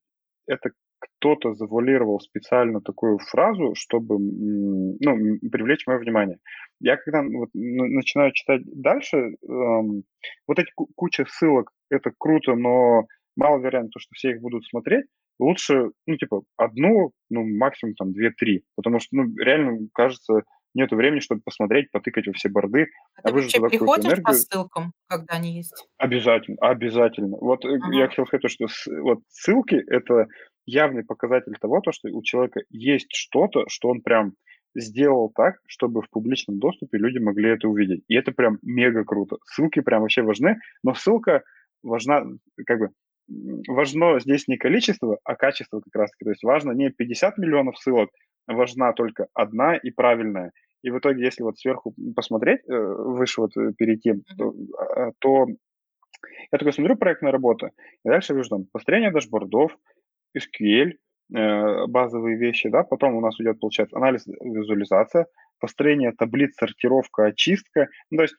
это 0.48 0.72
кто-то 1.00 1.54
завуалировал 1.54 2.20
специально 2.20 2.82
такую 2.82 3.18
фразу, 3.20 3.74
чтобы 3.76 4.18
ну, 4.20 5.40
привлечь 5.52 5.86
мое 5.86 5.98
внимание. 6.00 6.38
Я 6.80 6.98
когда 6.98 7.22
вот, 7.22 7.50
начинаю 7.54 8.32
читать 8.34 8.62
дальше, 8.66 9.18
эм, 9.18 10.04
вот 10.48 10.60
эти 10.60 10.72
куча 10.96 11.26
ссылок, 11.28 11.72
это 11.90 12.12
круто, 12.18 12.56
но 12.56 13.06
мало 13.36 13.60
вероятно, 13.60 13.92
что 13.98 14.10
все 14.14 14.32
их 14.32 14.42
будут 14.42 14.66
смотреть. 14.66 15.06
Лучше, 15.40 15.90
ну, 16.06 16.16
типа, 16.16 16.44
одну, 16.58 17.12
ну, 17.30 17.44
максимум 17.44 17.96
там 17.96 18.14
две-три, 18.14 18.64
потому 18.76 19.00
что, 19.00 19.10
ну, 19.16 19.36
реально 19.38 19.88
кажется, 19.94 20.44
нет 20.74 20.92
времени, 20.92 21.20
чтобы 21.20 21.42
посмотреть, 21.44 21.92
потыкать 21.92 22.28
во 22.28 22.34
все 22.34 22.50
борды. 22.50 22.88
А, 23.18 23.22
а 23.24 23.28
ты 23.30 23.34
вообще 23.34 23.68
приходишь 23.68 24.06
энергию. 24.06 24.26
по 24.26 24.34
ссылкам, 24.34 24.94
когда 25.08 25.36
они 25.36 25.58
есть? 25.58 25.88
Обязательно, 25.98 26.58
обязательно. 26.62 27.38
Вот 27.38 27.66
э, 27.66 27.70
ага. 27.70 27.96
я 27.96 28.08
хотел 28.08 28.26
сказать, 28.28 28.52
что 28.52 28.68
вот 29.02 29.20
ссылки– 29.30 29.76
это 29.88 30.28
явный 30.66 31.04
показатель 31.04 31.54
того, 31.60 31.82
то, 31.82 31.92
что 31.92 32.10
у 32.10 32.22
человека 32.24 32.62
есть 32.70 33.14
что-то, 33.14 33.66
что 33.68 33.90
он 33.90 34.02
прям 34.02 34.34
сделал 34.76 35.32
так, 35.36 35.56
чтобы 35.68 36.02
в 36.02 36.10
публичном 36.10 36.60
доступе 36.60 36.98
люди 36.98 37.20
могли 37.20 37.50
это 37.50 37.68
увидеть. 37.68 38.04
И 38.08 38.16
это 38.16 38.32
прям 38.32 38.58
мега 38.64 39.04
круто. 39.04 39.38
Ссылки 39.46 39.82
прям 39.82 40.02
вообще 40.02 40.24
важны, 40.24 40.58
но 40.84 40.94
ссылка 40.94 41.44
важна, 41.84 42.24
как 42.66 42.80
бы, 42.80 42.90
важно 43.68 44.20
здесь 44.20 44.48
не 44.48 44.58
количество, 44.58 45.20
а 45.24 45.36
качество 45.36 45.82
как 45.82 45.96
раз-таки. 45.96 46.26
То 46.26 46.32
есть 46.32 46.44
важно 46.44 46.72
не 46.72 46.90
50 46.90 47.38
миллионов 47.38 47.78
ссылок, 47.78 48.10
важна 48.48 48.94
только 48.94 49.28
одна 49.34 49.76
и 49.76 49.92
правильная. 49.92 50.52
И 50.84 50.90
в 50.90 51.00
итоге, 51.00 51.24
если 51.24 51.44
вот 51.44 51.58
сверху 51.58 51.96
посмотреть, 52.16 52.62
э, 52.68 52.74
выше 52.76 53.42
вот 53.42 53.56
э, 53.56 53.72
перейти, 53.78 54.14
то, 54.38 54.54
а, 54.78 55.12
то 55.20 55.48
я 56.52 56.58
такой 56.58 56.74
смотрю 56.74 56.98
проектная 56.98 57.32
работа, 57.32 57.72
и 58.06 58.10
дальше 58.10 58.34
вижу 58.34 58.50
там 58.50 58.66
построение 58.72 59.12
дашбордов, 59.12 59.78
SQL, 60.38 60.92
э, 61.34 61.88
базовые 61.88 62.38
вещи, 62.38 62.70
да, 62.70 62.84
потом 62.84 63.16
у 63.16 63.22
нас 63.22 63.40
идет, 63.40 63.60
получается, 63.60 63.98
анализ, 63.98 64.28
визуализация, 64.28 65.28
построение 65.60 66.12
таблиц, 66.12 66.56
сортировка, 66.56 67.28
очистка. 67.28 67.88
Ну, 68.12 68.18
то 68.18 68.24
есть 68.24 68.36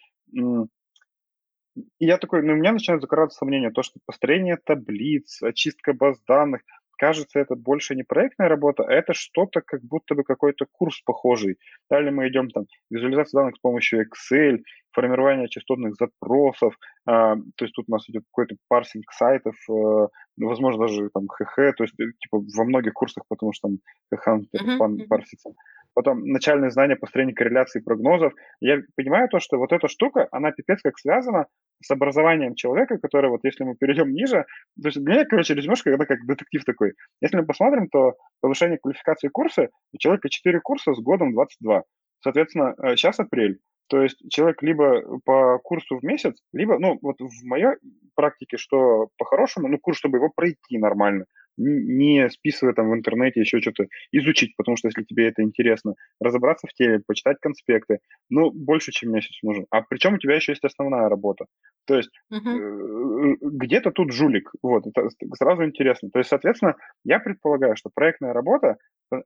и 1.98 2.06
я 2.06 2.18
такой, 2.18 2.42
ну, 2.42 2.52
у 2.52 2.56
меня 2.56 2.72
начинают 2.72 3.02
закрываться 3.02 3.38
сомнения, 3.38 3.70
то, 3.70 3.82
что 3.82 3.98
построение 4.06 4.58
таблиц, 4.64 5.42
очистка 5.42 5.92
баз 5.92 6.20
данных, 6.26 6.62
кажется, 6.96 7.38
это 7.38 7.54
больше 7.54 7.94
не 7.94 8.02
проектная 8.02 8.48
работа, 8.48 8.84
а 8.84 8.92
это 8.92 9.14
что-то, 9.14 9.60
как 9.60 9.82
будто 9.82 10.14
бы 10.14 10.24
какой-то 10.24 10.66
курс 10.72 11.00
похожий. 11.04 11.58
Далее 11.90 12.10
мы 12.10 12.28
идем 12.28 12.50
там 12.50 12.64
визуализация 12.90 13.40
данных 13.40 13.56
с 13.56 13.60
помощью 13.60 14.04
Excel, 14.04 14.58
формирование 14.92 15.48
частотных 15.48 15.94
запросов, 15.96 16.74
а, 17.06 17.36
то 17.36 17.64
есть 17.64 17.74
тут 17.74 17.86
у 17.88 17.92
нас 17.92 18.08
идет 18.08 18.22
какой-то 18.32 18.56
парсинг 18.68 19.10
сайтов, 19.12 19.56
а, 19.68 20.08
возможно, 20.36 20.86
даже 20.86 21.10
там 21.10 21.26
ХХ, 21.28 21.56
то 21.76 21.84
есть 21.84 21.94
э, 21.98 22.04
типа 22.20 22.38
во 22.56 22.64
многих 22.64 22.92
курсах, 22.94 23.24
потому 23.28 23.52
что 23.52 23.68
там 23.68 23.78
ХХ 24.16 24.28
uh-huh. 24.54 25.06
парсится 25.08 25.50
потом 25.94 26.24
начальные 26.24 26.70
знания 26.70 26.96
построения 26.96 27.34
корреляции 27.34 27.80
прогнозов. 27.80 28.32
Я 28.60 28.78
понимаю 28.96 29.28
то, 29.28 29.40
что 29.40 29.58
вот 29.58 29.72
эта 29.72 29.88
штука, 29.88 30.28
она 30.32 30.50
пипец 30.52 30.80
как 30.82 30.98
связана 30.98 31.46
с 31.82 31.90
образованием 31.90 32.54
человека, 32.54 32.98
который 32.98 33.30
вот 33.30 33.40
если 33.44 33.64
мы 33.64 33.76
перейдем 33.76 34.12
ниже, 34.12 34.44
то 34.80 34.88
есть 34.88 35.02
для 35.02 35.14
меня, 35.14 35.24
короче, 35.24 35.54
резюмешка, 35.54 35.90
это 35.90 36.06
как 36.06 36.18
детектив 36.26 36.64
такой. 36.64 36.94
Если 37.20 37.36
мы 37.36 37.46
посмотрим, 37.46 37.88
то 37.88 38.14
повышение 38.40 38.78
квалификации 38.78 39.28
курса, 39.28 39.68
у 39.92 39.98
человека 39.98 40.28
4 40.28 40.60
курса 40.60 40.94
с 40.94 41.00
годом 41.00 41.32
22. 41.32 41.82
Соответственно, 42.20 42.74
сейчас 42.96 43.18
э, 43.18 43.22
апрель. 43.22 43.58
То 43.88 44.02
есть 44.02 44.16
человек 44.30 44.62
либо 44.62 45.02
по 45.24 45.58
курсу 45.58 45.98
в 45.98 46.02
месяц, 46.02 46.34
либо, 46.52 46.78
ну, 46.78 46.98
вот 47.02 47.16
в 47.20 47.44
моей 47.44 47.76
практике, 48.14 48.56
что 48.56 49.08
по-хорошему, 49.18 49.68
ну, 49.68 49.78
курс, 49.78 49.98
чтобы 49.98 50.18
его 50.18 50.30
пройти 50.34 50.78
нормально, 50.78 51.26
не 51.56 52.28
списывая 52.30 52.74
там 52.74 52.90
в 52.90 52.94
интернете 52.94 53.40
еще 53.40 53.60
что-то, 53.60 53.86
изучить, 54.12 54.56
потому 54.56 54.76
что 54.76 54.88
если 54.88 55.02
тебе 55.02 55.28
это 55.28 55.42
интересно, 55.42 55.94
разобраться 56.20 56.66
в 56.66 56.74
теме, 56.74 57.02
почитать 57.06 57.38
конспекты, 57.40 57.98
ну, 58.30 58.50
больше, 58.50 58.92
чем 58.92 59.12
месяц 59.12 59.38
нужен. 59.42 59.66
А 59.70 59.82
причем 59.82 60.14
у 60.14 60.18
тебя 60.18 60.34
еще 60.34 60.52
есть 60.52 60.64
основная 60.64 61.08
работа. 61.08 61.46
То 61.86 61.96
есть 61.96 62.10
uh-huh. 62.32 63.36
где-то 63.40 63.90
тут 63.90 64.12
жулик, 64.12 64.50
вот, 64.62 64.86
это 64.86 65.08
сразу 65.34 65.64
интересно. 65.64 66.10
То 66.10 66.18
есть, 66.18 66.30
соответственно, 66.30 66.76
я 67.04 67.20
предполагаю, 67.20 67.76
что 67.76 67.90
проектная 67.94 68.32
работа, 68.32 68.76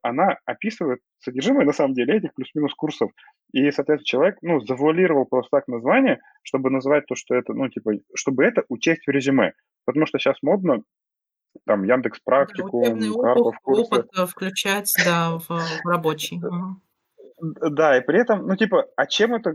она 0.02 0.36
описывает 0.44 1.00
содержимое, 1.20 1.64
на 1.64 1.72
самом 1.72 1.94
деле, 1.94 2.16
этих 2.16 2.34
плюс-минус 2.34 2.74
курсов. 2.74 3.10
И, 3.52 3.70
соответственно, 3.70 4.04
человек, 4.04 4.38
ну, 4.42 4.60
завуалировал 4.60 5.24
просто 5.24 5.50
так 5.58 5.68
название, 5.68 6.20
чтобы 6.42 6.70
называть 6.70 7.06
то, 7.06 7.14
что 7.14 7.34
это, 7.34 7.54
ну, 7.54 7.68
типа, 7.68 7.92
чтобы 8.14 8.44
это 8.44 8.64
учесть 8.68 9.06
в 9.06 9.10
резюме. 9.10 9.52
Потому 9.86 10.06
что 10.06 10.18
сейчас 10.18 10.36
модно 10.42 10.82
там 11.68 11.84
Яндекс 11.84 12.18
практику, 12.20 12.82
да, 12.82 13.22
Карпов 13.22 13.58
курсы. 13.62 13.82
опыт 13.82 14.08
э, 14.16 14.26
включать, 14.26 14.92
да, 15.04 15.32
в, 15.32 15.48
в 15.48 15.86
рабочий. 15.86 16.40
Да, 17.40 17.96
и 17.96 18.00
при 18.00 18.20
этом, 18.20 18.46
ну, 18.46 18.56
типа, 18.56 18.86
а 18.96 19.06
чем 19.06 19.34
это, 19.34 19.54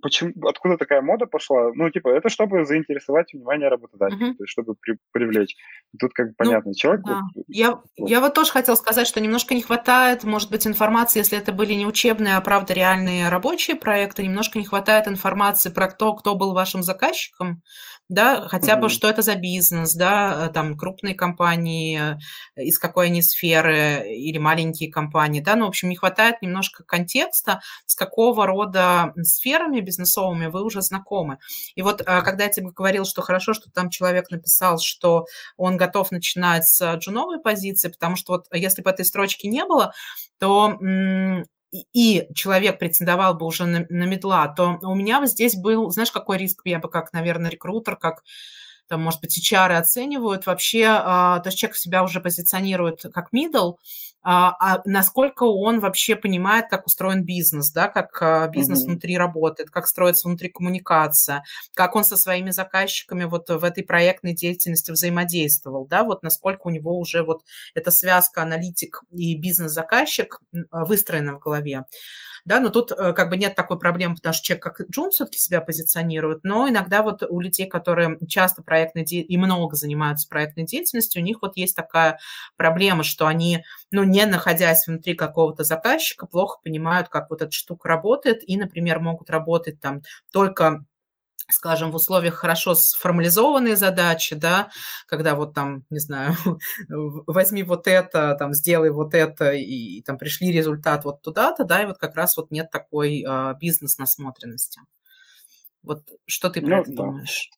почему, 0.00 0.32
откуда 0.46 0.76
такая 0.76 1.02
мода 1.02 1.26
пошла? 1.26 1.70
Ну, 1.74 1.90
типа, 1.90 2.08
это 2.08 2.28
чтобы 2.28 2.64
заинтересовать 2.64 3.32
внимание 3.32 3.68
работодателя, 3.68 4.30
uh-huh. 4.30 4.36
то 4.36 4.44
есть 4.44 4.50
чтобы 4.50 4.74
при, 4.74 4.96
привлечь. 5.12 5.56
Тут 5.98 6.12
как 6.12 6.28
бы 6.28 6.34
ну, 6.38 6.44
понятно, 6.44 6.74
человек... 6.74 7.04
Да. 7.04 7.20
Вот, 7.34 7.44
я, 7.48 7.70
вот. 7.72 7.84
я 7.96 8.20
вот 8.20 8.34
тоже 8.34 8.52
хотела 8.52 8.76
сказать, 8.76 9.06
что 9.06 9.20
немножко 9.20 9.54
не 9.54 9.62
хватает, 9.62 10.24
может 10.24 10.50
быть, 10.50 10.66
информации, 10.66 11.18
если 11.18 11.36
это 11.36 11.52
были 11.52 11.72
не 11.72 11.86
учебные, 11.86 12.36
а 12.36 12.40
правда 12.40 12.74
реальные 12.74 13.28
рабочие 13.28 13.76
проекты, 13.76 14.22
немножко 14.22 14.58
не 14.58 14.64
хватает 14.64 15.08
информации 15.08 15.70
про 15.70 15.90
то, 15.90 16.14
кто 16.14 16.36
был 16.36 16.52
вашим 16.52 16.82
заказчиком, 16.82 17.62
да, 18.10 18.48
хотя 18.48 18.76
бы, 18.76 18.88
что 18.88 19.08
это 19.08 19.22
за 19.22 19.36
бизнес, 19.36 19.94
да, 19.94 20.48
э, 20.48 20.52
там, 20.52 20.76
крупные 20.76 21.14
компании, 21.14 22.16
э, 22.56 22.62
из 22.64 22.76
какой 22.76 23.06
они 23.06 23.22
сферы, 23.22 24.04
или 24.12 24.36
маленькие 24.36 24.90
компании, 24.90 25.40
да, 25.40 25.54
ну, 25.54 25.66
в 25.66 25.68
общем, 25.68 25.88
не 25.88 25.96
хватает 25.96 26.42
немножко 26.42 26.82
контекста, 27.00 27.60
с 27.86 27.94
какого 27.94 28.46
рода 28.46 29.12
сферами 29.22 29.80
бизнесовыми 29.80 30.46
вы 30.46 30.64
уже 30.64 30.82
знакомы. 30.82 31.38
И 31.74 31.82
вот, 31.82 32.00
э, 32.00 32.04
когда 32.22 32.44
я 32.44 32.50
тебе 32.50 32.70
говорил, 32.70 33.04
что 33.04 33.22
хорошо, 33.22 33.54
что 33.54 33.70
там 33.70 33.90
человек 33.90 34.30
написал, 34.30 34.78
что 34.78 35.26
он 35.56 35.76
готов 35.76 36.10
начинать 36.10 36.66
с 36.66 36.96
джуновой 36.96 37.40
позиции, 37.40 37.88
потому 37.88 38.16
что 38.16 38.34
вот 38.34 38.46
если 38.52 38.82
бы 38.82 38.90
этой 38.90 39.04
строчки 39.04 39.46
не 39.46 39.64
было, 39.64 39.92
то 40.38 40.78
и 41.92 42.26
человек 42.34 42.78
претендовал 42.78 43.34
бы 43.34 43.46
уже 43.46 43.64
на, 43.64 43.86
на 43.88 44.04
медла, 44.04 44.48
то 44.48 44.78
у 44.82 44.94
меня 44.94 45.24
здесь 45.26 45.54
был, 45.54 45.90
знаешь, 45.90 46.10
какой 46.10 46.36
риск 46.36 46.62
я 46.64 46.80
бы 46.80 46.88
как, 46.88 47.12
наверное, 47.12 47.50
рекрутер, 47.50 47.96
как 47.96 48.22
там, 48.90 49.02
может 49.02 49.20
быть, 49.20 49.38
HR 49.38 49.76
оценивают 49.76 50.46
вообще, 50.46 50.86
а, 50.88 51.38
то 51.38 51.48
есть 51.48 51.58
человек 51.58 51.76
себя 51.76 52.02
уже 52.02 52.20
позиционирует 52.20 53.02
как 53.14 53.32
middle, 53.32 53.76
а, 54.22 54.56
а 54.58 54.82
насколько 54.84 55.44
он 55.44 55.78
вообще 55.78 56.16
понимает, 56.16 56.66
как 56.68 56.86
устроен 56.86 57.24
бизнес, 57.24 57.70
да, 57.70 57.86
как 57.86 58.20
а, 58.20 58.48
бизнес 58.48 58.82
mm-hmm. 58.82 58.90
внутри 58.90 59.16
работает, 59.16 59.70
как 59.70 59.86
строится 59.86 60.26
внутри 60.26 60.48
коммуникация, 60.48 61.44
как 61.74 61.94
он 61.94 62.02
со 62.02 62.16
своими 62.16 62.50
заказчиками 62.50 63.24
вот 63.24 63.48
в 63.48 63.62
этой 63.62 63.84
проектной 63.84 64.34
деятельности 64.34 64.90
взаимодействовал, 64.90 65.86
да, 65.86 66.02
вот 66.02 66.24
насколько 66.24 66.66
у 66.66 66.70
него 66.70 66.98
уже 66.98 67.22
вот 67.22 67.42
эта 67.74 67.92
связка 67.92 68.42
аналитик 68.42 69.04
и 69.12 69.38
бизнес-заказчик 69.38 70.40
выстроена 70.72 71.34
в 71.34 71.38
голове 71.38 71.84
да, 72.50 72.58
но 72.58 72.68
тут 72.70 72.90
э, 72.90 73.12
как 73.12 73.30
бы 73.30 73.36
нет 73.36 73.54
такой 73.54 73.78
проблемы, 73.78 74.16
потому 74.16 74.32
что 74.34 74.44
человек 74.44 74.64
как 74.64 74.80
Джун 74.90 75.10
все-таки 75.12 75.38
себя 75.38 75.60
позиционирует, 75.60 76.42
но 76.42 76.68
иногда 76.68 77.02
вот 77.04 77.22
у 77.22 77.38
людей, 77.38 77.68
которые 77.68 78.18
часто 78.26 78.60
проектной 78.64 79.04
и 79.04 79.36
много 79.36 79.76
занимаются 79.76 80.28
проектной 80.28 80.64
деятельностью, 80.64 81.22
у 81.22 81.24
них 81.24 81.38
вот 81.42 81.56
есть 81.56 81.76
такая 81.76 82.18
проблема, 82.56 83.04
что 83.04 83.28
они, 83.28 83.62
ну, 83.92 84.02
не 84.02 84.26
находясь 84.26 84.88
внутри 84.88 85.14
какого-то 85.14 85.62
заказчика, 85.62 86.26
плохо 86.26 86.58
понимают, 86.64 87.08
как 87.08 87.30
вот 87.30 87.40
эта 87.40 87.52
штука 87.52 87.88
работает, 87.88 88.40
и, 88.42 88.56
например, 88.56 88.98
могут 88.98 89.30
работать 89.30 89.80
там 89.80 90.02
только 90.32 90.84
скажем, 91.52 91.90
в 91.90 91.94
условиях 91.94 92.34
хорошо 92.34 92.74
сформализованной 92.74 93.76
задачи, 93.76 94.34
да, 94.36 94.70
когда 95.06 95.34
вот 95.34 95.54
там, 95.54 95.84
не 95.90 95.98
знаю, 95.98 96.34
возьми 97.26 97.62
вот 97.62 97.86
это, 97.86 98.34
там, 98.38 98.52
сделай 98.52 98.90
вот 98.90 99.14
это, 99.14 99.52
и, 99.52 99.98
и 99.98 100.02
там 100.02 100.18
пришли 100.18 100.52
результат 100.52 101.04
вот 101.04 101.22
туда-то, 101.22 101.64
да, 101.64 101.82
и 101.82 101.86
вот 101.86 101.98
как 101.98 102.14
раз 102.16 102.36
вот 102.36 102.50
нет 102.50 102.70
такой 102.70 103.24
э, 103.26 103.54
бизнес-насмотренности. 103.60 104.80
Вот 105.82 106.02
что 106.26 106.50
ты 106.50 106.60
про 106.60 106.76
ну, 106.76 106.82
это 106.82 106.90
да. 106.90 106.96
думаешь? 106.96 107.50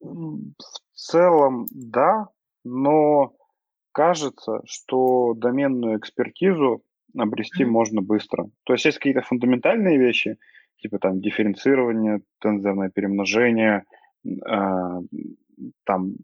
В 0.00 0.54
целом, 0.94 1.66
да, 1.70 2.28
но 2.64 3.34
кажется, 3.92 4.60
что 4.64 5.34
доменную 5.34 5.98
экспертизу 5.98 6.82
обрести 7.16 7.64
mm-hmm. 7.64 7.68
можно 7.68 8.02
быстро. 8.02 8.48
То 8.64 8.72
есть 8.72 8.84
есть 8.84 8.98
какие-то 8.98 9.22
фундаментальные 9.22 9.98
вещи, 9.98 10.38
типа 10.82 10.98
там 10.98 11.20
дифференцирование, 11.20 12.20
тензорное 12.40 12.90
перемножение, 12.90 13.84
э, 14.26 15.00
там 15.84 16.14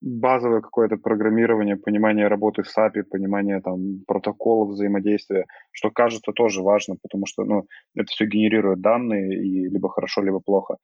базовое 0.00 0.60
какое-то 0.60 0.96
программирование, 0.98 1.76
понимание 1.76 2.28
работы 2.28 2.62
с 2.62 2.76
API, 2.76 3.04
понимание 3.04 3.60
там 3.60 4.04
протоколов 4.06 4.70
взаимодействия, 4.70 5.46
что 5.72 5.90
кажется 5.90 6.32
тоже 6.32 6.60
важно, 6.60 6.96
потому 7.00 7.24
что 7.26 7.44
ну, 7.44 7.66
это 7.94 8.06
все 8.08 8.26
генерирует 8.26 8.80
данные 8.80 9.34
и 9.42 9.68
либо 9.68 9.88
хорошо, 9.88 10.22
либо 10.22 10.40
плохо. 10.40 10.76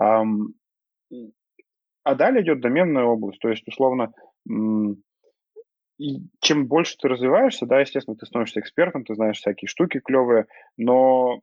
А, 0.00 0.22
а 2.04 2.14
далее 2.14 2.42
идет 2.42 2.60
доменная 2.60 3.04
область, 3.04 3.40
то 3.40 3.48
есть 3.48 3.66
условно 3.66 4.12
и 5.98 6.22
чем 6.40 6.66
больше 6.66 6.96
ты 6.96 7.08
развиваешься, 7.08 7.66
да, 7.66 7.80
естественно, 7.80 8.16
ты 8.16 8.24
становишься 8.26 8.60
экспертом, 8.60 9.04
ты 9.04 9.14
знаешь 9.14 9.38
всякие 9.38 9.68
штуки 9.68 10.00
клевые, 10.00 10.46
но 10.76 11.40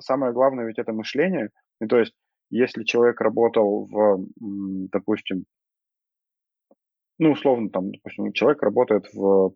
самое 0.00 0.32
главное 0.32 0.66
ведь 0.66 0.78
это 0.78 0.92
мышление. 0.92 1.50
И 1.80 1.86
то 1.86 1.98
есть, 1.98 2.14
если 2.50 2.84
человек 2.84 3.20
работал 3.20 3.86
в, 3.86 4.26
допустим, 4.90 5.44
ну, 7.18 7.32
условно, 7.32 7.68
там, 7.68 7.90
допустим, 7.92 8.32
человек 8.32 8.62
работает 8.62 9.06
в 9.12 9.52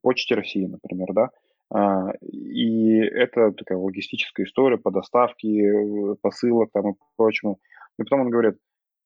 Почте 0.00 0.36
России, 0.36 0.66
например, 0.66 1.08
да, 1.12 1.30
а, 1.72 2.12
и 2.22 2.96
это 2.98 3.52
такая 3.52 3.78
логистическая 3.78 4.44
история 4.44 4.78
по 4.78 4.90
доставке 4.90 6.16
посылок 6.22 6.70
там 6.72 6.92
и 6.92 6.94
прочему. 7.16 7.58
И 7.98 8.02
потом 8.02 8.22
он 8.22 8.30
говорит, 8.30 8.56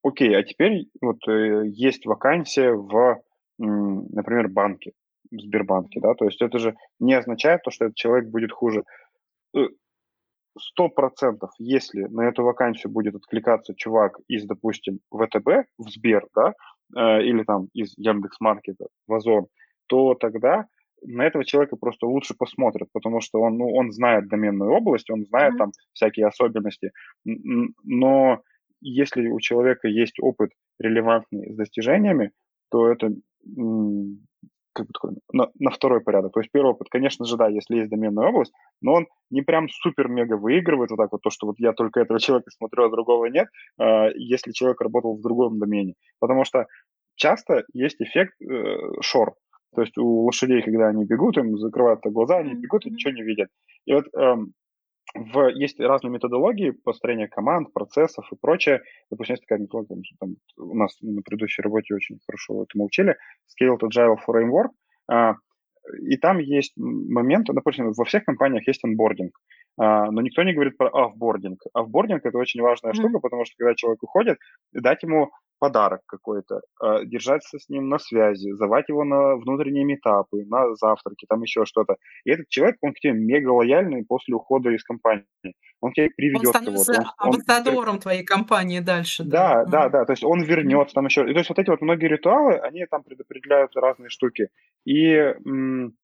окей, 0.02 0.34
а 0.36 0.42
теперь 0.42 0.88
вот 1.00 1.18
э, 1.28 1.64
есть 1.66 2.06
вакансия 2.06 2.72
в 2.72 3.20
например, 3.58 4.48
банки, 4.48 4.92
в 5.30 5.40
Сбербанке, 5.40 6.00
да, 6.00 6.14
то 6.14 6.26
есть 6.26 6.40
это 6.42 6.58
же 6.58 6.74
не 7.00 7.14
означает 7.14 7.62
то, 7.62 7.70
что 7.70 7.86
этот 7.86 7.96
человек 7.96 8.28
будет 8.28 8.52
хуже. 8.52 8.84
Э, 9.56 9.66
сто 10.58 10.88
процентов, 10.88 11.50
если 11.58 12.02
на 12.04 12.28
эту 12.28 12.42
вакансию 12.44 12.92
будет 12.92 13.14
откликаться 13.14 13.74
чувак 13.74 14.18
из, 14.28 14.44
допустим, 14.44 15.00
ВТБ 15.10 15.66
в 15.78 15.90
Сбер, 15.90 16.26
да, 16.34 16.54
э, 16.96 17.22
или 17.22 17.42
там 17.44 17.68
из 17.72 17.94
Яндекс.Маркета 17.96 18.86
в 19.06 19.14
Озон, 19.14 19.46
то 19.86 20.14
тогда 20.14 20.66
на 21.02 21.26
этого 21.26 21.44
человека 21.44 21.76
просто 21.76 22.06
лучше 22.06 22.34
посмотрят, 22.34 22.88
потому 22.92 23.20
что 23.20 23.40
он, 23.40 23.58
ну, 23.58 23.74
он 23.74 23.92
знает 23.92 24.28
доменную 24.28 24.70
область, 24.72 25.10
он 25.10 25.24
знает 25.26 25.54
mm-hmm. 25.54 25.58
там 25.58 25.72
всякие 25.92 26.26
особенности, 26.26 26.92
но 27.24 28.40
если 28.80 29.28
у 29.28 29.40
человека 29.40 29.88
есть 29.88 30.18
опыт 30.20 30.50
релевантный 30.78 31.52
с 31.52 31.56
достижениями, 31.56 32.32
то 32.70 32.90
это 32.90 33.10
как 34.74 34.86
бы 34.86 34.92
такой, 34.92 35.12
на, 35.32 35.50
на 35.58 35.70
второй 35.70 36.00
порядок. 36.00 36.32
То 36.32 36.40
есть 36.40 36.50
первый 36.52 36.72
опыт, 36.72 36.88
конечно 36.90 37.24
же, 37.24 37.36
да, 37.36 37.48
если 37.48 37.76
есть 37.76 37.90
доменная 37.90 38.28
область, 38.28 38.52
но 38.82 38.94
он 38.94 39.06
не 39.30 39.42
прям 39.42 39.68
супер-мега 39.68 40.36
выигрывает 40.36 40.90
вот 40.90 40.96
так 40.96 41.12
вот 41.12 41.22
то, 41.22 41.30
что 41.30 41.46
вот 41.46 41.56
я 41.58 41.72
только 41.72 42.00
этого 42.00 42.18
человека 42.20 42.50
смотрю, 42.50 42.84
а 42.84 42.90
другого 42.90 43.26
нет, 43.26 43.48
э, 43.80 44.10
если 44.16 44.52
человек 44.52 44.80
работал 44.80 45.16
в 45.16 45.22
другом 45.22 45.58
домене. 45.58 45.94
Потому 46.18 46.44
что 46.44 46.66
часто 47.14 47.64
есть 47.72 48.00
эффект 48.00 48.34
э, 48.42 49.00
шор. 49.00 49.34
То 49.74 49.82
есть 49.82 49.96
у 49.98 50.24
лошадей, 50.24 50.62
когда 50.62 50.88
они 50.88 51.04
бегут, 51.04 51.36
им 51.36 51.56
закрывают 51.58 52.00
глаза, 52.04 52.38
они 52.38 52.54
бегут 52.54 52.86
и 52.86 52.90
ничего 52.90 53.12
не 53.12 53.22
видят. 53.22 53.48
И 53.86 53.94
вот 53.94 54.04
эм, 54.16 54.52
в, 55.14 55.48
есть 55.48 55.78
разные 55.80 56.10
методологии 56.10 56.70
построения 56.70 57.28
команд, 57.28 57.72
процессов 57.72 58.26
и 58.32 58.36
прочее. 58.36 58.82
Допустим, 59.10 59.34
есть 59.34 59.44
такая 59.46 59.60
методология, 59.60 60.02
там, 60.18 60.36
у 60.58 60.74
нас 60.76 60.96
на 61.00 61.22
предыдущей 61.22 61.62
работе 61.62 61.94
очень 61.94 62.18
хорошо 62.26 62.64
этому 62.64 62.84
учили, 62.84 63.16
Scaled 63.48 63.80
Agile 63.80 64.16
Framework, 64.26 64.70
а, 65.08 65.34
и 66.02 66.16
там 66.16 66.38
есть 66.38 66.72
момент, 66.76 67.46
допустим, 67.52 67.92
во 67.92 68.04
всех 68.04 68.24
компаниях 68.24 68.66
есть 68.66 68.84
онбординг, 68.84 69.38
а, 69.78 70.10
но 70.10 70.20
никто 70.22 70.42
не 70.42 70.54
говорит 70.54 70.76
про 70.76 70.88
офбординг. 70.88 71.60
Офбординг– 71.72 72.20
это 72.24 72.38
очень 72.38 72.62
важная 72.62 72.92
mm-hmm. 72.92 72.96
штука, 72.96 73.18
потому 73.20 73.44
что 73.44 73.54
когда 73.58 73.74
человек 73.74 74.02
уходит, 74.02 74.38
дать 74.72 75.02
ему 75.02 75.30
подарок 75.58 76.00
какой-то, 76.06 76.60
э, 76.82 77.04
держаться 77.04 77.58
с 77.58 77.68
ним 77.68 77.88
на 77.88 77.98
связи, 77.98 78.52
звать 78.52 78.88
его 78.88 79.04
на 79.04 79.36
внутренние 79.36 79.84
метапы, 79.84 80.44
на 80.46 80.74
завтраки, 80.74 81.26
там 81.28 81.42
еще 81.42 81.64
что-то. 81.64 81.96
И 82.24 82.30
этот 82.30 82.48
человек, 82.48 82.76
он 82.80 82.92
к 82.92 82.98
тебе 82.98 83.12
мега 83.12 83.50
лояльный 83.50 84.04
после 84.04 84.34
ухода 84.34 84.70
из 84.70 84.84
компании. 84.84 85.24
Он 85.80 85.92
к 85.92 85.94
тебе 85.94 86.10
приведет 86.16 86.46
он 86.46 86.52
становится. 86.52 86.92
Он, 87.18 87.34
амбассадором 87.34 87.94
он... 87.94 88.00
твоей 88.00 88.24
компании 88.24 88.80
дальше. 88.80 89.24
Да, 89.24 89.64
да, 89.64 89.88
да, 89.88 89.88
да. 89.88 90.04
То 90.04 90.12
есть 90.12 90.24
он 90.24 90.42
вернется 90.42 90.94
там 90.94 91.06
еще. 91.06 91.22
И, 91.22 91.32
то 91.32 91.38
есть 91.38 91.48
вот 91.48 91.58
эти 91.58 91.70
вот 91.70 91.80
многие 91.80 92.06
ритуалы, 92.06 92.54
они 92.56 92.86
там 92.86 93.02
предопределяют 93.02 93.76
разные 93.76 94.08
штуки. 94.08 94.48
И 94.84 95.14
м- 95.14 95.94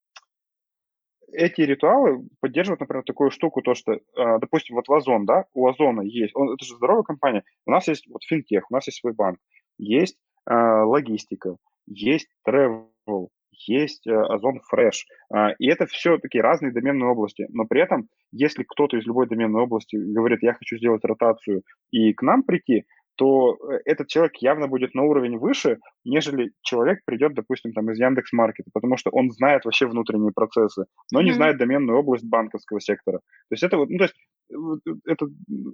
эти 1.32 1.62
ритуалы 1.62 2.26
поддерживают, 2.40 2.80
например, 2.80 3.04
такую 3.04 3.30
штуку, 3.30 3.62
то, 3.62 3.74
что, 3.74 3.98
а, 4.16 4.38
допустим, 4.38 4.76
вот 4.76 4.88
в 4.88 4.92
Озон, 4.92 5.26
да, 5.26 5.44
у 5.54 5.66
Озона 5.66 6.02
есть, 6.02 6.34
он, 6.34 6.52
это 6.52 6.64
же 6.64 6.76
здоровая 6.76 7.02
компания, 7.02 7.44
у 7.66 7.70
нас 7.70 7.88
есть 7.88 8.06
вот 8.08 8.22
финтех, 8.24 8.70
у 8.70 8.74
нас 8.74 8.86
есть 8.86 9.00
свой 9.00 9.12
банк, 9.12 9.38
есть 9.78 10.16
э, 10.48 10.54
логистика, 10.54 11.56
есть 11.86 12.28
travel, 12.46 13.28
есть 13.52 14.06
э, 14.06 14.12
Озон 14.12 14.60
Fresh, 14.72 15.04
э, 15.34 15.54
и 15.58 15.68
это 15.68 15.86
все 15.86 16.18
такие 16.18 16.42
разные 16.42 16.72
доменные 16.72 17.10
области, 17.10 17.46
но 17.50 17.64
при 17.66 17.82
этом, 17.82 18.08
если 18.32 18.64
кто-то 18.64 18.96
из 18.96 19.06
любой 19.06 19.26
доменной 19.28 19.62
области 19.62 19.96
говорит, 19.96 20.42
я 20.42 20.54
хочу 20.54 20.76
сделать 20.76 21.04
ротацию 21.04 21.62
и 21.90 22.12
к 22.12 22.22
нам 22.22 22.42
прийти, 22.42 22.84
то 23.20 23.54
э, 23.54 23.80
этот 23.84 24.08
человек 24.08 24.32
явно 24.36 24.66
будет 24.66 24.94
на 24.94 25.02
уровень 25.02 25.36
выше, 25.36 25.76
нежели 26.04 26.52
человек 26.62 27.00
придет, 27.04 27.34
допустим, 27.34 27.74
там 27.74 27.90
из 27.90 28.00
Яндекс 28.00 28.32
Маркета, 28.32 28.70
потому 28.72 28.96
что 28.96 29.10
он 29.10 29.30
знает 29.30 29.66
вообще 29.66 29.86
внутренние 29.86 30.32
процессы, 30.32 30.86
но 31.12 31.20
mm-hmm. 31.20 31.24
не 31.24 31.32
знает 31.32 31.58
доменную 31.58 31.98
область 31.98 32.24
банковского 32.24 32.80
сектора. 32.80 33.18
То 33.18 33.52
есть 33.52 33.62
это 33.62 33.76
вот, 33.76 33.90
ну, 33.90 33.98
то 33.98 34.04
есть 34.04 34.14
э, 34.50 34.92
это 35.04 35.26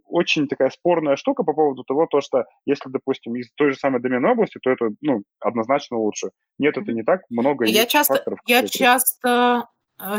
очень 0.07 0.49
такая 0.49 0.71
спорная 0.71 1.15
штука 1.15 1.45
по 1.45 1.53
поводу 1.53 1.85
того, 1.85 2.09
то, 2.11 2.21
что 2.21 2.47
если, 2.65 2.91
допустим, 2.91 3.37
из 3.37 3.49
той 3.55 3.71
же 3.71 3.79
самой 3.79 4.03
доменной 4.03 4.33
области, 4.33 4.59
то 4.61 4.69
это, 4.69 4.89
ну, 5.01 5.23
однозначно 5.39 5.99
лучше. 5.99 6.31
Нет, 6.59 6.77
это 6.77 6.91
не 6.91 7.05
так, 7.05 7.21
много 7.31 7.65
я 7.67 7.87
часто, 7.87 8.15
факторов. 8.15 8.41
Я 8.45 8.67
часто 8.67 9.27
Э, 9.27 9.63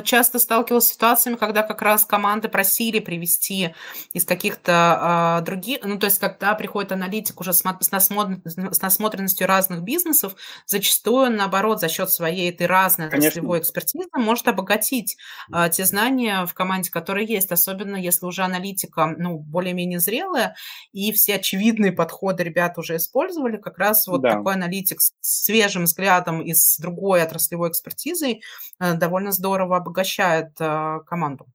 часто 0.04 0.40
сталкивалась 0.40 0.86
с 0.86 0.94
ситуациями, 0.94 1.36
когда 1.36 1.62
как 1.62 1.82
раз 1.84 2.04
команды 2.04 2.50
просили 2.50 3.00
привести 3.00 3.76
из 4.14 4.26
каких-то 4.26 5.38
э, 5.40 5.46
других, 5.46 5.80
ну, 5.84 6.00
то 6.00 6.06
есть, 6.06 6.20
когда 6.20 6.56
приходит 6.56 6.92
аналитик 6.92 7.40
уже 7.40 7.54
с, 7.54 7.64
насмотр, 7.64 8.40
с 8.46 8.82
насмотренностью 8.82 9.46
разных 9.46 9.84
бизнесов, 9.84 10.36
зачастую, 10.66 11.32
наоборот, 11.32 11.80
за 11.80 11.90
счет 11.90 12.10
своей 12.10 12.50
этой 12.50 12.66
разной 12.66 13.08
отраслевой 13.08 13.60
экспертизы 13.60 14.10
может 14.16 14.48
обогатить 14.48 15.18
э, 15.54 15.70
те 15.72 15.86
знания 15.86 16.46
в 16.48 16.54
команде, 16.56 16.90
которые 16.90 17.28
есть, 17.28 17.52
особенно 17.52 17.98
если 17.98 18.26
уже 18.26 18.44
аналитика, 18.44 19.14
ну, 19.18 19.38
более-менее 19.38 20.00
зрелая, 20.00 20.56
и 20.92 21.12
все 21.12 21.36
очевидные 21.36 21.92
подходы 21.92 22.44
ребята 22.44 22.80
уже 22.80 22.96
использовали, 22.96 23.58
как 23.58 23.78
раз 23.78 24.08
вот 24.08 24.22
да. 24.22 24.32
такой 24.32 24.54
аналитик 24.54 25.02
с 25.02 25.14
свежим 25.22 25.84
взглядом 25.84 26.42
и 26.42 26.54
с 26.54 26.78
другой 26.80 27.22
отраслевой 27.22 27.70
экспертизой 27.70 28.42
э, 28.80 28.94
довольно 28.96 29.32
здорово 29.32 29.67
здорово 29.68 29.78
обогащает 29.78 30.50
э, 30.60 31.00
команду. 31.06 31.46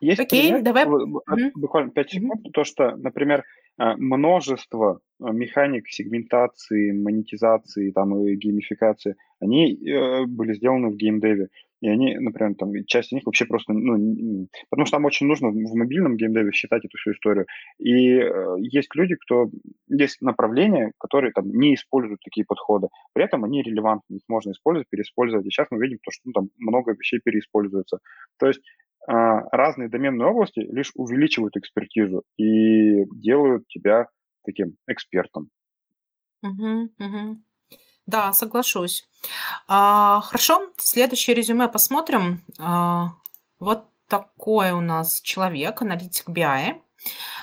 Есть 0.00 0.20
Окей, 0.20 0.48
пример, 0.48 0.62
давай. 0.62 0.86
Буквально 1.54 1.90
5 1.90 2.10
секунд. 2.10 2.46
Mm-hmm. 2.46 2.50
То, 2.52 2.64
что, 2.64 2.96
например, 2.96 3.44
э, 3.78 3.96
множество 3.96 5.00
э, 5.20 5.24
механик 5.32 5.88
сегментации, 5.88 6.92
монетизации 6.92 7.90
там, 7.90 8.16
и 8.16 8.36
геймификации, 8.36 9.16
они 9.40 9.74
э, 9.74 10.24
были 10.26 10.54
сделаны 10.54 10.88
в 10.90 10.96
геймдеве. 10.96 11.48
И 11.80 11.88
они, 11.88 12.16
например, 12.18 12.54
там, 12.56 12.72
часть 12.86 13.08
из 13.08 13.16
них 13.16 13.24
вообще 13.24 13.44
просто, 13.44 13.72
ну, 13.72 14.48
потому 14.68 14.86
что 14.86 14.96
там 14.96 15.04
очень 15.04 15.26
нужно 15.26 15.50
в 15.50 15.74
мобильном 15.74 16.16
геймдеве 16.16 16.50
считать 16.52 16.84
эту 16.84 16.96
всю 16.98 17.12
историю. 17.12 17.46
И 17.78 18.18
э, 18.18 18.56
есть 18.58 18.94
люди, 18.94 19.14
кто, 19.14 19.50
есть 19.88 20.20
направления, 20.20 20.92
которые 20.98 21.32
там 21.32 21.48
не 21.48 21.74
используют 21.74 22.20
такие 22.24 22.44
подходы. 22.44 22.88
При 23.12 23.24
этом 23.24 23.44
они 23.44 23.62
релевантны, 23.62 24.16
их 24.16 24.22
можно 24.28 24.50
использовать, 24.50 24.88
переиспользовать. 24.88 25.46
И 25.46 25.50
сейчас 25.50 25.68
мы 25.70 25.80
видим 25.80 25.98
то, 26.02 26.10
что 26.10 26.22
ну, 26.24 26.32
там 26.32 26.48
много 26.58 26.92
вещей 26.92 27.20
переиспользуется. 27.24 27.98
То 28.38 28.48
есть 28.48 28.60
э, 29.08 29.12
разные 29.12 29.88
доменные 29.88 30.28
области 30.28 30.60
лишь 30.60 30.90
увеличивают 30.96 31.56
экспертизу 31.56 32.24
и 32.36 33.04
делают 33.12 33.68
тебя 33.68 34.08
таким 34.44 34.74
экспертом. 34.88 35.50
Угу, 36.42 36.90
угу. 36.98 37.42
Да, 38.08 38.32
соглашусь. 38.32 39.06
А, 39.66 40.22
хорошо, 40.22 40.70
следующее 40.78 41.36
резюме 41.36 41.68
посмотрим. 41.68 42.42
А, 42.58 43.10
вот 43.60 43.84
такой 44.08 44.70
у 44.72 44.80
нас 44.80 45.20
человек, 45.20 45.82
аналитик 45.82 46.26
BI. 46.30 46.80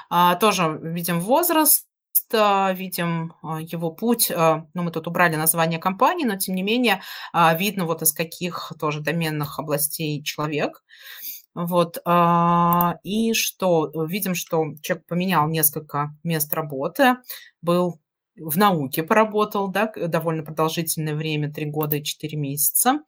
А, 0.10 0.36
тоже 0.38 0.80
видим 0.82 1.20
возраст, 1.20 1.86
а, 2.34 2.74
видим 2.74 3.36
а, 3.44 3.62
его 3.62 3.92
путь. 3.92 4.32
А, 4.32 4.66
ну, 4.74 4.82
мы 4.82 4.90
тут 4.90 5.06
убрали 5.06 5.36
название 5.36 5.78
компании, 5.78 6.26
но 6.26 6.36
тем 6.36 6.56
не 6.56 6.64
менее 6.64 7.04
видно 7.60 7.86
вот 7.86 8.02
из 8.02 8.12
каких 8.12 8.74
тоже 8.80 9.02
доменных 9.02 9.60
областей 9.60 10.24
человек. 10.24 10.84
Вот, 11.54 12.00
и 13.04 13.34
что? 13.34 13.92
Видим, 14.08 14.36
что 14.36 14.74
человек 14.82 15.06
поменял 15.06 15.48
несколько 15.48 16.10
мест 16.24 16.54
работы, 16.54 17.16
был 17.62 18.02
в 18.38 18.58
науке 18.58 19.04
поработал, 19.04 19.68
да, 19.70 19.92
довольно 19.96 20.44
продолжительное 20.44 21.16
время, 21.16 21.52
три 21.52 21.66
года 21.66 21.98
и 21.98 22.04
четыре 22.04 22.38
месяца. 22.38 23.00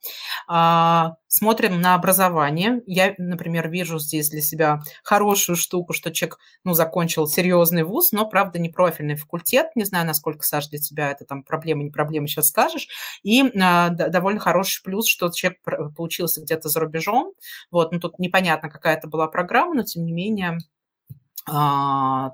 А, 0.46 1.16
смотрим 1.26 1.80
на 1.80 1.94
образование. 1.94 2.82
Я, 2.86 3.14
например, 3.18 3.68
вижу 3.68 3.98
здесь 3.98 4.30
для 4.30 4.40
себя 4.40 4.80
хорошую 5.02 5.56
штуку, 5.56 5.92
что 5.92 6.10
человек, 6.10 6.38
ну, 6.64 6.74
закончил 6.74 7.26
серьезный 7.26 7.82
вуз, 7.82 8.12
но, 8.12 8.26
правда, 8.28 8.58
не 8.58 8.70
профильный 8.70 9.16
факультет. 9.16 9.68
Не 9.74 9.84
знаю, 9.84 10.06
насколько, 10.06 10.42
Саш, 10.42 10.68
для 10.68 10.78
тебя 10.78 11.10
это 11.10 11.24
там 11.24 11.42
проблема, 11.42 11.82
не 11.82 11.90
проблема, 11.90 12.26
сейчас 12.26 12.48
скажешь. 12.48 12.88
И 13.22 13.42
а, 13.60 13.90
довольно 13.90 14.40
хороший 14.40 14.82
плюс, 14.82 15.06
что 15.06 15.30
человек 15.30 15.60
получился 15.96 16.40
где-то 16.40 16.68
за 16.68 16.80
рубежом. 16.80 17.32
Вот, 17.70 17.92
ну, 17.92 18.00
тут 18.00 18.18
непонятно, 18.18 18.70
какая 18.70 18.96
это 18.96 19.08
была 19.08 19.28
программа, 19.28 19.74
но, 19.74 19.82
тем 19.82 20.04
не 20.04 20.12
менее, 20.12 20.58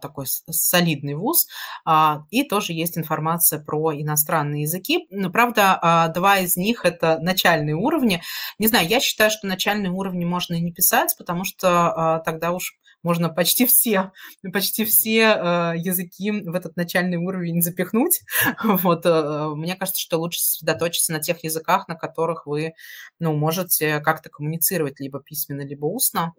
такой 0.00 0.26
солидный 0.26 1.14
вуз, 1.14 1.46
а, 1.84 2.24
и 2.30 2.42
тоже 2.42 2.72
есть 2.72 2.98
информация 2.98 3.60
про 3.60 3.92
иностранные 3.92 4.62
языки. 4.62 5.06
Но, 5.10 5.30
правда, 5.30 5.78
а, 5.80 6.08
два 6.08 6.38
из 6.38 6.56
них– 6.56 6.80
это 6.84 7.18
начальные 7.20 7.76
уровни. 7.76 8.22
Не 8.58 8.66
знаю, 8.66 8.88
я 8.88 9.00
считаю, 9.00 9.30
что 9.30 9.46
начальные 9.46 9.92
уровни 9.92 10.24
можно 10.24 10.54
и 10.54 10.60
не 10.60 10.72
писать, 10.72 11.14
потому 11.18 11.44
что 11.44 12.22
тогда 12.24 12.52
уж 12.52 12.74
можно 13.04 13.28
почти 13.28 13.66
все, 13.66 14.12
почти 14.52 14.84
все 14.84 15.20
э, 15.20 15.74
языки 15.76 16.32
в 16.32 16.54
этот 16.54 16.74
начальный 16.76 17.18
уровень 17.18 17.62
запихнуть. 17.62 18.22
Вот, 18.64 19.06
э, 19.06 19.48
мне 19.54 19.76
кажется, 19.76 20.00
что 20.00 20.18
лучше 20.18 20.40
сосредоточиться 20.40 21.12
на 21.12 21.20
тех 21.20 21.44
языках, 21.44 21.86
на 21.86 21.94
которых 21.94 22.46
вы, 22.46 22.72
ну, 23.20 23.34
можете 23.34 24.00
как-то 24.00 24.30
коммуницировать 24.30 25.00
либо 25.00 25.20
письменно, 25.20 25.62
либо 25.62 25.86
устно. 25.86 26.32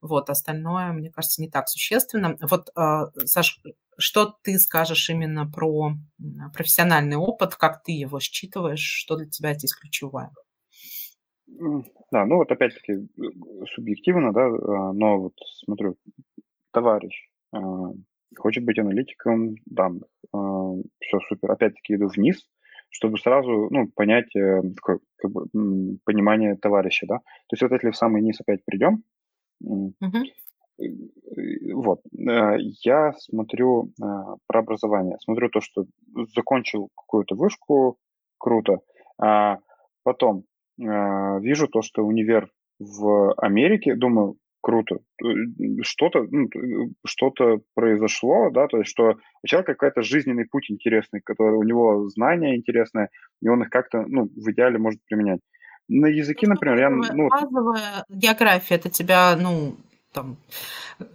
Вот, 0.00 0.30
остальное, 0.30 0.92
мне 0.92 1.10
кажется, 1.10 1.42
не 1.42 1.50
так 1.50 1.68
существенно. 1.68 2.36
Вот, 2.40 2.70
э, 2.76 3.04
Саш, 3.26 3.60
что 3.98 4.36
ты 4.42 4.58
скажешь 4.58 5.10
именно 5.10 5.46
про 5.46 5.92
профессиональный 6.52 7.16
опыт, 7.16 7.56
как 7.56 7.82
ты 7.82 7.92
его 7.92 8.20
считываешь, 8.20 8.80
что 8.80 9.16
для 9.16 9.28
тебя 9.28 9.54
здесь 9.54 9.74
ключевое? 9.74 10.30
Да, 11.48 12.26
ну 12.26 12.36
вот 12.36 12.50
опять-таки 12.50 12.92
э, 12.92 13.66
субъективно, 13.74 14.32
да, 14.32 14.46
а, 14.46 14.92
но 14.92 15.18
вот 15.20 15.34
смотрю, 15.64 15.96
товарищ 16.72 17.28
а, 17.52 17.60
хочет 18.38 18.64
быть 18.64 18.78
аналитиком 18.78 19.54
данных, 19.66 20.08
а, 20.32 20.72
все 21.00 21.18
супер, 21.28 21.50
опять-таки 21.52 21.94
иду 21.94 22.08
вниз, 22.08 22.46
чтобы 22.90 23.18
сразу, 23.18 23.68
ну, 23.70 23.88
понять, 23.94 24.34
э, 24.36 24.62
такое, 24.76 25.00
как 25.18 25.30
бы, 25.30 25.46
понимание 26.04 26.56
товарища, 26.56 27.06
да. 27.06 27.18
То 27.18 27.54
есть 27.54 27.62
вот 27.62 27.72
если 27.72 27.90
в 27.90 27.96
самый 27.96 28.22
низ 28.22 28.40
опять 28.40 28.64
придем, 28.64 29.02
Мгм. 29.60 30.24
вот, 31.74 32.00
я 32.12 33.12
смотрю 33.18 33.92
про 33.98 34.58
образование, 34.60 35.16
смотрю 35.20 35.48
то, 35.50 35.60
что 35.60 35.86
закончил 36.34 36.90
какую-то 36.96 37.34
вышку, 37.34 37.98
круто, 38.38 38.78
а 39.18 39.58
потом 40.04 40.44
вижу 40.78 41.68
то, 41.68 41.82
что 41.82 42.02
универ 42.02 42.50
в 42.78 43.32
Америке, 43.34 43.94
думаю, 43.94 44.36
круто, 44.66 44.96
э, 45.22 45.26
что-то 45.82 46.26
ну, 46.28 46.48
что-то 47.06 47.60
произошло, 47.74 48.50
да, 48.50 48.66
то 48.66 48.78
есть 48.78 48.90
что 48.90 49.14
у 49.42 49.46
человека 49.46 49.74
какой-то 49.74 50.02
жизненный 50.02 50.44
путь 50.44 50.72
интересный, 50.72 51.20
который 51.24 51.56
у 51.56 51.62
него 51.62 52.08
знания 52.08 52.56
интересные, 52.56 53.10
и 53.40 53.48
он 53.48 53.62
их 53.62 53.70
как-то, 53.70 54.04
ну, 54.08 54.24
в 54.24 54.50
идеале 54.50 54.78
может 54.78 55.00
применять. 55.08 55.40
На 55.88 56.06
языки, 56.06 56.46
ну, 56.46 56.54
например, 56.54 56.78
я... 56.78 56.90
Ну, 56.90 57.28
базовая 57.28 58.04
география, 58.08 58.74
это 58.74 58.90
тебя, 58.90 59.36
ну, 59.36 59.76
там, 60.12 60.36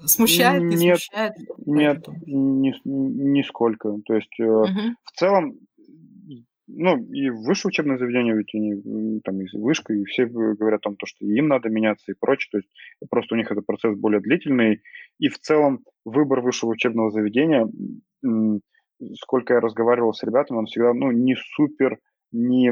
смущает, 0.05 0.63
не 0.63 0.75
нет, 0.77 0.99
смущает? 0.99 1.33
Нет, 1.65 2.07
ни, 2.25 2.73
нисколько. 2.85 3.97
То 4.05 4.13
есть 4.13 4.39
угу. 4.39 4.95
в 5.03 5.11
целом 5.17 5.55
ну, 6.73 6.97
и 6.97 7.29
высшее 7.29 7.69
учебное 7.69 7.97
заведение, 7.97 8.35
ведь 8.35 8.53
они 8.53 9.19
там 9.21 9.41
и 9.41 9.57
вышка, 9.57 9.93
и 9.93 10.03
все 10.05 10.25
говорят 10.25 10.79
о 10.79 10.83
том, 10.83 10.95
то, 10.95 11.05
что 11.05 11.25
им 11.25 11.47
надо 11.47 11.69
меняться 11.69 12.11
и 12.11 12.15
прочее. 12.19 12.49
То 12.51 12.57
есть 12.59 12.69
просто 13.09 13.35
у 13.35 13.37
них 13.37 13.51
этот 13.51 13.65
процесс 13.65 13.95
более 13.97 14.21
длительный. 14.21 14.81
И 15.19 15.29
в 15.29 15.39
целом 15.39 15.81
выбор 16.05 16.41
высшего 16.41 16.71
учебного 16.71 17.11
заведения 17.11 17.67
сколько 19.15 19.53
я 19.53 19.59
разговаривал 19.59 20.13
с 20.13 20.23
ребятами, 20.23 20.59
он 20.59 20.65
всегда, 20.65 20.93
ну, 20.93 21.11
не 21.11 21.35
супер, 21.35 21.99
не, 22.31 22.71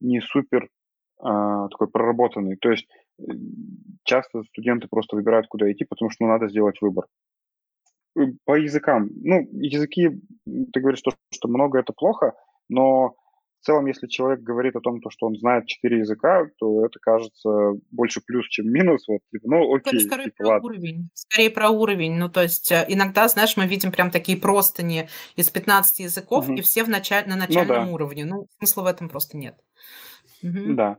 не 0.00 0.20
супер 0.20 0.68
а, 1.20 1.68
такой 1.68 1.88
проработанный. 1.88 2.56
То 2.56 2.70
есть 2.70 2.86
э, 3.18 3.22
часто 4.04 4.42
студенты 4.44 4.88
просто 4.88 5.16
выбирают, 5.16 5.46
куда 5.48 5.70
идти, 5.70 5.84
потому 5.84 6.10
что 6.10 6.24
ну, 6.24 6.30
надо 6.30 6.48
сделать 6.48 6.80
выбор. 6.80 7.06
По 8.44 8.56
языкам. 8.56 9.10
Ну, 9.22 9.48
языки, 9.52 10.10
ты 10.44 10.80
говоришь, 10.80 11.00
что, 11.00 11.12
что 11.32 11.48
много 11.48 11.78
это 11.78 11.92
плохо, 11.92 12.34
но 12.68 13.16
в 13.64 13.66
целом, 13.66 13.86
если 13.86 14.08
человек 14.08 14.40
говорит 14.40 14.76
о 14.76 14.80
том, 14.80 15.00
то, 15.00 15.08
что 15.08 15.26
он 15.26 15.36
знает 15.36 15.64
четыре 15.64 16.00
языка, 16.00 16.46
то 16.58 16.84
это 16.84 16.98
кажется 17.00 17.72
больше 17.90 18.20
плюс, 18.20 18.46
чем 18.48 18.70
минус. 18.70 19.08
Вот, 19.08 19.20
типа, 19.32 19.48
ну, 19.48 19.74
окей, 19.74 20.00
это 20.00 20.06
скорее 20.06 20.24
типа, 20.24 20.36
про 20.36 20.48
ладно. 20.48 20.68
уровень. 20.68 21.08
Скорее 21.14 21.50
про 21.50 21.70
уровень. 21.70 22.14
Ну, 22.16 22.28
то 22.28 22.42
есть 22.42 22.70
э, 22.70 22.84
иногда, 22.88 23.26
знаешь, 23.26 23.56
мы 23.56 23.66
видим 23.66 23.90
прям 23.90 24.10
такие 24.10 24.36
простыни 24.36 25.08
из 25.36 25.48
15 25.48 26.00
языков, 26.00 26.46
угу. 26.46 26.58
и 26.58 26.60
все 26.60 26.84
в 26.84 26.90
началь... 26.90 27.26
на 27.26 27.36
начальном 27.36 27.84
ну, 27.84 27.86
да. 27.86 27.92
уровне. 27.94 28.26
Ну, 28.26 28.48
смысла 28.58 28.82
в 28.82 28.86
этом 28.86 29.08
просто 29.08 29.38
нет. 29.38 29.56
Угу. 30.42 30.74
Да. 30.74 30.98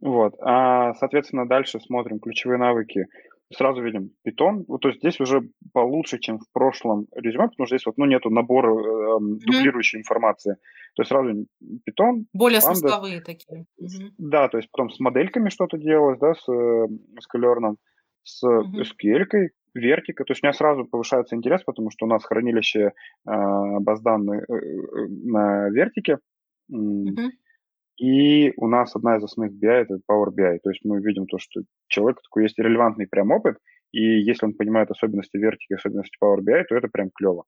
Вот. 0.00 0.36
А, 0.40 0.94
соответственно, 0.94 1.46
дальше 1.46 1.78
смотрим 1.80 2.20
ключевые 2.20 2.58
навыки 2.58 3.04
сразу 3.52 3.82
видим 3.82 4.12
Python. 4.26 4.64
Вот, 4.68 4.80
то 4.80 4.88
есть 4.88 5.00
здесь 5.00 5.20
уже 5.20 5.42
получше, 5.72 6.18
чем 6.18 6.38
в 6.38 6.50
прошлом 6.52 7.06
резюме, 7.14 7.48
потому 7.48 7.66
что 7.66 7.76
здесь 7.76 7.86
вот, 7.86 7.98
ну, 7.98 8.06
нету 8.06 8.30
набора 8.30 8.72
э, 8.72 9.18
mm-hmm. 9.18 9.38
дублирующей 9.46 9.98
информации. 9.98 10.56
То 10.94 11.02
есть 11.02 11.08
сразу 11.08 11.46
Python. 11.62 12.24
Более 12.32 12.60
Pandas. 12.60 12.74
смысловые 12.74 13.20
такие. 13.20 13.66
Mm-hmm. 13.80 14.10
Да, 14.18 14.48
то 14.48 14.58
есть 14.58 14.70
потом 14.70 14.90
с 14.90 15.00
модельками 15.00 15.48
что-то 15.48 15.78
делалось, 15.78 16.18
да, 16.18 16.34
с, 16.34 16.48
э, 16.48 16.86
с 17.18 17.26
Clearn, 17.34 17.76
с 18.22 18.44
mm-hmm. 18.44 18.82
SQL, 18.82 19.48
вертика. 19.74 20.24
То 20.24 20.32
есть 20.32 20.42
у 20.42 20.46
меня 20.46 20.52
сразу 20.52 20.84
повышается 20.84 21.36
интерес, 21.36 21.62
потому 21.64 21.90
что 21.90 22.06
у 22.06 22.08
нас 22.08 22.24
хранилище 22.24 22.80
э, 22.80 22.90
баз 23.80 24.00
данных 24.00 24.44
э, 24.48 24.54
э, 24.54 25.06
на 25.24 25.68
вертике. 25.70 26.18
Mm-hmm. 26.72 27.30
И 28.00 28.54
у 28.56 28.66
нас 28.66 28.96
одна 28.96 29.18
из 29.18 29.24
основных 29.24 29.62
BI– 29.62 29.68
это 29.68 29.98
Power 30.10 30.28
BI. 30.30 30.58
То 30.64 30.70
есть 30.70 30.80
мы 30.84 31.02
видим 31.02 31.26
то, 31.26 31.38
что 31.38 31.60
человек 31.86 32.22
такой 32.22 32.44
есть 32.44 32.58
релевантный 32.58 33.06
прям 33.06 33.30
опыт, 33.30 33.58
и 33.92 34.02
если 34.02 34.46
он 34.46 34.54
понимает 34.54 34.90
особенности 34.90 35.36
вертики, 35.36 35.74
особенности 35.74 36.16
Power 36.22 36.38
BI, 36.38 36.64
то 36.66 36.76
это 36.76 36.88
прям 36.88 37.10
клево. 37.14 37.44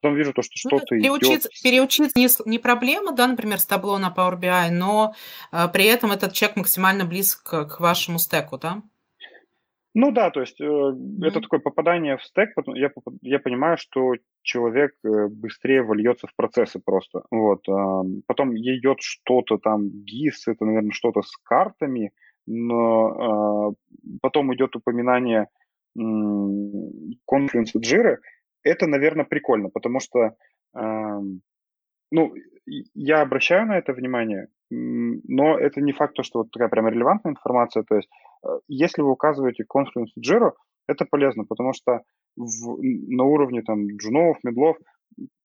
Потом 0.00 0.16
вижу 0.16 0.32
то, 0.32 0.42
что 0.42 0.52
ну, 0.70 0.78
что-то 0.78 0.94
переучиться, 0.94 1.48
идет... 1.48 1.62
Переучиться 1.64 2.12
не, 2.16 2.28
не 2.50 2.58
проблема, 2.60 3.10
да, 3.10 3.26
например, 3.26 3.58
с 3.58 3.66
табло 3.66 3.98
на 3.98 4.14
Power 4.16 4.38
BI, 4.38 4.70
но 4.70 5.14
э, 5.50 5.66
при 5.72 5.86
этом 5.86 6.12
этот 6.12 6.32
чек 6.32 6.54
максимально 6.54 7.04
близок 7.04 7.42
к, 7.42 7.64
к 7.64 7.80
вашему 7.80 8.20
стеку, 8.20 8.56
да? 8.56 8.82
Ну 9.94 10.12
да, 10.12 10.30
то 10.30 10.40
есть 10.40 10.60
э, 10.60 10.64
mm-hmm. 10.64 11.26
это 11.26 11.40
такое 11.40 11.60
попадание 11.60 12.16
в 12.18 12.22
стек, 12.22 12.50
я, 12.74 12.90
я 13.22 13.38
понимаю, 13.38 13.78
что 13.78 14.12
человек 14.42 14.92
э, 15.04 15.28
быстрее 15.28 15.82
вольется 15.82 16.26
в 16.26 16.36
процессы 16.36 16.78
просто. 16.84 17.22
Вот. 17.30 17.66
Э, 17.68 18.02
потом 18.26 18.56
идет 18.56 18.98
что-то 19.00 19.58
там, 19.58 19.88
ГИС, 19.88 20.48
это, 20.48 20.64
наверное, 20.64 20.92
что-то 20.92 21.22
с 21.22 21.36
картами, 21.42 22.12
но 22.46 23.72
э, 23.72 23.96
потом 24.20 24.54
идет 24.54 24.76
упоминание 24.76 25.48
э, 25.96 26.00
и 26.00 27.18
Jira. 27.78 28.16
Это, 28.62 28.86
наверное, 28.86 29.24
прикольно, 29.24 29.70
потому 29.70 30.00
что 30.00 30.34
э, 30.76 31.20
ну, 32.10 32.34
я 32.94 33.22
обращаю 33.22 33.66
на 33.66 33.78
это 33.78 33.92
внимание, 33.92 34.48
но 34.70 35.58
это 35.58 35.80
не 35.80 35.92
факт, 35.92 36.16
что 36.22 36.40
вот 36.40 36.50
такая 36.50 36.68
прям 36.68 36.88
релевантная 36.88 37.32
информация. 37.32 37.82
То 37.82 37.96
есть 37.96 38.08
если 38.68 39.02
вы 39.02 39.10
указываете 39.10 39.64
Confluence 39.64 40.12
и 40.16 40.20
Jira, 40.20 40.52
это 40.86 41.04
полезно, 41.04 41.44
потому 41.44 41.72
что 41.72 42.00
в, 42.36 42.78
на 42.82 43.24
уровне 43.24 43.62
там 43.62 43.86
джунов, 43.86 44.38
медлов 44.42 44.76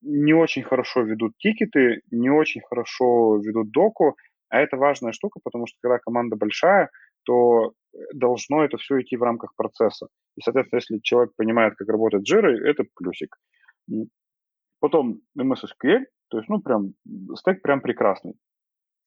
не 0.01 0.33
очень 0.33 0.63
хорошо 0.63 1.01
ведут 1.01 1.33
тикеты, 1.37 2.01
не 2.11 2.29
очень 2.29 2.61
хорошо 2.61 3.37
ведут 3.37 3.71
доку, 3.71 4.15
а 4.49 4.59
это 4.59 4.77
важная 4.77 5.13
штука, 5.13 5.39
потому 5.43 5.65
что 5.67 5.77
когда 5.81 5.97
команда 5.99 6.35
большая, 6.35 6.89
то 7.23 7.73
должно 8.13 8.63
это 8.63 8.77
все 8.77 9.01
идти 9.01 9.17
в 9.17 9.23
рамках 9.23 9.55
процесса. 9.55 10.07
И, 10.37 10.41
соответственно, 10.41 10.77
если 10.77 10.99
человек 11.01 11.33
понимает, 11.35 11.75
как 11.75 11.87
работает 11.87 12.29
Jira, 12.29 12.49
это 12.49 12.85
плюсик. 12.95 13.35
Потом 14.79 15.21
MS 15.37 15.63
SQL, 15.63 16.05
то 16.29 16.37
есть, 16.37 16.49
ну, 16.49 16.59
прям, 16.59 16.93
стек 17.35 17.61
прям 17.61 17.81
прекрасный. 17.81 18.33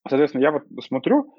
Соответственно, 0.09 0.43
я 0.43 0.53
вот 0.53 0.63
смотрю, 0.83 1.33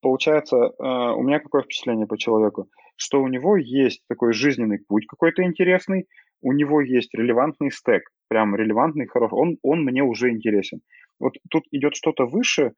получается, 0.00 0.56
э, 0.56 0.70
у 0.78 1.22
меня 1.22 1.40
какое 1.40 1.62
впечатление 1.62 2.06
по 2.06 2.18
человеку? 2.18 2.68
Что 2.96 3.22
у 3.22 3.28
него 3.28 3.56
есть 3.56 4.02
такой 4.08 4.32
жизненный 4.32 4.78
путь 4.78 5.06
какой-то 5.06 5.42
интересный, 5.42 6.06
у 6.40 6.52
него 6.52 6.80
есть 6.80 7.14
релевантный 7.14 7.70
стек, 7.70 8.02
прям 8.28 8.54
релевантный, 8.54 9.06
хороший, 9.06 9.34
он, 9.34 9.58
он 9.62 9.84
мне 9.84 10.02
уже 10.02 10.30
интересен. 10.30 10.80
Вот 11.18 11.34
тут 11.50 11.64
идет 11.72 11.96
что-то 11.96 12.26
выше, 12.26 12.72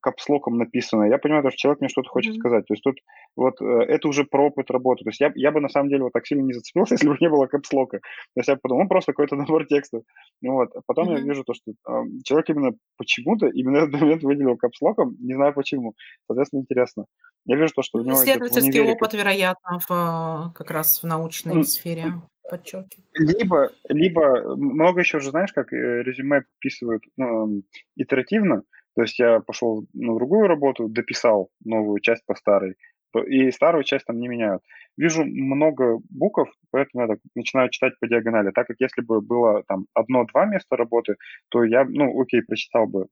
капслоком 0.00 0.56
написано, 0.56 1.04
я 1.04 1.18
понимаю, 1.18 1.42
что 1.50 1.56
человек 1.56 1.80
мне 1.80 1.88
что-то 1.88 2.08
хочет 2.08 2.34
mm-hmm. 2.34 2.38
сказать. 2.38 2.66
То 2.66 2.74
есть 2.74 2.84
тут 2.84 2.96
вот 3.36 3.60
э, 3.60 3.64
это 3.64 4.06
уже 4.08 4.24
про 4.24 4.46
опыт 4.46 4.70
работы. 4.70 5.04
То 5.04 5.10
есть 5.10 5.20
я, 5.20 5.32
я 5.34 5.50
бы 5.50 5.60
на 5.60 5.68
самом 5.68 5.88
деле 5.88 6.04
вот 6.04 6.12
так 6.12 6.26
сильно 6.26 6.42
не 6.42 6.52
зацепился, 6.52 6.94
если 6.94 7.08
бы 7.08 7.16
не 7.20 7.28
было 7.28 7.46
капслока. 7.46 7.98
То 7.98 8.36
есть 8.36 8.48
я 8.48 8.56
подумал, 8.56 8.82
он 8.82 8.88
просто 8.88 9.12
какой-то 9.12 9.36
набор 9.36 9.66
текстов. 9.66 10.02
Ну 10.42 10.52
вот. 10.52 10.70
А 10.76 10.80
потом 10.86 11.08
mm-hmm. 11.08 11.18
я 11.18 11.24
вижу 11.24 11.44
то, 11.44 11.54
что 11.54 11.72
э, 11.72 11.92
человек 12.24 12.50
именно 12.50 12.70
почему-то 12.96 13.46
именно 13.48 13.78
этот 13.88 14.00
момент 14.00 14.22
выделил 14.22 14.56
капслоком, 14.56 15.16
не 15.18 15.34
знаю 15.34 15.52
почему. 15.54 15.94
Соответственно, 16.26 16.60
интересно. 16.60 17.06
Я 17.46 17.56
вижу 17.56 17.72
то, 17.74 17.82
что 17.82 17.98
у 17.98 18.02
него... 18.02 18.14
Исследовательский 18.14 18.80
опыт, 18.80 19.14
вероятно, 19.14 19.80
в, 19.88 20.52
как 20.54 20.70
раз 20.70 21.02
в 21.02 21.06
научной 21.06 21.56
mm-hmm. 21.56 21.62
сфере 21.64 22.12
подчеркиваю. 22.48 23.06
Либо, 23.14 23.70
либо 23.88 24.56
много 24.56 25.00
еще 25.00 25.20
же, 25.20 25.30
знаешь, 25.30 25.52
как 25.52 25.72
э, 25.72 26.02
резюме 26.02 26.42
подписывают 26.42 27.02
ну, 27.16 27.62
итеративно, 27.96 28.62
то 28.96 29.02
есть 29.02 29.18
я 29.18 29.40
пошел 29.40 29.86
на 29.92 30.14
другую 30.14 30.48
работу, 30.48 30.88
дописал 30.88 31.50
новую 31.64 32.00
часть 32.00 32.24
по 32.26 32.34
старой, 32.34 32.76
и 33.26 33.50
старую 33.50 33.84
часть 33.84 34.06
там 34.06 34.18
не 34.18 34.28
меняют. 34.28 34.62
Вижу 34.96 35.24
много 35.24 36.00
букв, 36.10 36.50
поэтому 36.72 37.02
я 37.02 37.08
так 37.08 37.18
начинаю 37.34 37.70
читать 37.70 37.94
по 38.00 38.08
диагонали. 38.08 38.50
Так 38.50 38.66
как 38.66 38.76
если 38.80 39.00
бы 39.00 39.20
было 39.20 39.62
там 39.68 39.86
одно-два 39.94 40.46
места 40.46 40.76
работы, 40.76 41.16
то 41.50 41.62
я, 41.62 41.84
ну, 41.84 42.20
окей, 42.20 42.42
прочитал 42.42 42.86
бы. 42.86 43.06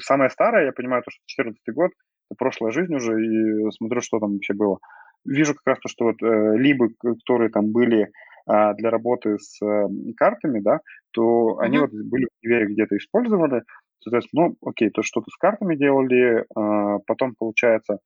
Самое 0.00 0.30
старое, 0.30 0.66
я 0.66 0.72
понимаю, 0.72 1.02
то, 1.04 1.10
что 1.10 1.22
14 1.26 1.62
год, 1.72 1.92
это 2.30 2.36
прошлая 2.36 2.72
жизнь 2.72 2.94
уже, 2.94 3.12
и 3.14 3.70
смотрю, 3.70 4.00
что 4.00 4.18
там 4.18 4.32
вообще 4.32 4.54
было. 4.54 4.78
Вижу 5.24 5.54
как 5.54 5.66
раз 5.66 5.78
то, 5.80 5.88
что 5.88 6.04
вот 6.06 6.22
э, 6.22 6.56
либо, 6.58 6.88
которые 7.00 7.50
там 7.50 7.72
были 7.72 8.10
а, 8.46 8.74
для 8.74 8.90
работы 8.90 9.38
с 9.38 9.60
а, 9.62 9.88
картами, 10.16 10.60
да, 10.60 10.80
то 11.12 11.22
mm-hmm. 11.22 11.64
они 11.64 11.78
вот 11.78 11.90
были 11.90 12.26
в 12.26 12.44
универе 12.44 12.66
где-то 12.66 12.96
использовали, 12.96 13.62
соответственно, 14.00 14.48
ну, 14.48 14.68
окей, 14.68 14.90
то 14.90 15.02
что-то 15.02 15.30
с 15.30 15.36
картами 15.36 15.76
делали, 15.76 16.44
а, 16.54 16.98
потом, 17.06 17.34
получается, 17.38 18.00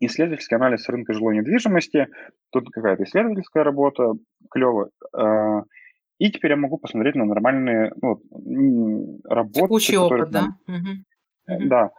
исследовательский 0.00 0.56
анализ 0.56 0.88
рынка 0.88 1.14
жилой 1.14 1.36
недвижимости, 1.38 2.08
тут 2.50 2.68
какая-то 2.70 3.04
исследовательская 3.04 3.64
работа, 3.64 4.12
клево. 4.50 4.90
А, 5.16 5.62
и 6.18 6.30
теперь 6.30 6.52
я 6.52 6.56
могу 6.56 6.76
посмотреть 6.76 7.14
на 7.14 7.24
нормальные 7.24 7.92
ну, 8.00 9.20
работы. 9.24 9.62
Текущий 9.62 9.96
опыт, 9.96 10.30
да? 10.30 10.48
Угу. 10.68 11.68
Да, 11.68 11.90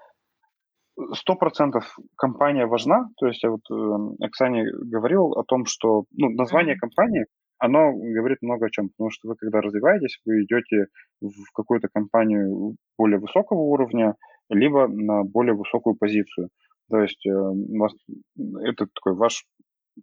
Сто 1.13 1.35
процентов 1.35 1.97
компания 2.15 2.65
важна. 2.65 3.09
То 3.17 3.27
есть 3.27 3.41
я 3.43 3.49
вот 3.49 3.61
э, 3.71 4.25
Оксане 4.25 4.65
говорил 4.71 5.31
о 5.33 5.43
том, 5.43 5.65
что 5.65 6.05
ну, 6.11 6.29
название 6.29 6.77
компании, 6.77 7.25
оно 7.57 7.93
говорит 7.93 8.39
много 8.41 8.67
о 8.67 8.69
чем. 8.69 8.89
Потому 8.89 9.09
что 9.09 9.29
вы, 9.29 9.35
когда 9.35 9.61
развиваетесь, 9.61 10.19
вы 10.25 10.43
идете 10.43 10.87
в 11.21 11.51
какую-то 11.53 11.87
компанию 11.91 12.75
более 12.97 13.19
высокого 13.19 13.59
уровня, 13.59 14.15
либо 14.49 14.87
на 14.87 15.23
более 15.23 15.55
высокую 15.55 15.95
позицию. 15.95 16.49
То 16.89 16.99
есть 16.99 17.25
э, 17.25 17.31
у 17.31 17.77
вас 17.79 17.93
это 18.37 18.87
такой 18.93 19.15
ваш 19.15 19.45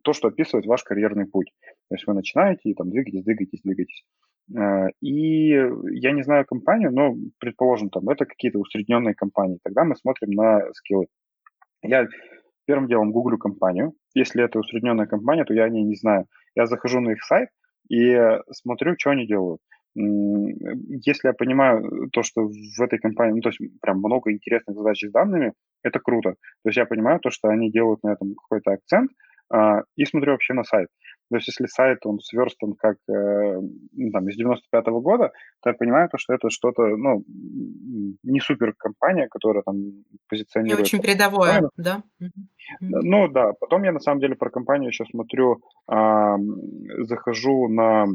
то, 0.03 0.13
что 0.13 0.29
описывает 0.29 0.67
ваш 0.67 0.83
карьерный 0.83 1.27
путь. 1.27 1.53
То 1.89 1.95
есть 1.95 2.07
вы 2.07 2.15
начинаете 2.15 2.71
и 2.71 2.75
там 2.75 2.91
двигаетесь, 2.91 3.25
двигаетесь, 3.25 3.61
двигаетесь. 3.63 4.05
Э, 4.57 4.89
и 5.01 5.49
я 5.51 6.13
не 6.13 6.23
знаю 6.23 6.45
компанию, 6.47 6.93
но, 6.93 7.15
предположим, 7.39 7.91
там 7.91 8.09
это 8.09 8.25
какие-то 8.27 8.59
усредненные 8.59 9.15
компании. 9.15 9.59
Тогда 9.63 9.85
мы 9.85 9.97
смотрим 9.97 10.31
на 10.31 10.61
скиллы. 10.75 11.07
Я 11.83 12.07
первым 12.67 12.89
делом 12.89 13.13
гуглю 13.13 13.39
компанию. 13.39 13.95
Если 14.15 14.45
это 14.45 14.59
усредненная 14.59 15.07
компания, 15.07 15.45
то 15.45 15.55
я 15.55 15.65
о 15.65 15.69
ней 15.69 15.83
не 15.83 15.97
знаю. 15.97 16.27
Я 16.55 16.67
захожу 16.67 17.01
на 17.01 17.11
их 17.11 17.23
сайт 17.25 17.49
и 17.89 18.17
смотрю, 18.53 18.95
что 18.99 19.11
они 19.11 19.27
делают. 19.27 19.61
Если 19.95 21.27
я 21.27 21.33
понимаю 21.33 22.09
то, 22.13 22.23
что 22.23 22.43
в 22.47 22.81
этой 22.81 22.99
компании, 23.01 23.35
ну, 23.35 23.41
то 23.41 23.49
есть 23.49 23.59
прям 23.81 23.99
много 23.99 24.31
интересных 24.33 24.77
задач 24.77 25.03
с 25.03 25.11
данными, 25.11 25.53
это 25.83 25.99
круто. 25.99 26.31
То 26.31 26.69
есть 26.69 26.77
я 26.77 26.87
понимаю 26.87 27.19
то, 27.19 27.31
что 27.31 27.49
они 27.49 27.73
делают 27.73 28.03
на 28.05 28.13
этом 28.13 28.35
какой-то 28.35 28.73
акцент, 28.73 29.11
и 29.97 30.05
смотрю 30.05 30.33
вообще 30.33 30.55
на 30.55 30.65
сайт. 30.65 30.89
То 31.31 31.37
есть 31.37 31.47
если 31.47 31.67
сайт, 31.67 32.05
он 32.05 32.19
сверстан 32.19 32.75
как 32.75 32.97
э, 33.09 33.13
ну, 33.13 34.11
там, 34.11 34.29
из 34.29 34.37
95-го 34.37 35.01
года, 35.01 35.31
то 35.63 35.71
я 35.71 35.75
понимаю, 35.75 36.09
то, 36.09 36.19
что 36.19 36.35
это 36.35 36.51
что-то, 36.51 36.83
ну, 36.83 37.23
не 38.25 38.41
супер 38.41 38.75
компания, 38.77 39.29
которая 39.31 39.63
там 39.63 39.77
позиционирует. 40.29 40.79
Не 40.79 40.83
очень 40.83 41.01
передовое, 41.01 41.63
да? 41.77 42.03
Ну 42.81 43.29
да, 43.29 43.53
потом 43.61 43.85
я 43.85 43.93
на 43.93 44.01
самом 44.01 44.21
деле 44.21 44.35
про 44.35 44.51
компанию 44.51 44.89
еще 44.89 45.05
смотрю, 45.05 45.63
э, 45.89 46.37
захожу 47.05 47.69
на 47.69 48.07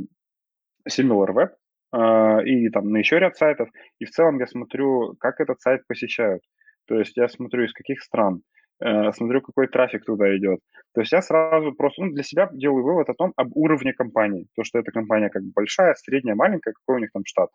SimilarWeb 0.89 1.51
э, 1.93 2.45
и 2.45 2.69
там 2.69 2.89
на 2.91 2.97
еще 2.97 3.17
ряд 3.17 3.37
сайтов, 3.37 3.69
и 3.99 4.03
в 4.03 4.09
целом 4.09 4.39
я 4.39 4.47
смотрю, 4.47 5.15
как 5.21 5.39
этот 5.39 5.61
сайт 5.61 5.87
посещают. 5.87 6.41
То 6.85 6.99
есть 6.99 7.15
я 7.15 7.29
смотрю, 7.29 7.63
из 7.63 7.71
каких 7.71 8.01
стран, 8.01 8.41
смотрю, 8.79 9.41
какой 9.41 9.67
трафик 9.67 10.05
туда 10.05 10.35
идет. 10.37 10.59
То 10.93 11.01
есть 11.01 11.11
я 11.11 11.21
сразу 11.21 11.73
просто 11.73 12.03
ну, 12.03 12.11
для 12.11 12.23
себя 12.23 12.49
делаю 12.51 12.83
вывод 12.83 13.09
о 13.09 13.13
том, 13.13 13.33
об 13.35 13.55
уровне 13.55 13.93
компании. 13.93 14.47
То, 14.55 14.63
что 14.63 14.79
эта 14.79 14.91
компания 14.91 15.29
как 15.29 15.43
бы 15.43 15.51
большая, 15.53 15.93
средняя, 15.95 16.35
маленькая, 16.35 16.73
какой 16.73 16.97
у 16.97 16.99
них 16.99 17.11
там 17.13 17.23
штат. 17.25 17.49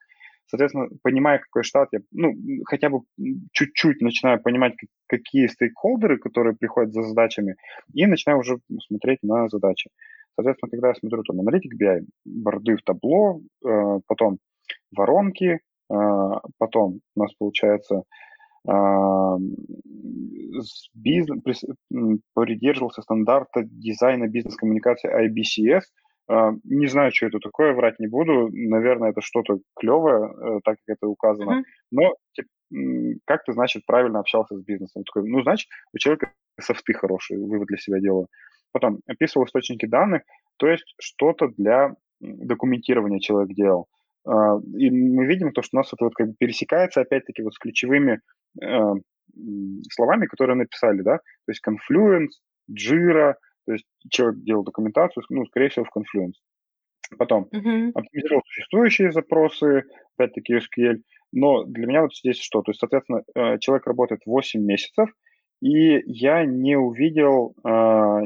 Соответственно, 0.51 0.89
понимая, 1.03 1.39
какой 1.39 1.63
штат, 1.63 1.89
я 1.93 2.01
ну, 2.11 2.35
хотя 2.65 2.91
бы 2.91 3.03
чуть-чуть 3.53 4.01
начинаю 4.03 4.43
понимать, 4.43 4.75
какие 5.07 5.47
стейкхолдеры, 5.47 6.19
которые 6.19 6.57
приходят 6.57 6.93
за 6.93 7.03
задачами, 7.03 7.55
и 7.95 8.05
начинаю 8.07 8.41
уже 8.41 8.59
смотреть 8.89 9.23
на 9.23 9.49
задачи. 9.49 9.91
Соответственно, 10.35 10.71
когда 10.71 10.89
я 10.89 10.95
смотрю 10.95 11.23
там 11.23 11.41
аналитик 11.41 11.81
BI, 11.81 12.01
борды 12.25 12.77
в 12.77 12.83
табло, 12.83 13.41
э, 13.65 14.01
потом 14.07 14.39
воронки, 14.95 15.61
э, 15.89 16.41
потом 16.59 17.01
у 17.15 17.21
нас 17.21 17.33
получается 17.35 17.95
э, 17.95 18.03
бизнес, 20.95 21.65
придерживался 22.35 23.03
стандарта 23.03 23.63
дизайна 23.65 24.29
бизнес-коммуникации 24.29 25.11
IBCS– 25.29 25.83
а, 26.31 26.53
не 26.63 26.87
знаю, 26.87 27.11
что 27.13 27.27
это 27.27 27.41
такое, 27.41 27.73
врать 27.73 27.99
не 27.99 28.07
буду. 28.07 28.51
Наверное, 28.53 29.11
это 29.11 29.21
что-то 29.21 29.59
клевое, 29.77 30.31
э, 30.31 30.61
так 30.63 30.77
как 30.87 30.97
это 30.97 31.09
указано. 31.09 31.51
Mm-hmm. 31.51 31.65
Но 31.91 32.15
как 33.25 33.43
ты, 33.43 33.53
значит, 33.53 33.85
правильно 33.85 34.21
общался 34.21 34.57
с 34.57 34.63
бизнесом? 34.63 35.03
Такой, 35.03 35.29
ну, 35.29 35.43
значит, 35.43 35.69
у 35.93 35.99
человека 35.99 36.31
софты 36.61 36.93
хорошие, 36.93 37.45
вывод 37.45 37.67
для 37.67 37.79
себя 37.79 37.99
делаю. 37.99 38.29
Потом 38.71 39.01
описывал 39.09 39.47
источники 39.47 39.87
данных, 39.87 40.23
то 40.57 40.69
есть 40.69 40.85
что-то 41.01 41.49
для 41.49 41.97
документирования 42.21 43.19
человек 43.19 43.57
делал. 43.57 43.89
А, 44.25 44.57
и 44.77 44.89
мы 44.89 45.27
видим 45.27 45.51
то, 45.51 45.63
что 45.63 45.79
у 45.79 45.81
нас 45.81 45.93
это 45.93 46.05
вот 46.05 46.15
как 46.15 46.29
бы 46.29 46.35
пересекается 46.39 47.01
опять-таки 47.01 47.43
вот 47.43 47.55
с 47.55 47.59
ключевыми 47.59 48.21
словами, 49.93 50.27
которые 50.27 50.57
написали, 50.57 51.03
да, 51.03 51.19
то 51.19 51.49
есть 51.49 51.63
Confluence, 51.67 52.31
Jira, 52.71 53.35
то 53.67 53.73
есть 53.73 53.87
человек 54.09 54.41
делал 54.43 54.65
документацию, 54.65 55.25
ну, 55.31 55.47
скорее 55.47 55.69
всего, 55.69 55.85
в 55.85 55.97
Confluence. 55.97 56.35
Потом 57.19 57.49
uh-huh. 57.53 57.91
оптимизировал 57.95 58.43
существующие 58.47 59.13
запросы, 59.13 59.85
опять-таки 60.17 60.55
SQL. 60.55 60.99
Но 61.33 61.65
для 61.65 61.87
меня 61.87 62.03
вот 62.03 62.15
здесь 62.15 62.39
что? 62.39 62.63
То 62.63 62.71
есть, 62.71 62.81
соответственно, 62.81 63.23
э, 63.35 63.59
человек 63.59 63.87
работает 63.87 64.21
8 64.27 64.61
месяцев, 64.61 65.09
и 65.61 66.01
я 66.07 66.45
не 66.45 66.77
увидел 66.77 67.55
э, 67.65 67.69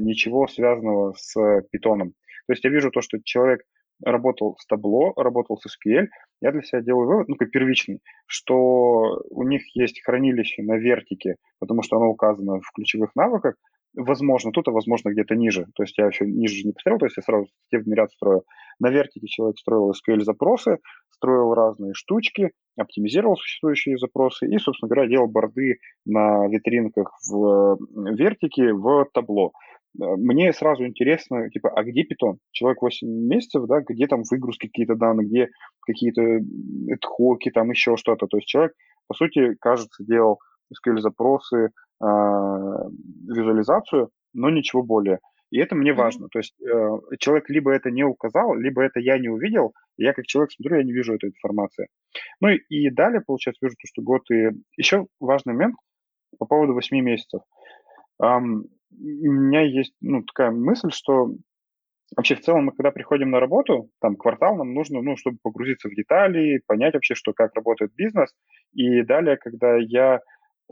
ничего 0.00 0.46
связанного 0.46 1.14
с 1.16 1.62
питоном. 1.70 2.10
То 2.46 2.52
есть 2.52 2.64
я 2.64 2.70
вижу 2.70 2.90
то, 2.90 3.00
что 3.00 3.18
человек 3.24 3.62
работал 4.04 4.56
с 4.58 4.66
табло, 4.66 5.12
работал 5.16 5.58
с 5.58 5.66
SQL, 5.66 6.06
я 6.40 6.52
для 6.52 6.62
себя 6.62 6.82
делаю 6.82 7.08
вывод, 7.08 7.28
ну, 7.28 7.36
как 7.36 7.50
первичный, 7.50 8.00
что 8.26 9.22
у 9.30 9.42
них 9.44 9.62
есть 9.74 10.02
хранилище 10.04 10.62
на 10.62 10.76
вертике, 10.76 11.36
потому 11.58 11.82
что 11.82 11.96
оно 11.96 12.08
указано 12.08 12.60
в 12.60 12.70
ключевых 12.72 13.10
навыках, 13.16 13.54
возможно 13.96 14.52
тут, 14.52 14.68
а 14.68 14.72
возможно 14.72 15.10
где-то 15.10 15.36
ниже. 15.36 15.66
То 15.74 15.84
есть 15.84 15.96
я 15.98 16.06
еще 16.06 16.26
ниже 16.26 16.66
не 16.66 16.72
посмотрел, 16.72 16.98
то 16.98 17.06
есть 17.06 17.16
я 17.16 17.22
сразу 17.22 17.46
степный 17.66 17.96
ряд 17.96 18.10
строю. 18.10 18.42
На 18.80 18.90
вертике 18.90 19.26
человек 19.26 19.58
строил 19.58 19.92
SQL-запросы, 19.92 20.78
строил 21.10 21.54
разные 21.54 21.94
штучки, 21.94 22.50
оптимизировал 22.76 23.36
существующие 23.36 23.96
запросы 23.98 24.46
и, 24.46 24.58
собственно 24.58 24.88
говоря, 24.88 25.08
делал 25.08 25.28
борды 25.28 25.78
на 26.04 26.48
витринках 26.48 27.12
в 27.30 27.78
вертике 28.14 28.72
в 28.72 29.06
табло. 29.12 29.52
Мне 29.96 30.52
сразу 30.52 30.84
интересно, 30.84 31.48
типа, 31.50 31.70
а 31.70 31.84
где 31.84 32.02
питон? 32.02 32.38
Человек 32.50 32.82
8 32.82 33.06
месяцев, 33.08 33.66
да, 33.66 33.80
где 33.80 34.06
там 34.06 34.22
выгрузки 34.28 34.66
какие-то 34.66 34.96
данные, 34.96 35.26
где 35.28 35.48
какие-то 35.80 36.40
тхоки, 37.00 37.50
там 37.50 37.70
еще 37.70 37.96
что-то. 37.96 38.26
То 38.26 38.38
есть 38.38 38.48
человек, 38.48 38.72
по 39.06 39.14
сути, 39.14 39.54
кажется, 39.60 40.04
делал 40.04 40.40
SQL-запросы, 40.72 41.70
а, 42.00 42.88
визуализацию, 43.28 44.10
но 44.32 44.50
ничего 44.50 44.82
более. 44.82 45.20
И 45.50 45.58
это 45.58 45.76
мне 45.76 45.92
важно. 45.92 46.28
То 46.32 46.40
есть 46.40 46.54
э, 46.60 47.16
человек 47.20 47.48
либо 47.48 47.70
это 47.70 47.88
не 47.92 48.02
указал, 48.02 48.56
либо 48.56 48.82
это 48.82 48.98
я 48.98 49.18
не 49.18 49.28
увидел, 49.28 49.72
и 49.96 50.02
я 50.02 50.12
как 50.12 50.26
человек 50.26 50.50
смотрю, 50.50 50.78
я 50.78 50.82
не 50.82 50.92
вижу 50.92 51.14
этой 51.14 51.28
информации. 51.28 51.86
Ну 52.40 52.48
и, 52.48 52.56
и 52.68 52.90
далее, 52.90 53.20
получается, 53.24 53.64
вижу, 53.64 53.76
то, 53.76 53.86
что 53.86 54.02
год 54.02 54.22
и... 54.32 54.50
Еще 54.76 55.06
важный 55.20 55.52
момент 55.52 55.76
по 56.40 56.46
поводу 56.46 56.74
8 56.74 56.98
месяцев. 56.98 57.42
Um, 58.20 58.64
у 58.98 59.32
меня 59.32 59.62
есть 59.62 59.94
ну, 60.00 60.22
такая 60.22 60.50
мысль, 60.50 60.90
что 60.90 61.30
вообще 62.16 62.36
в 62.36 62.40
целом 62.40 62.66
мы 62.66 62.72
когда 62.72 62.90
приходим 62.90 63.30
на 63.30 63.40
работу, 63.40 63.90
там 64.00 64.16
квартал 64.16 64.56
нам 64.56 64.74
нужно, 64.74 65.02
ну, 65.02 65.16
чтобы 65.16 65.38
погрузиться 65.42 65.88
в 65.88 65.94
детали, 65.94 66.60
понять 66.66 66.94
вообще, 66.94 67.14
что 67.14 67.32
как 67.32 67.54
работает 67.54 67.92
бизнес. 67.94 68.32
И 68.72 69.02
далее, 69.02 69.36
когда 69.36 69.76
я 69.76 70.20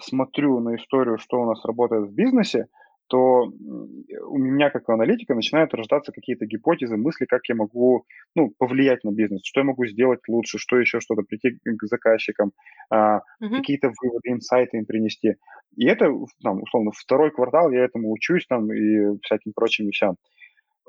смотрю 0.00 0.60
на 0.60 0.76
историю, 0.76 1.18
что 1.18 1.40
у 1.40 1.46
нас 1.46 1.64
работает 1.64 2.08
в 2.08 2.14
бизнесе, 2.14 2.66
то 3.08 3.42
у 3.44 4.38
меня, 4.38 4.70
как 4.70 4.88
у 4.88 4.92
аналитика, 4.92 5.34
начинают 5.34 5.74
рождаться 5.74 6.12
какие-то 6.12 6.46
гипотезы, 6.46 6.96
мысли, 6.96 7.26
как 7.26 7.42
я 7.48 7.54
могу 7.54 8.04
ну, 8.34 8.52
повлиять 8.58 9.04
на 9.04 9.12
бизнес, 9.12 9.42
что 9.44 9.60
я 9.60 9.64
могу 9.64 9.86
сделать 9.86 10.20
лучше, 10.28 10.58
что 10.58 10.78
еще 10.78 11.00
что-то, 11.00 11.22
прийти 11.22 11.58
к 11.62 11.86
заказчикам, 11.86 12.52
uh-huh. 12.92 13.20
какие-то 13.40 13.92
выводы, 14.00 14.30
инсайты 14.30 14.78
им 14.78 14.86
принести. 14.86 15.34
И 15.76 15.86
это, 15.86 16.06
там, 16.42 16.62
условно, 16.62 16.92
второй 16.94 17.30
квартал 17.30 17.70
я 17.70 17.84
этому 17.84 18.10
учусь 18.12 18.46
там, 18.46 18.72
и 18.72 19.18
всяким 19.22 19.52
прочим 19.54 19.86
вещам. 19.86 20.16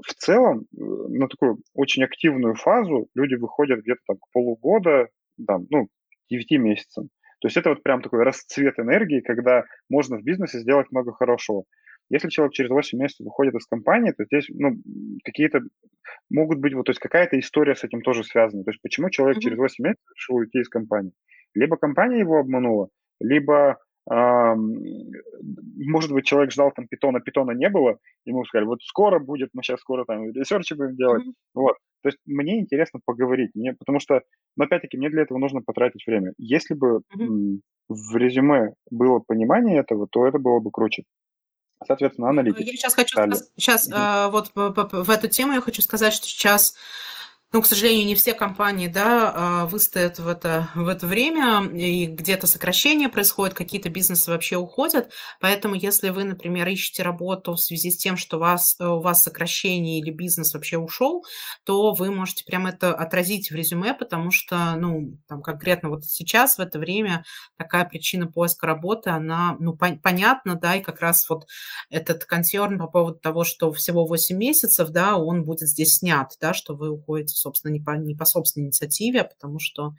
В 0.02 0.14
целом, 0.14 0.62
э, 0.62 0.82
на 0.82 1.28
такую 1.28 1.60
очень 1.74 2.04
активную 2.04 2.56
фазу 2.56 3.08
люди 3.16 3.36
выходят 3.36 3.82
где-то 3.82 4.02
там 4.08 4.18
к 4.18 4.32
полугода, 4.32 5.10
там, 5.46 5.68
ну, 5.70 5.88
9 6.30 6.52
месяцам. 6.60 7.10
То 7.40 7.48
есть 7.48 7.58
это 7.58 7.70
вот 7.70 7.84
прям 7.84 8.02
такой 8.02 8.24
расцвет 8.24 8.80
энергии, 8.80 9.20
когда 9.20 9.66
можно 9.90 10.18
в 10.18 10.24
бизнесе 10.24 10.60
сделать 10.60 10.88
много 10.92 11.12
хорошего. 11.12 11.66
Если 12.10 12.30
человек 12.30 12.54
через 12.54 12.70
8 12.70 13.00
месяцев 13.00 13.26
выходит 13.26 13.56
из 13.56 13.66
компании, 13.66 14.12
то 14.12 14.24
здесь 14.26 14.48
ну, 14.50 14.76
какие-то 15.24 15.62
могут 16.30 16.60
быть, 16.60 16.74
вот, 16.74 16.86
то 16.86 16.92
есть 16.92 17.00
какая-то 17.00 17.40
история 17.40 17.76
с 17.76 17.84
этим 17.84 18.02
тоже 18.02 18.24
связана. 18.24 18.64
То 18.64 18.72
есть 18.72 18.82
почему 18.82 19.10
человек 19.10 19.38
mm-hmm. 19.38 19.42
через 19.42 19.58
8 19.58 19.84
месяцев 19.84 20.06
решил 20.16 20.36
уйти 20.36 20.60
из 20.60 20.70
компании? 20.70 21.14
Либо 21.56 21.78
компания 21.78 22.20
его 22.20 22.40
обманула, 22.40 22.90
либо 23.20 23.78
может 24.06 26.12
быть, 26.12 26.26
человек 26.26 26.52
ждал 26.52 26.72
там 26.72 26.88
питона, 26.88 27.22
питона 27.22 27.52
не 27.52 27.70
было, 27.70 27.98
ему 28.26 28.44
сказали, 28.44 28.68
вот 28.68 28.84
скоро 28.84 29.20
будет, 29.20 29.50
мы 29.54 29.64
сейчас 29.64 29.80
скоро 29.80 30.04
там 30.04 30.30
ресерчи 30.32 30.74
будем 30.74 30.96
делать. 30.96 31.26
Mm-hmm. 31.26 31.54
Вот. 31.54 31.78
То 32.02 32.10
есть 32.10 32.20
мне 32.26 32.60
интересно 32.60 33.00
поговорить, 33.06 33.52
мне, 33.56 33.74
потому 33.74 34.00
что, 34.00 34.22
но 34.58 34.66
опять-таки, 34.66 34.98
мне 34.98 35.10
для 35.10 35.22
этого 35.22 35.38
нужно 35.38 35.62
потратить 35.62 36.06
время. 36.06 36.34
Если 36.38 36.74
бы 36.74 37.02
mm-hmm. 37.16 37.60
в 37.88 38.18
резюме 38.18 38.74
было 38.92 39.20
понимание 39.20 39.80
этого, 39.80 40.08
то 40.12 40.28
это 40.28 40.38
было 40.38 40.60
бы 40.60 40.70
круче. 40.70 41.04
Соответственно, 41.86 42.30
аналитика. 42.30 42.64
Я 42.64 42.74
сейчас 42.74 42.94
хочу 42.94 43.18
сейчас 43.58 43.90
mm-hmm. 43.90 44.32
вот 44.32 44.52
в 44.54 45.10
эту 45.10 45.28
тему 45.28 45.54
я 45.54 45.62
хочу 45.62 45.82
сказать, 45.82 46.14
что 46.14 46.28
сейчас 46.28 46.76
ну, 47.54 47.62
к 47.62 47.68
сожалению, 47.68 48.08
не 48.08 48.16
все 48.16 48.34
компании 48.34 48.88
да, 48.88 49.32
а, 49.36 49.66
выстоят 49.68 50.18
в 50.18 50.28
это, 50.28 50.70
в 50.74 50.88
это 50.88 51.06
время, 51.06 51.64
и 51.72 52.08
где-то 52.08 52.48
сокращения 52.48 53.10
происходят, 53.10 53.54
какие-то 53.54 53.90
бизнесы 53.90 54.32
вообще 54.32 54.58
уходят. 54.58 55.12
Поэтому, 55.40 55.76
если 55.76 56.10
вы, 56.10 56.24
например, 56.24 56.68
ищете 56.68 57.04
работу 57.04 57.54
в 57.54 57.60
связи 57.62 57.92
с 57.92 57.98
тем, 57.98 58.18
что 58.18 58.40
вас, 58.40 58.76
у 58.80 59.02
вас 59.02 59.22
сокращение 59.22 60.00
или 60.00 60.10
бизнес 60.10 60.56
вообще 60.56 60.80
ушел, 60.80 61.24
то 61.64 61.94
вы 61.94 62.10
можете 62.10 62.44
прямо 62.44 62.70
это 62.70 62.92
отразить 62.96 63.52
в 63.52 63.56
резюме, 63.56 63.94
потому 63.94 64.32
что, 64.32 64.74
ну, 64.76 65.20
там 65.28 65.44
конкретно 65.44 65.90
вот 65.90 66.06
сейчас, 66.06 66.58
в 66.58 66.60
это 66.60 66.80
время, 66.80 67.24
такая 67.56 67.86
причина 67.86 68.26
поиска 68.26 68.66
работы, 68.66 69.12
она, 69.12 69.58
ну, 69.60 69.76
пон- 69.76 70.00
понятна, 70.00 70.56
да, 70.56 70.76
и 70.76 70.82
как 70.82 71.02
раз 71.02 71.30
вот 71.30 71.46
этот 71.92 72.26
консерн 72.26 72.80
по 72.80 72.88
поводу 72.88 73.20
того, 73.20 73.44
что 73.44 73.72
всего 73.72 74.08
8 74.08 74.38
месяцев, 74.38 74.90
да, 74.90 75.18
он 75.18 75.44
будет 75.44 75.70
здесь 75.70 75.98
снят, 75.98 76.32
да, 76.42 76.56
что 76.56 76.74
вы 76.76 76.90
уходите 76.90 77.43
собственно, 77.44 77.72
не 77.72 77.80
по, 77.80 77.92
не 77.92 78.16
по 78.16 78.26
собственной 78.26 78.68
инициативе, 78.68 79.22
а 79.22 79.26
потому 79.26 79.60
что 79.60 79.94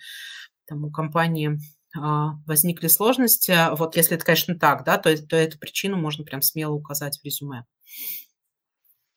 там 0.67 0.85
у 0.85 0.91
компании 0.91 1.59
а, 1.97 2.33
возникли 2.47 2.89
сложности. 2.89 3.55
Вот 3.77 3.97
если 3.97 4.17
это, 4.17 4.25
конечно, 4.25 4.59
так, 4.59 4.85
да, 4.85 4.99
то, 4.99 5.15
то 5.27 5.37
эту 5.37 5.59
причину 5.59 5.97
можно 5.97 6.25
прям 6.25 6.43
смело 6.43 6.75
указать 6.75 7.19
в 7.19 7.25
резюме. 7.25 7.65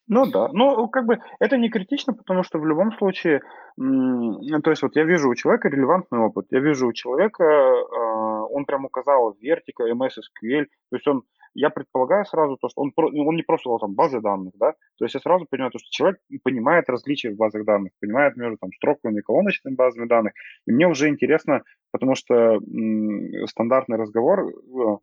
Ну 0.10 0.26
да, 0.26 0.48
ну 0.54 0.88
как 0.88 1.06
бы 1.06 1.20
это 1.40 1.58
не 1.58 1.70
критично, 1.70 2.14
потому 2.14 2.44
что 2.44 2.60
в 2.60 2.66
любом 2.66 2.98
случае, 2.98 3.42
то 3.76 4.70
есть 4.70 4.82
вот 4.82 4.96
я 4.96 5.04
вижу 5.04 5.30
у 5.30 5.36
человека 5.36 5.68
релевантный 5.68 6.20
опыт, 6.20 6.48
я 6.50 6.60
вижу 6.60 6.88
у 6.88 6.94
человека, 6.94 7.44
а, 7.44 8.46
он 8.46 8.66
прям 8.66 8.86
указал 8.86 9.36
вертика, 9.42 9.84
MS, 9.84 10.12
SQL, 10.20 10.66
то 10.90 10.96
есть 10.96 11.08
он 11.08 11.24
я 11.54 11.70
предполагаю 11.70 12.26
сразу 12.26 12.58
то, 12.58 12.70
что 12.70 12.82
он, 12.82 12.92
он 12.96 13.36
не 13.36 13.44
просто 13.44 13.70
там 13.80 13.94
базы 13.94 14.22
данных, 14.22 14.54
да, 14.56 14.74
то 14.98 15.06
есть 15.06 15.16
я 15.16 15.20
сразу 15.20 15.46
понимаю 15.50 15.72
то, 15.72 15.80
что 15.80 15.88
человек 15.90 16.20
понимает 16.44 16.90
различия 16.90 17.32
в 17.32 17.38
базах 17.38 17.66
данных, 17.66 17.92
понимает 18.00 18.36
между 18.38 18.58
там 18.58 18.72
строковыми 18.74 19.20
и 19.20 19.24
колоночными 19.24 19.76
базами 19.76 20.08
данных, 20.08 20.34
и 20.66 20.72
мне 20.72 20.88
уже 20.88 21.10
интересно, 21.10 21.64
потому 21.92 22.16
что 22.16 22.34
м, 22.34 23.48
стандартный 23.48 23.98
разговор, 23.98 24.48
э, 24.48 24.98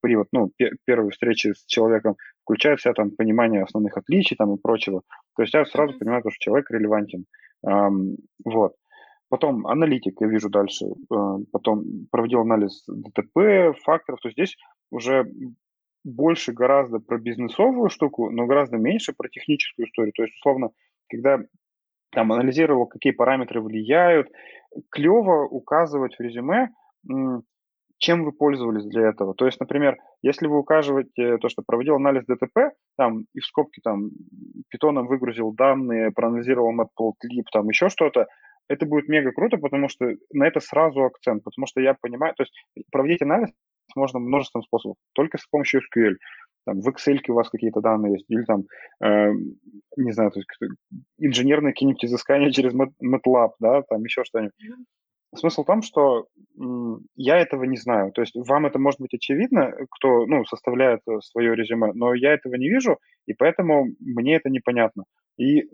при 0.00 0.16
вот, 0.16 0.28
ну, 0.32 0.50
первой 0.84 1.10
встрече 1.10 1.54
с 1.54 1.64
человеком 1.66 2.16
включает 2.42 2.78
в 2.78 2.82
себя 2.82 2.94
там 2.94 3.10
понимание 3.10 3.62
основных 3.62 3.96
отличий 3.96 4.36
там 4.36 4.54
и 4.54 4.60
прочего. 4.60 5.02
То 5.36 5.42
есть 5.42 5.54
я 5.54 5.64
сразу 5.64 5.94
mm-hmm. 5.94 5.98
понимаю, 5.98 6.22
что 6.22 6.38
человек 6.38 6.70
релевантен. 6.70 7.24
Um, 7.66 8.16
вот. 8.44 8.74
Потом 9.28 9.66
аналитик, 9.66 10.20
я 10.20 10.26
вижу 10.26 10.48
дальше. 10.48 10.86
Uh, 11.12 11.44
потом 11.52 11.84
проводил 12.10 12.40
анализ 12.40 12.84
ДТП, 12.86 13.76
факторов. 13.84 14.20
То 14.20 14.28
есть 14.28 14.38
здесь 14.38 14.56
уже 14.90 15.30
больше 16.08 16.52
гораздо 16.52 16.98
про 16.98 17.18
бизнесовую 17.18 17.90
штуку, 17.90 18.30
но 18.30 18.46
гораздо 18.46 18.76
меньше 18.76 19.12
про 19.16 19.28
техническую 19.28 19.86
историю. 19.86 20.12
То 20.14 20.22
есть, 20.22 20.34
условно, 20.36 20.70
когда 21.08 21.40
там 22.10 22.32
анализировал, 22.32 22.86
какие 22.86 23.12
параметры 23.12 23.60
влияют, 23.60 24.28
клево 24.90 25.46
указывать 25.46 26.16
в 26.16 26.20
резюме, 26.20 26.70
чем 27.98 28.24
вы 28.24 28.32
пользовались 28.32 28.86
для 28.86 29.08
этого. 29.08 29.34
То 29.34 29.46
есть, 29.46 29.60
например, 29.60 29.96
если 30.22 30.46
вы 30.46 30.58
указываете 30.58 31.38
то, 31.38 31.48
что 31.48 31.62
проводил 31.66 31.96
анализ 31.96 32.24
ДТП, 32.26 32.74
там, 32.96 33.26
и 33.34 33.40
в 33.40 33.46
скобке 33.46 33.80
там 33.82 34.10
питоном 34.68 35.06
выгрузил 35.08 35.52
данные, 35.52 36.12
проанализировал 36.12 36.72
matplotlib, 36.72 37.44
там 37.52 37.68
еще 37.68 37.88
что-то, 37.88 38.26
это 38.68 38.86
будет 38.86 39.08
мега 39.08 39.32
круто, 39.32 39.56
потому 39.56 39.88
что 39.88 40.14
на 40.32 40.46
это 40.46 40.60
сразу 40.60 41.02
акцент, 41.02 41.42
потому 41.42 41.66
что 41.66 41.80
я 41.80 41.94
понимаю, 42.00 42.34
то 42.36 42.44
есть 42.44 42.54
проводить 42.92 43.22
анализ 43.22 43.50
можно 43.98 44.18
множеством 44.18 44.62
способов, 44.62 44.96
только 45.12 45.38
с 45.38 45.46
помощью 45.46 45.80
SQL. 45.80 46.14
Там, 46.66 46.80
в 46.80 46.88
Excel 46.88 47.18
у 47.28 47.34
вас 47.34 47.48
какие-то 47.48 47.80
данные 47.80 48.12
есть, 48.14 48.26
или 48.28 48.44
там, 48.44 48.64
э, 49.02 49.32
не 49.96 50.12
знаю, 50.12 50.30
то 50.30 50.40
есть 50.40 50.48
инженерные 51.18 51.72
какие-нибудь 51.72 52.04
изыскания 52.04 52.50
через 52.50 52.74
MATLAB, 52.74 53.50
да, 53.58 53.82
там 53.82 54.04
еще 54.04 54.24
что-нибудь. 54.24 54.52
Смысл 55.34 55.62
в 55.62 55.66
том, 55.66 55.82
что 55.82 56.26
я 57.16 57.38
этого 57.38 57.64
не 57.64 57.76
знаю. 57.76 58.12
То 58.12 58.22
есть 58.22 58.34
вам 58.34 58.64
это 58.64 58.78
может 58.78 59.00
быть 59.00 59.12
очевидно, 59.12 59.74
кто 59.90 60.26
ну, 60.26 60.44
составляет 60.46 61.00
свое 61.20 61.54
резюме, 61.54 61.92
но 61.94 62.14
я 62.14 62.32
этого 62.32 62.54
не 62.54 62.68
вижу, 62.68 62.98
и 63.26 63.34
поэтому 63.34 63.86
мне 64.00 64.36
это 64.36 64.48
непонятно. 64.48 65.04
И 65.38 65.64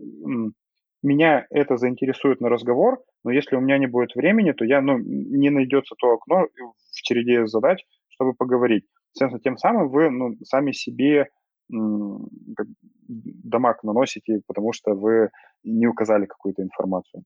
меня 1.02 1.46
это 1.50 1.76
заинтересует 1.76 2.40
на 2.40 2.48
разговор, 2.48 2.98
но 3.24 3.30
если 3.30 3.56
у 3.56 3.60
меня 3.60 3.78
не 3.78 3.86
будет 3.86 4.14
времени, 4.14 4.52
то 4.52 4.64
я, 4.64 4.80
ну, 4.80 4.98
не 4.98 5.50
найдется 5.50 5.94
то 5.98 6.14
окно 6.14 6.46
в 6.92 7.02
череде 7.02 7.46
задач, 7.46 7.84
чтобы 8.14 8.34
поговорить. 8.34 8.84
Соответственно, 9.12 9.40
тем 9.42 9.56
самым 9.58 9.88
вы 9.88 10.10
ну, 10.10 10.34
сами 10.44 10.72
себе 10.72 11.28
как, 11.70 12.66
дамаг 13.08 13.82
наносите, 13.84 14.40
потому 14.46 14.72
что 14.72 14.94
вы 14.94 15.30
не 15.62 15.86
указали 15.86 16.26
какую-то 16.26 16.62
информацию. 16.62 17.22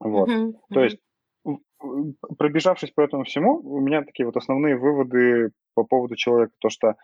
Вот. 0.00 0.28
Mm-hmm. 0.28 0.52
То 0.72 0.84
есть 0.84 0.98
пробежавшись 2.38 2.90
по 2.90 3.02
этому 3.02 3.24
всему, 3.24 3.60
у 3.60 3.80
меня 3.80 4.02
такие 4.02 4.26
вот 4.26 4.36
основные 4.36 4.76
выводы 4.76 5.50
по 5.74 5.84
поводу 5.84 6.16
человека, 6.16 6.52
то 6.58 6.68
что 6.68 6.94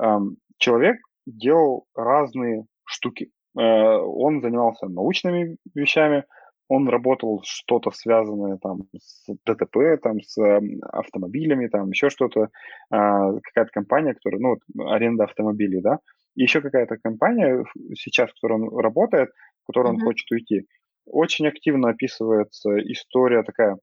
эм, 0.00 0.36
человек 0.58 0.96
делал 1.26 1.86
разные 1.94 2.64
штуки. 2.84 3.30
Э, 3.56 3.60
он 3.60 4.40
занимался 4.40 4.88
научными 4.88 5.58
вещами, 5.74 6.24
он 6.68 6.88
работал 6.88 7.42
что-то 7.44 7.90
связанное 7.90 8.58
там 8.58 8.82
с 8.96 9.26
ДТП, 9.44 10.00
там 10.02 10.20
с 10.20 10.36
автомобилями, 10.82 11.68
там 11.68 11.90
еще 11.90 12.08
что-то, 12.10 12.44
э, 12.44 12.48
какая-то 12.90 13.70
компания, 13.72 14.14
которая, 14.14 14.40
ну, 14.40 14.56
аренда 14.86 15.24
автомобилей, 15.24 15.80
да, 15.80 15.98
и 16.34 16.42
еще 16.42 16.60
какая-то 16.60 16.96
компания 16.96 17.64
сейчас, 17.94 18.30
в 18.30 18.34
которой 18.34 18.62
он 18.62 18.78
работает, 18.78 19.30
в 19.62 19.66
которой 19.66 19.92
mm-hmm. 19.92 19.96
он 19.96 20.04
хочет 20.04 20.30
уйти. 20.30 20.66
Очень 21.06 21.46
активно 21.46 21.90
описывается 21.90 22.70
история 22.90 23.42
такая 23.42 23.76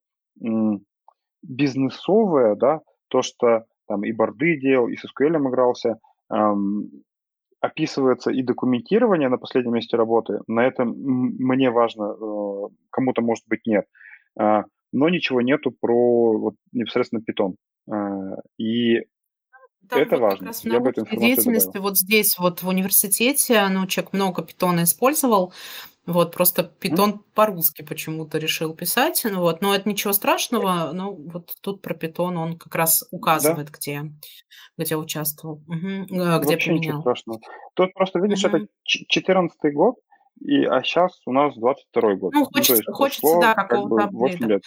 бизнесовая, 1.43 2.55
да, 2.55 2.81
то, 3.09 3.21
что 3.21 3.65
там 3.87 4.03
и 4.03 4.11
борды 4.11 4.59
делал, 4.59 4.87
и 4.87 4.95
с 4.95 5.03
SQL 5.05 5.37
игрался, 5.37 5.99
эм, 6.31 6.89
описывается 7.61 8.31
и 8.31 8.41
документирование 8.41 9.29
на 9.29 9.37
последнем 9.37 9.73
месте 9.73 9.95
работы. 9.95 10.39
На 10.47 10.65
этом 10.65 10.89
мне 10.97 11.69
важно, 11.69 12.15
э, 12.19 12.67
кому-то, 12.89 13.21
может 13.21 13.45
быть, 13.47 13.65
нет. 13.65 13.85
Э, 14.39 14.63
но 14.91 15.09
ничего 15.09 15.41
нету 15.41 15.71
про 15.71 16.37
вот, 16.37 16.55
непосредственно 16.73 17.21
питон. 17.21 17.55
Э, 17.87 18.35
и 18.57 19.01
там 19.89 19.99
это 19.99 20.17
вот 20.17 20.21
важно. 20.21 20.37
Как 20.37 20.47
раз 20.47 20.63
в 20.63 20.65
научной 20.65 21.17
деятельности 21.17 21.67
добавил. 21.67 21.83
вот 21.83 21.97
здесь 21.97 22.37
вот 22.39 22.63
в 22.63 22.67
университете, 22.67 23.67
ну, 23.69 23.85
человек 23.87 24.13
много 24.13 24.41
питона 24.43 24.83
использовал, 24.83 25.53
вот, 26.05 26.33
просто 26.33 26.63
питон 26.63 27.23
по-русски 27.35 27.83
почему-то 27.83 28.39
решил 28.39 28.73
писать. 28.73 29.21
Ну, 29.23 29.39
вот, 29.39 29.61
но 29.61 29.75
это 29.75 29.87
ничего 29.87 30.13
страшного. 30.13 30.91
Ну, 30.93 31.13
вот 31.13 31.53
тут 31.61 31.81
про 31.81 31.93
питон 31.93 32.37
он 32.37 32.57
как 32.57 32.73
раз 32.73 33.07
указывает, 33.11 33.67
да. 33.67 33.77
где, 33.77 34.03
где 34.77 34.95
участвовал, 34.95 35.61
угу, 35.67 36.05
где 36.07 36.19
Вообще 36.19 36.57
применял. 36.57 36.81
ничего 36.81 37.01
страшного. 37.01 37.39
Тут 37.75 37.93
просто, 37.93 38.19
видишь, 38.19 38.43
угу. 38.43 38.57
это 38.57 38.67
14 38.83 39.73
год, 39.73 39.95
и, 40.39 40.63
а 40.65 40.81
сейчас 40.83 41.21
у 41.25 41.33
нас 41.33 41.55
22 41.55 42.15
год. 42.15 42.33
Ну, 42.33 42.45
хочется, 42.45 42.73
ну, 42.73 42.77
есть, 42.77 42.91
хочется 42.91 43.39
да, 43.39 43.53
какого-то 43.53 43.95
как 43.95 44.11
бы 44.11 44.19
8 44.19 44.45
лет. 44.47 44.63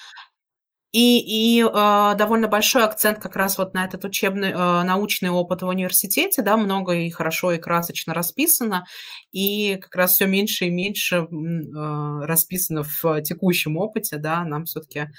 И, 0.94 1.18
и 1.18 1.60
э, 1.60 2.14
довольно 2.16 2.46
большой 2.46 2.84
акцент 2.84 3.18
как 3.18 3.34
раз 3.34 3.58
вот 3.58 3.74
на 3.74 3.84
этот 3.84 4.04
учебный, 4.04 4.50
э, 4.50 4.82
научный 4.84 5.28
опыт 5.28 5.62
в 5.62 5.66
университете, 5.66 6.40
да, 6.40 6.56
много 6.56 6.92
и 6.92 7.10
хорошо 7.10 7.50
и 7.50 7.58
красочно 7.58 8.14
расписано, 8.14 8.86
и 9.32 9.74
как 9.82 9.92
раз 9.96 10.12
все 10.12 10.26
меньше 10.26 10.66
и 10.66 10.70
меньше 10.70 11.16
э, 11.16 12.26
расписано 12.26 12.84
в 12.84 13.22
текущем 13.22 13.76
опыте, 13.76 14.18
да, 14.18 14.44
нам 14.44 14.66
все-таки 14.66 15.10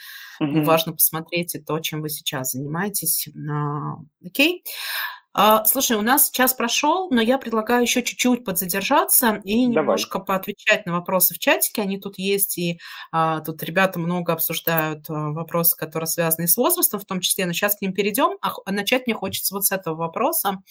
mm-hmm. 0.41 0.63
важно 0.63 0.93
посмотреть 0.93 1.55
и 1.55 1.59
то, 1.59 1.77
чем 1.79 1.99
вы 2.01 2.07
сейчас 2.07 2.53
занимаетесь. 2.53 3.27
Э, 3.27 3.97
окей. 4.25 4.63
А, 4.63 5.24
слушай, 5.65 5.97
у 5.97 6.01
нас 6.01 6.29
час 6.31 6.53
прошел, 6.53 7.09
но 7.09 7.21
я 7.21 7.37
предлагаю 7.37 7.81
еще 7.81 8.03
чуть-чуть 8.03 8.45
подзадержаться 8.45 9.41
и 9.43 9.67
Давай. 9.67 9.83
немножко 9.83 10.19
поотвечать 10.19 10.85
на 10.85 10.93
вопросы 10.93 11.33
в 11.33 11.39
чатике. 11.39 11.81
Они 11.81 11.99
тут 11.99 12.17
есть, 12.17 12.57
и 12.57 12.79
а, 13.11 13.41
тут 13.41 13.61
ребята 13.63 13.99
много 13.99 14.31
обсуждают 14.33 15.09
а, 15.09 15.31
вопросы, 15.31 15.75
которые 15.77 16.07
связаны 16.07 16.47
с 16.47 16.55
возрастом, 16.55 16.99
в 17.01 17.05
том 17.05 17.19
числе. 17.19 17.45
Но 17.45 17.53
сейчас 17.53 17.75
к 17.75 17.81
ним 17.81 17.93
перейдем. 17.93 18.37
А, 18.41 18.53
начать 18.71 19.07
мне 19.07 19.13
хочется 19.13 19.53
вот 19.53 19.65
с 19.65 19.71
этого 19.71 19.95
вопроса. 19.95 20.61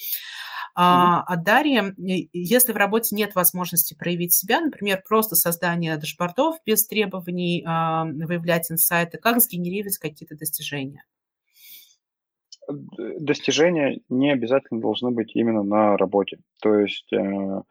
А, 0.74 1.22
а 1.22 1.36
Дарья, 1.36 1.94
если 1.98 2.72
в 2.72 2.76
работе 2.76 3.14
нет 3.14 3.34
возможности 3.34 3.94
проявить 3.94 4.34
себя, 4.34 4.60
например, 4.60 5.02
просто 5.06 5.36
создание 5.36 5.96
дашбордов 5.96 6.56
без 6.66 6.86
требований 6.86 7.64
а, 7.66 8.04
выявлять 8.04 8.70
инсайты, 8.70 9.18
как 9.18 9.40
сгенерировать 9.40 9.98
какие-то 9.98 10.36
достижения? 10.36 11.04
Достижения 12.68 14.00
не 14.08 14.32
обязательно 14.32 14.80
должны 14.80 15.10
быть 15.10 15.34
именно 15.34 15.62
на 15.62 15.96
работе. 15.96 16.38
То 16.62 16.78
есть 16.78 17.12
э, 17.12 17.62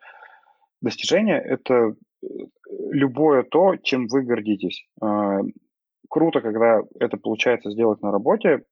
достижения– 0.81 1.39
это 1.45 1.73
э, 2.23 2.27
любое 2.91 3.43
то, 3.43 3.75
чем 3.77 4.07
вы 4.07 4.23
гордитесь. 4.23 4.87
Э, 5.01 5.39
круто, 6.09 6.41
когда 6.41 6.81
это 6.99 7.17
получается 7.17 7.71
сделать 7.71 8.01
на 8.01 8.11
работе. 8.11 8.63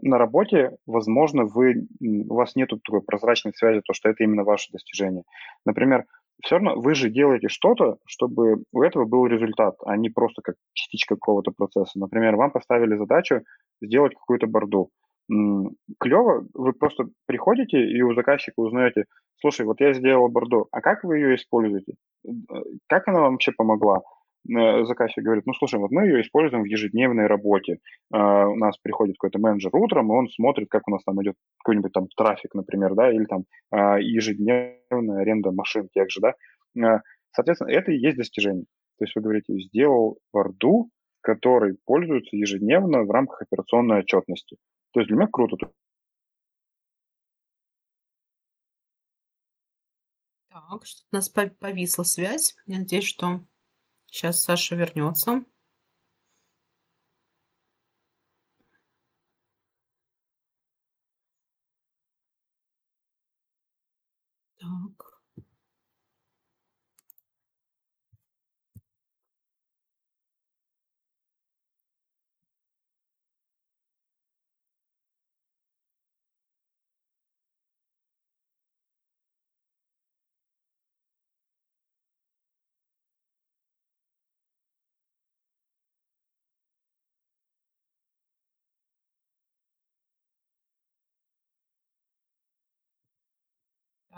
На 0.00 0.16
работе, 0.16 0.76
возможно, 0.86 1.44
вы, 1.44 1.88
у 2.00 2.34
вас 2.34 2.54
нет 2.54 2.70
такой 2.84 3.02
прозрачной 3.02 3.52
связи, 3.52 3.82
то, 3.84 3.92
что 3.94 4.08
это 4.08 4.22
именно 4.22 4.44
ваше 4.44 4.70
достижение. 4.72 5.24
Например, 5.64 6.04
все 6.44 6.56
равно 6.56 6.80
вы 6.80 6.94
же 6.94 7.10
делаете 7.10 7.48
что-то, 7.48 7.98
чтобы 8.06 8.62
у 8.72 8.82
этого 8.82 9.04
был 9.04 9.26
результат, 9.26 9.74
а 9.84 9.96
не 9.96 10.08
просто 10.08 10.42
как 10.42 10.56
частичка 10.72 11.16
какого-то 11.16 11.50
процесса. 11.50 11.98
Например, 11.98 12.36
вам 12.36 12.50
поставили 12.50 12.96
задачу 12.96 13.42
сделать 13.80 14.14
какую-то 14.14 14.46
борду. 14.46 14.90
Клево, 15.28 16.46
вы 16.54 16.72
просто 16.72 17.04
приходите 17.26 17.78
и 17.78 18.00
у 18.02 18.14
заказчика 18.14 18.60
узнаете, 18.60 19.04
слушай, 19.40 19.66
вот 19.66 19.80
я 19.80 19.92
сделал 19.92 20.28
борду, 20.28 20.68
а 20.72 20.80
как 20.80 21.04
вы 21.04 21.18
ее 21.18 21.34
используете? 21.36 21.94
Э, 22.26 22.30
как 22.86 23.08
она 23.08 23.20
вам 23.20 23.32
вообще 23.32 23.52
помогла? 23.52 24.00
Э, 24.48 24.84
заказчик 24.84 25.22
говорит, 25.22 25.44
ну, 25.46 25.52
слушай, 25.54 25.78
вот 25.78 25.90
мы 25.90 26.06
ее 26.06 26.22
используем 26.22 26.62
в 26.62 26.66
ежедневной 26.66 27.26
работе. 27.26 27.78
Uh, 28.14 28.46
у 28.46 28.56
нас 28.56 28.78
приходит 28.78 29.16
какой-то 29.18 29.38
менеджер 29.38 29.74
утром, 29.76 30.10
и 30.10 30.16
он 30.16 30.28
смотрит, 30.28 30.68
как 30.70 30.88
у 30.88 30.90
нас 30.90 31.04
там 31.04 31.22
идет 31.22 31.34
какой-нибудь 31.58 31.92
там 31.92 32.08
трафик, 32.16 32.54
например, 32.54 32.94
да, 32.94 33.12
или 33.12 33.24
там 33.24 33.44
uh, 33.74 34.00
ежедневная 34.00 35.20
аренда 35.20 35.52
машин 35.52 35.88
тех 35.92 36.10
же, 36.10 36.20
да. 36.20 37.02
Соответственно, 37.32 37.70
это 37.70 37.92
и 37.92 37.98
есть 37.98 38.16
достижение. 38.16 38.64
То 38.98 39.04
есть 39.04 39.14
вы 39.14 39.22
говорите, 39.22 39.52
сделал 39.60 40.18
борду, 40.32 40.90
который 41.20 41.76
пользуется 41.84 42.36
ежедневно 42.36 43.02
в 43.02 43.10
рамках 43.10 43.42
операционной 43.42 44.00
отчетности. 44.00 44.56
То 44.92 45.00
есть 45.00 45.08
для 45.08 45.16
меня 45.16 45.28
круто. 45.30 45.56
Так, 50.50 50.86
что 50.86 51.02
у 51.12 51.16
нас 51.16 51.28
повисла 51.28 52.02
связь. 52.02 52.56
Я 52.66 52.78
надеюсь, 52.78 53.04
что 53.04 53.40
Сейчас 54.10 54.42
Саша 54.42 54.74
вернется. 54.74 55.42
Так. 64.60 65.18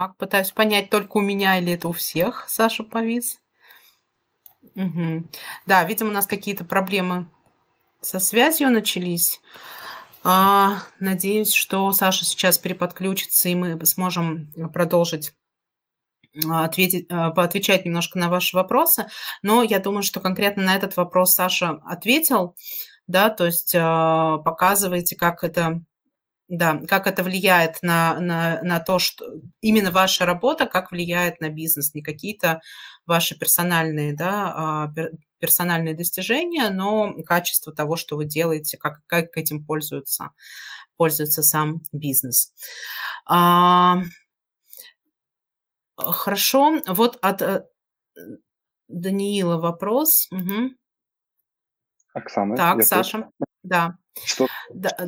Так, 0.00 0.16
пытаюсь 0.16 0.50
понять, 0.50 0.88
только 0.88 1.18
у 1.18 1.20
меня 1.20 1.58
или 1.58 1.74
это 1.74 1.86
у 1.86 1.92
всех 1.92 2.46
Саша 2.48 2.84
повис? 2.84 3.38
Мгм. 4.74 5.28
Да, 5.66 5.84
видимо, 5.84 6.08
у 6.08 6.12
нас 6.14 6.26
какие-то 6.26 6.64
проблемы 6.64 7.28
со 8.00 8.18
связью 8.18 8.70
начались. 8.70 9.42
А, 10.24 10.84
надеюсь, 11.00 11.52
что 11.52 11.92
Саша 11.92 12.24
сейчас 12.24 12.56
переподключится, 12.56 13.50
и 13.50 13.54
мы 13.54 13.84
сможем 13.84 14.50
продолжить 14.72 15.34
а, 16.48 16.64
ответить, 16.64 17.06
а, 17.10 17.28
поотвечать 17.28 17.84
немножко 17.84 18.18
на 18.18 18.30
ваши 18.30 18.56
вопросы. 18.56 19.06
Но 19.42 19.62
я 19.62 19.80
думаю, 19.80 20.02
что 20.02 20.20
конкретно 20.20 20.62
на 20.62 20.76
этот 20.76 20.96
вопрос 20.96 21.34
Саша 21.34 21.78
ответил, 21.84 22.56
да, 23.06 23.28
то 23.28 23.44
есть 23.44 23.74
а, 23.78 24.38
показываете, 24.38 25.14
как 25.14 25.44
это 25.44 25.82
да, 26.50 26.80
как 26.88 27.06
это 27.06 27.22
влияет 27.22 27.78
на, 27.80 28.18
на, 28.18 28.60
на 28.62 28.80
то, 28.80 28.98
что 28.98 29.24
именно 29.60 29.92
ваша 29.92 30.26
работа, 30.26 30.66
как 30.66 30.90
влияет 30.90 31.40
на 31.40 31.48
бизнес, 31.48 31.94
не 31.94 32.02
какие-то 32.02 32.60
ваши 33.06 33.38
персональные, 33.38 34.14
да, 34.16 34.92
персональные 35.38 35.94
достижения, 35.94 36.68
но 36.70 37.14
качество 37.24 37.72
того, 37.72 37.94
что 37.94 38.16
вы 38.16 38.24
делаете, 38.24 38.76
как, 38.78 39.00
как 39.06 39.36
этим 39.36 39.64
пользуется, 39.64 40.30
пользуется 40.96 41.42
сам 41.44 41.82
бизнес. 41.92 42.52
Хорошо. 45.96 46.80
Вот 46.86 47.18
от 47.20 47.42
э, 47.42 47.66
Даниила 48.88 49.58
вопрос. 49.58 50.26
Угу. 50.30 50.74
Оксана, 52.14 52.56
Так, 52.56 52.82
Саша. 52.82 53.30
Да. 53.62 53.98
Что? 54.24 54.48
Да, 54.72 54.90
э, 54.98 55.06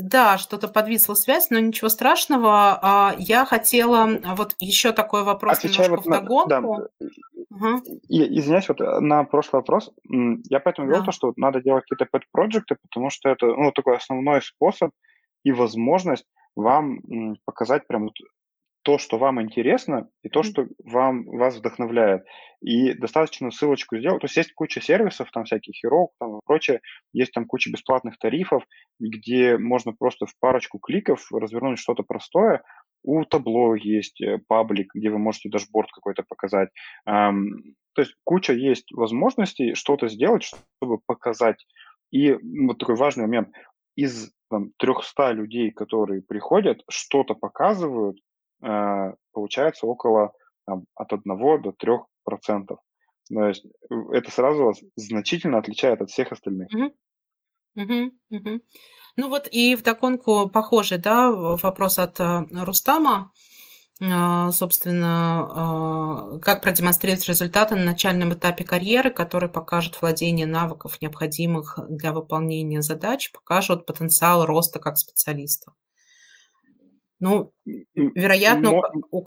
да, 0.00 0.38
что-то 0.38 0.68
подвисла 0.68 1.14
связь, 1.14 1.50
но 1.50 1.58
ничего 1.58 1.88
страшного. 1.88 2.78
А, 2.82 3.14
я 3.18 3.44
хотела 3.44 4.08
вот 4.36 4.54
еще 4.60 4.92
такой 4.92 5.24
вопрос 5.24 5.58
Отвечаю 5.58 5.90
немножко 5.90 6.10
вот 6.10 6.10
на, 6.10 6.20
да, 6.20 6.60
вдогонку. 6.60 6.88
Мгм. 7.50 7.82
и, 8.08 8.38
извиняюсь, 8.38 8.68
вот 8.68 8.80
э, 8.80 9.00
на 9.00 9.24
прошлый 9.24 9.60
вопрос, 9.60 9.90
я 10.04 10.60
поэтому 10.60 10.86
говорил 10.86 11.02
Да. 11.02 11.06
то, 11.06 11.12
что 11.12 11.32
надо 11.36 11.62
делать 11.62 11.84
какие-то 11.88 12.04
pet-проекты, 12.10 12.76
потому 12.82 13.10
что 13.10 13.30
это, 13.30 13.46
ну, 13.46 13.72
такой 13.72 13.96
основной 13.96 14.42
способ 14.42 14.90
и 15.44 15.52
возможность 15.52 16.26
вам 16.56 16.98
показать 17.46 17.86
прям 17.86 18.10
то, 18.88 18.96
что 18.96 19.18
вам 19.18 19.38
интересно, 19.42 20.08
и 20.22 20.30
то, 20.30 20.42
что 20.42 20.66
вам, 20.82 21.26
вас 21.26 21.58
вдохновляет. 21.58 22.24
И 22.62 22.94
достаточно 22.94 23.50
ссылочку 23.50 23.98
сделать. 23.98 24.22
То 24.22 24.24
есть 24.24 24.36
есть 24.38 24.54
куча 24.54 24.80
сервисов, 24.80 25.30
там 25.30 25.44
всяких 25.44 25.74
Hero, 25.84 26.06
там 26.18 26.38
и 26.38 26.40
прочее. 26.46 26.80
Есть 27.12 27.32
там 27.32 27.44
куча 27.44 27.70
бесплатных 27.70 28.18
тарифов, 28.18 28.64
где 28.98 29.58
можно 29.58 29.92
просто 29.92 30.24
в 30.24 30.32
парочку 30.40 30.78
кликов 30.78 31.30
развернуть 31.30 31.78
что-то 31.78 32.02
простое. 32.02 32.62
У 33.02 33.26
табло 33.26 33.74
есть 33.74 34.22
э, 34.22 34.38
паблик, 34.48 34.94
где 34.94 35.10
вы 35.10 35.18
можете 35.18 35.50
дашборд 35.50 35.90
какой-то 35.92 36.24
показать. 36.26 36.70
То 37.04 37.34
есть 37.98 38.14
куча 38.24 38.54
есть 38.54 38.90
возможностей 38.92 39.74
что-то 39.74 40.08
сделать, 40.08 40.44
чтобы 40.44 40.96
показать. 41.04 41.62
И 42.10 42.32
вот 42.66 42.78
такой 42.78 42.96
важный 42.96 43.26
момент. 43.26 43.50
Из 43.96 44.32
там, 44.48 44.70
300 44.78 45.32
людей, 45.32 45.72
которые 45.72 46.22
приходят, 46.22 46.80
что-то 46.88 47.34
показывают, 47.34 48.16
получается 48.60 49.86
около 49.86 50.32
там, 50.66 50.84
от 50.94 51.12
1 51.12 51.62
до 51.62 51.72
3 51.72 51.92
процентов. 52.24 52.78
То 53.32 53.48
есть 53.48 53.64
э, 53.64 53.94
это 54.12 54.30
сразу 54.30 54.64
вас 54.64 54.78
значительно 54.96 55.58
отличает 55.58 56.00
от 56.02 56.10
всех 56.10 56.32
остальных. 56.32 56.68
Мгм. 56.72 56.92
Мгм, 57.74 58.12
мгм. 58.30 58.60
Ну 59.16 59.28
вот 59.28 59.48
и 59.50 59.76
вдогонку 59.76 60.48
похожий, 60.48 60.98
да, 60.98 61.30
вопрос 61.30 61.98
от 61.98 62.20
э, 62.20 62.46
Рустама. 62.52 63.32
Собственно, 64.52 66.38
как 66.40 66.62
продемонстрировать 66.62 67.26
результаты 67.28 67.74
на 67.74 67.82
начальном 67.82 68.32
этапе 68.32 68.62
карьеры, 68.62 69.10
которые 69.10 69.50
покажут 69.50 70.00
владение 70.00 70.46
навыков, 70.46 70.98
необходимых 71.00 71.80
для 71.88 72.12
выполнения 72.12 72.80
задач, 72.80 73.32
покажут 73.32 73.86
потенциал 73.86 74.46
роста 74.46 74.78
как 74.78 74.98
специалиста. 74.98 75.72
Ну, 77.20 77.52
вероятно, 77.94 78.70
Но... 78.70 78.82
у. 79.10 79.24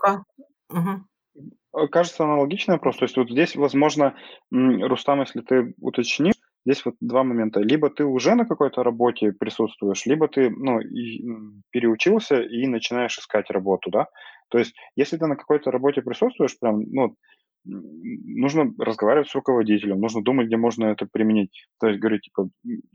Э, 1.74 1.88
кажется, 1.88 2.24
аналогичный 2.24 2.76
вопрос. 2.76 2.98
То 2.98 3.06
есть 3.06 3.18
вот 3.18 3.30
здесь, 3.30 3.56
возможно, 3.56 4.16
Рустам, 4.52 5.22
если 5.22 5.42
ты 5.42 5.74
уточнишь, 5.80 6.36
здесь 6.66 6.86
вот 6.86 6.96
два 7.00 7.24
момента. 7.24 7.60
Либо 7.60 7.90
ты 7.90 8.06
уже 8.06 8.36
на 8.36 8.46
какой-то 8.46 8.84
работе 8.84 9.32
присутствуешь, 9.32 10.06
либо 10.06 10.28
ты 10.28 10.50
ну, 10.50 10.80
и, 10.80 11.24
переучился 11.72 12.42
и 12.42 12.68
начинаешь 12.68 13.18
искать 13.18 13.50
работу, 13.50 13.90
да. 13.90 14.08
То 14.50 14.58
есть 14.58 14.76
если 14.96 15.18
ты 15.18 15.26
на 15.28 15.36
какой-то 15.36 15.72
работе 15.72 16.02
присутствуешь, 16.02 16.58
прям, 16.60 16.82
ну, 16.92 17.16
нужно 17.64 18.74
разговаривать 18.80 19.30
с 19.30 19.36
руководителем, 19.36 20.00
нужно 20.00 20.24
думать, 20.24 20.48
где 20.48 20.58
можно 20.58 20.86
это 20.86 21.06
применить. 21.06 21.68
То 21.80 21.88
есть 21.88 22.00
говорить, 22.00 22.24
типа, 22.24 22.50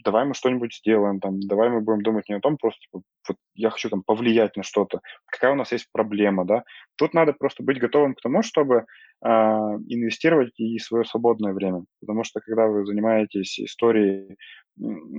давай 0.05 0.25
мы 0.25 0.35
что-нибудь 0.35 0.75
сделаем, 0.75 1.21
там, 1.21 1.41
давай 1.41 1.71
мы 1.71 1.81
будем 1.81 2.03
думать 2.03 2.29
не 2.29 2.35
о 2.35 2.41
том, 2.41 2.57
просто, 2.57 2.81
типа, 2.81 3.03
вот 3.29 3.37
я 3.55 3.71
хочу 3.71 3.89
там 3.91 4.03
повлиять 4.03 4.57
на 4.57 4.63
что-то, 4.63 5.01
какая 5.27 5.53
у 5.53 5.57
нас 5.57 5.73
есть 5.73 5.89
проблема, 5.93 6.45
да. 6.45 6.65
Тут 6.97 7.15
надо 7.15 7.33
просто 7.33 7.63
быть 7.63 7.79
готовым 7.79 8.15
к 8.15 8.21
тому, 8.21 8.43
чтобы 8.43 8.87
э, 9.25 9.29
инвестировать 9.29 10.59
и 10.59 10.79
свое 10.79 11.05
свободное 11.05 11.53
время, 11.53 11.85
потому 12.01 12.25
что 12.25 12.41
когда 12.41 12.67
вы 12.67 12.85
занимаетесь 12.87 13.61
историей 13.61 14.37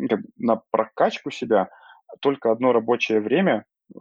как, 0.09 0.19
на 0.37 0.61
прокачку 0.71 1.31
себя, 1.31 1.69
только 2.21 2.51
одно 2.51 2.73
рабочее 2.73 3.21
время 3.21 3.63
э, 3.95 3.99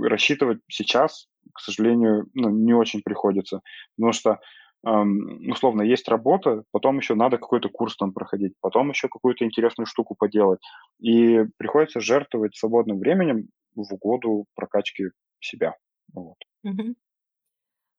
рассчитывать 0.00 0.58
сейчас, 0.68 1.28
к 1.54 1.60
сожалению, 1.60 2.26
ну, 2.34 2.50
не 2.50 2.74
очень 2.74 3.02
приходится, 3.02 3.60
потому 3.96 4.12
что 4.12 4.40
условно, 4.84 5.82
есть 5.82 6.08
работа, 6.08 6.64
потом 6.72 6.98
еще 6.98 7.14
надо 7.14 7.38
какой-то 7.38 7.68
курс 7.68 7.96
там 7.96 8.12
проходить, 8.12 8.54
потом 8.60 8.90
еще 8.90 9.08
какую-то 9.08 9.44
интересную 9.44 9.86
штуку 9.86 10.14
поделать. 10.14 10.60
И 10.98 11.44
приходится 11.56 12.00
жертвовать 12.00 12.56
свободным 12.56 12.98
временем 12.98 13.48
в 13.74 13.92
угоду 13.94 14.46
прокачки 14.54 15.10
себя. 15.40 15.76
Вот. 16.12 16.36
Угу. 16.64 16.94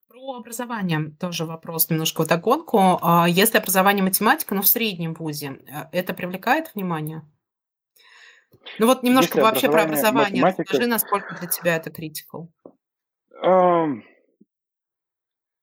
Про 0.08 0.34
образование 0.34 1.10
тоже 1.18 1.44
вопрос 1.44 1.90
немножко 1.90 2.22
в 2.22 2.28
догонку. 2.28 2.78
А 3.02 3.26
если 3.28 3.58
образование 3.58 4.04
математика, 4.04 4.54
но 4.54 4.62
в 4.62 4.68
среднем 4.68 5.14
вузе, 5.14 5.58
э, 5.66 5.88
это 5.92 6.14
привлекает 6.14 6.72
внимание? 6.74 7.22
Ну 8.78 8.86
вот 8.86 9.02
немножко 9.02 9.38
Если 9.38 9.40
вообще 9.40 9.70
про 9.70 9.82
образование. 9.82 10.42
Математика... 10.42 10.62
Расскажи, 10.62 10.86
насколько 10.86 11.34
для 11.40 11.48
тебя 11.48 11.76
это 11.76 11.90
критикал. 11.90 12.52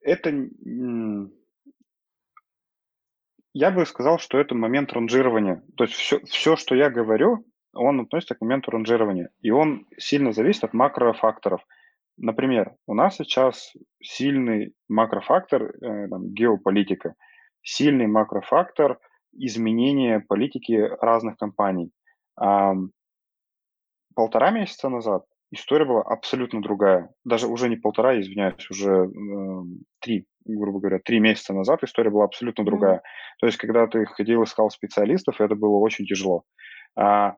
Это 0.01 0.49
я 3.53 3.71
бы 3.71 3.85
сказал, 3.85 4.17
что 4.17 4.39
это 4.39 4.55
момент 4.55 4.93
ранжирования. 4.93 5.63
То 5.75 5.83
есть 5.83 5.95
все, 5.95 6.19
все, 6.25 6.55
что 6.55 6.75
я 6.75 6.89
говорю, 6.89 7.45
он 7.73 7.99
относится 8.01 8.35
к 8.35 8.41
моменту 8.41 8.71
ранжирования. 8.71 9.29
И 9.41 9.51
он 9.51 9.87
сильно 9.97 10.31
зависит 10.31 10.63
от 10.63 10.73
макрофакторов. 10.73 11.61
Например, 12.17 12.75
у 12.87 12.93
нас 12.93 13.15
сейчас 13.17 13.73
сильный 14.01 14.73
макрофактор 14.87 15.63
э, 15.63 16.07
там, 16.07 16.33
геополитика, 16.33 17.15
сильный 17.61 18.07
макрофактор 18.07 18.99
изменения 19.33 20.19
политики 20.19 20.73
разных 21.01 21.37
компаний. 21.37 21.91
А, 22.37 22.73
полтора 24.13 24.51
месяца 24.51 24.89
назад 24.89 25.25
история 25.51 25.85
была 25.85 26.01
абсолютно 26.01 26.61
другая. 26.61 27.13
Даже 27.23 27.47
уже 27.47 27.69
не 27.69 27.75
полтора, 27.75 28.19
извиняюсь, 28.19 28.69
уже 28.69 28.91
э, 28.91 29.63
три, 29.99 30.25
грубо 30.45 30.79
говоря, 30.79 30.99
три 30.99 31.19
месяца 31.19 31.53
назад 31.53 31.83
история 31.83 32.09
была 32.09 32.25
абсолютно 32.25 32.65
другая. 32.65 32.97
Mm-hmm. 32.97 33.39
То 33.39 33.45
есть, 33.47 33.57
когда 33.57 33.87
ты 33.87 34.05
ходил, 34.05 34.43
искал 34.43 34.69
специалистов, 34.69 35.41
это 35.41 35.55
было 35.55 35.77
очень 35.77 36.05
тяжело. 36.05 36.43
А, 36.95 37.35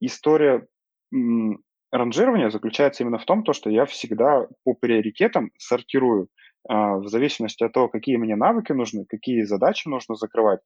история 0.00 0.66
м, 1.12 1.58
ранжирования 1.90 2.50
заключается 2.50 3.02
именно 3.02 3.18
в 3.18 3.24
том, 3.24 3.42
то, 3.42 3.52
что 3.52 3.68
я 3.70 3.84
всегда 3.84 4.46
по 4.64 4.74
приоритетам 4.74 5.50
сортирую 5.58 6.28
а, 6.68 6.98
в 6.98 7.08
зависимости 7.08 7.64
от 7.64 7.72
того, 7.72 7.88
какие 7.88 8.16
мне 8.16 8.36
навыки 8.36 8.72
нужны, 8.72 9.04
какие 9.08 9.42
задачи 9.42 9.88
нужно 9.88 10.14
закрывать, 10.14 10.60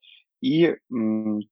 и 0.44 0.76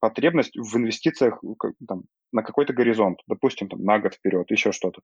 потребность 0.00 0.54
в 0.54 0.76
инвестициях 0.76 1.42
там, 1.88 2.02
на 2.30 2.42
какой-то 2.42 2.74
горизонт, 2.74 3.20
допустим, 3.26 3.68
там, 3.68 3.82
на 3.82 3.98
год 3.98 4.14
вперед, 4.14 4.50
еще 4.50 4.72
что-то. 4.72 5.00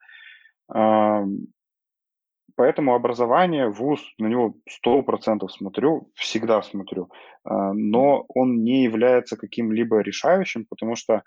Поэтому 2.56 2.94
образование, 2.94 3.70
вуз, 3.70 4.00
на 4.18 4.26
него 4.26 4.56
100% 4.84 5.48
смотрю, 5.48 6.10
всегда 6.14 6.60
смотрю, 6.60 7.08
а, 7.44 7.72
но 7.72 8.24
он 8.28 8.64
не 8.64 8.82
является 8.82 9.36
каким-либо 9.36 10.00
решающим, 10.00 10.66
потому 10.68 10.96
что 10.96 11.22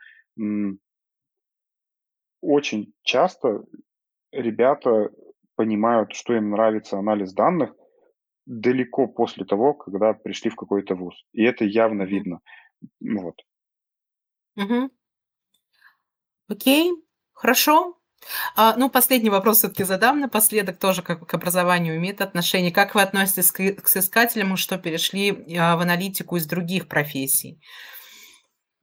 очень 2.41 2.93
часто 3.03 3.63
ребята 4.33 5.09
понимают, 5.55 6.13
что 6.13 6.35
им 6.35 6.49
нравится 6.49 6.97
анализ 6.97 7.33
данных, 7.33 7.73
далеко 8.45 9.07
после 9.07 9.45
того, 9.45 9.73
когда 9.73 10.13
пришли 10.13 10.49
в 10.49 10.55
какой-то 10.55 10.95
вуз. 10.95 11.15
И 11.33 11.43
это 11.43 11.65
явно 11.65 12.03
видно. 12.03 12.39
Вот. 12.99 13.35
Угу. 14.55 14.89
Окей, 16.49 16.91
хорошо. 17.33 17.97
А, 18.55 18.75
ну, 18.77 18.89
последний 18.89 19.29
вопрос 19.29 19.59
все-таки 19.59 19.83
задам 19.83 20.19
напоследок, 20.19 20.77
тоже 20.77 21.01
как 21.01 21.25
к 21.25 21.33
образованию 21.33 21.95
имеет 21.97 22.21
отношение. 22.21 22.71
Как 22.71 22.93
вы 22.93 23.01
относитесь 23.01 23.51
к, 23.51 23.81
к 23.81 23.87
соискателям, 23.87 24.57
что 24.57 24.77
перешли 24.77 25.31
а, 25.57 25.75
в 25.75 25.81
аналитику 25.81 26.35
из 26.35 26.45
других 26.45 26.87
профессий? 26.87 27.59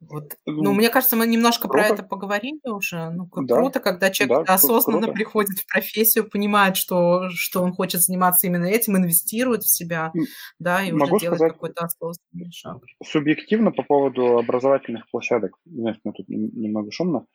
Вот. 0.00 0.36
Ну, 0.46 0.72
мне 0.74 0.90
кажется, 0.90 1.16
мы 1.16 1.26
немножко 1.26 1.68
круто. 1.68 1.88
про 1.88 1.94
это 1.94 2.02
поговорили 2.04 2.60
уже. 2.64 3.10
Ну, 3.10 3.26
как 3.26 3.46
да. 3.46 3.56
круто, 3.56 3.80
когда 3.80 4.10
человек 4.10 4.46
да, 4.46 4.54
осознанно 4.54 5.02
круто. 5.02 5.12
приходит 5.12 5.58
в 5.58 5.66
профессию, 5.66 6.30
понимает, 6.30 6.76
что, 6.76 7.28
что 7.30 7.62
он 7.62 7.72
хочет 7.72 8.02
заниматься 8.02 8.46
именно 8.46 8.66
этим, 8.66 8.96
инвестирует 8.96 9.64
в 9.64 9.68
себя, 9.68 10.12
да, 10.60 10.84
и 10.84 10.92
Могу 10.92 11.16
уже 11.16 11.26
делает 11.26 11.52
какой-то 11.52 11.84
осознанный 11.84 12.50
шаг. 12.52 12.78
Субъективно 13.04 13.72
по 13.72 13.82
поводу 13.82 14.38
образовательных 14.38 15.10
площадок, 15.10 15.52
знаешь, 15.64 15.98
тут 16.04 16.28
немного 16.28 16.92
шумно, 16.92 17.26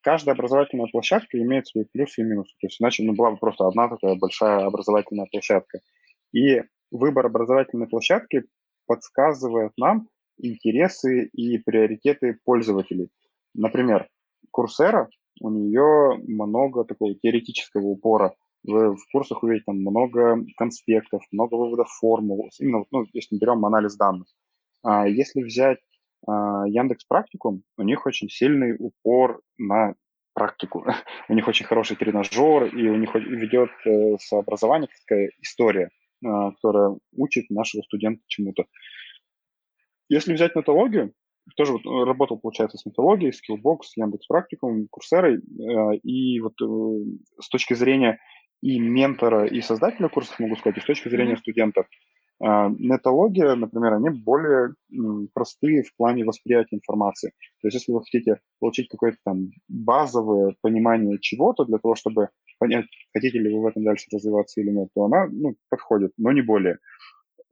каждая 0.00 0.34
образовательная 0.34 0.86
площадка 0.90 1.38
имеет 1.38 1.66
свои 1.66 1.84
плюсы 1.84 2.22
и 2.22 2.24
минусы. 2.24 2.54
То 2.60 2.66
есть 2.66 2.80
иначе 2.80 3.02
ну, 3.02 3.14
была 3.14 3.32
бы 3.32 3.36
просто 3.36 3.66
одна 3.66 3.88
такая 3.88 4.14
большая 4.14 4.64
образовательная 4.64 5.26
площадка. 5.30 5.80
И 6.32 6.62
выбор 6.90 7.26
образовательной 7.26 7.88
площадки 7.88 8.44
подсказывает 8.86 9.72
нам 9.76 10.08
интересы 10.38 11.26
и 11.32 11.58
приоритеты 11.58 12.38
пользователей. 12.44 13.10
Например, 13.54 14.08
Курсера, 14.50 15.08
у 15.40 15.50
нее 15.50 16.18
много 16.26 16.84
такого 16.84 17.14
теоретического 17.14 17.86
упора. 17.86 18.34
Вы 18.64 18.96
в 18.96 19.06
курсах 19.12 19.42
увидите 19.42 19.64
там 19.66 19.80
много 19.80 20.44
конспектов, 20.56 21.22
много 21.30 21.54
выводов 21.54 21.88
формул. 22.00 22.48
Именно, 22.58 22.84
ну, 22.90 23.04
если 23.12 23.34
мы 23.34 23.38
берем 23.38 23.64
анализ 23.64 23.96
данных. 23.96 24.26
А 24.82 25.06
если 25.06 25.42
взять 25.42 25.78
а, 26.26 26.66
Яндекс 26.66 27.04
Практикум, 27.04 27.62
у 27.76 27.82
них 27.82 28.06
очень 28.06 28.28
сильный 28.28 28.74
упор 28.78 29.40
на 29.58 29.94
практику. 30.34 30.84
у 31.28 31.34
них 31.34 31.46
очень 31.48 31.66
хороший 31.66 31.96
тренажер, 31.96 32.64
и 32.64 32.88
у 32.88 32.96
них 32.96 33.14
ведет 33.14 33.70
э, 33.86 34.16
с 34.18 34.32
образования 34.32 34.88
такая 35.06 35.30
история, 35.40 35.90
а, 36.24 36.52
которая 36.52 36.96
учит 37.16 37.50
нашего 37.50 37.82
студента 37.82 38.22
чему-то. 38.26 38.64
Если 40.08 40.34
взять 40.34 40.54
методологию, 40.54 41.12
тоже 41.56 41.72
вот 41.72 41.84
э, 41.84 42.04
работал, 42.04 42.38
получается, 42.38 42.78
с 42.78 42.86
методологией, 42.86 43.32
Skillbox, 43.32 43.80
Яндекс 43.96 44.26
Практикум, 44.26 44.88
Курсерой, 44.90 45.36
э, 45.36 45.96
и 46.02 46.40
вот 46.40 46.54
с 47.40 47.48
точки 47.48 47.74
зрения 47.74 48.18
и 48.62 48.78
ментора, 48.78 49.46
и 49.46 49.60
создателя 49.60 50.08
курсов, 50.08 50.38
могу 50.40 50.56
сказать, 50.56 50.78
и 50.78 50.80
с 50.80 50.84
точки 50.84 51.08
зрения 51.08 51.34
mm-hmm. 51.34 51.38
студентов, 51.38 51.86
а, 52.40 52.68
Метология, 52.68 53.54
например, 53.54 53.94
они 53.94 54.10
более 54.10 54.74
простые 55.34 55.82
в 55.82 55.94
плане 55.96 56.24
восприятия 56.24 56.76
информации. 56.76 57.32
То 57.60 57.68
есть 57.68 57.74
если 57.76 57.92
вы 57.92 58.00
хотите 58.00 58.40
получить 58.60 58.88
какое-то 58.88 59.18
там 59.24 59.50
базовое 59.68 60.54
понимание 60.60 61.18
чего-то 61.20 61.64
для 61.64 61.78
того, 61.78 61.96
чтобы 61.96 62.28
понять, 62.58 62.86
хотите 63.12 63.38
ли 63.38 63.52
вы 63.52 63.62
в 63.62 63.66
этом 63.66 63.84
дальше 63.84 64.06
развиваться 64.12 64.60
или 64.60 64.70
нет, 64.70 64.88
то 64.94 65.04
она 65.04 65.26
ну, 65.30 65.56
подходит, 65.68 66.12
но 66.16 66.30
не 66.30 66.42
более. 66.42 66.78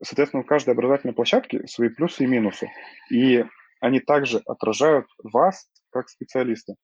Соответственно, 0.03 0.43
у 0.43 0.45
каждой 0.45 0.71
образовательной 0.71 1.13
площадки 1.13 1.65
свои 1.65 1.89
плюсы 1.89 2.23
и 2.23 2.27
минусы. 2.27 2.69
И 3.11 3.43
они 3.79 3.99
также 3.99 4.39
отражают 4.45 5.07
вас 5.23 5.69
как 5.91 6.09
специалиста. 6.09 6.75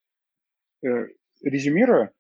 Э, 0.86 1.08
резюмируя, 1.44 2.12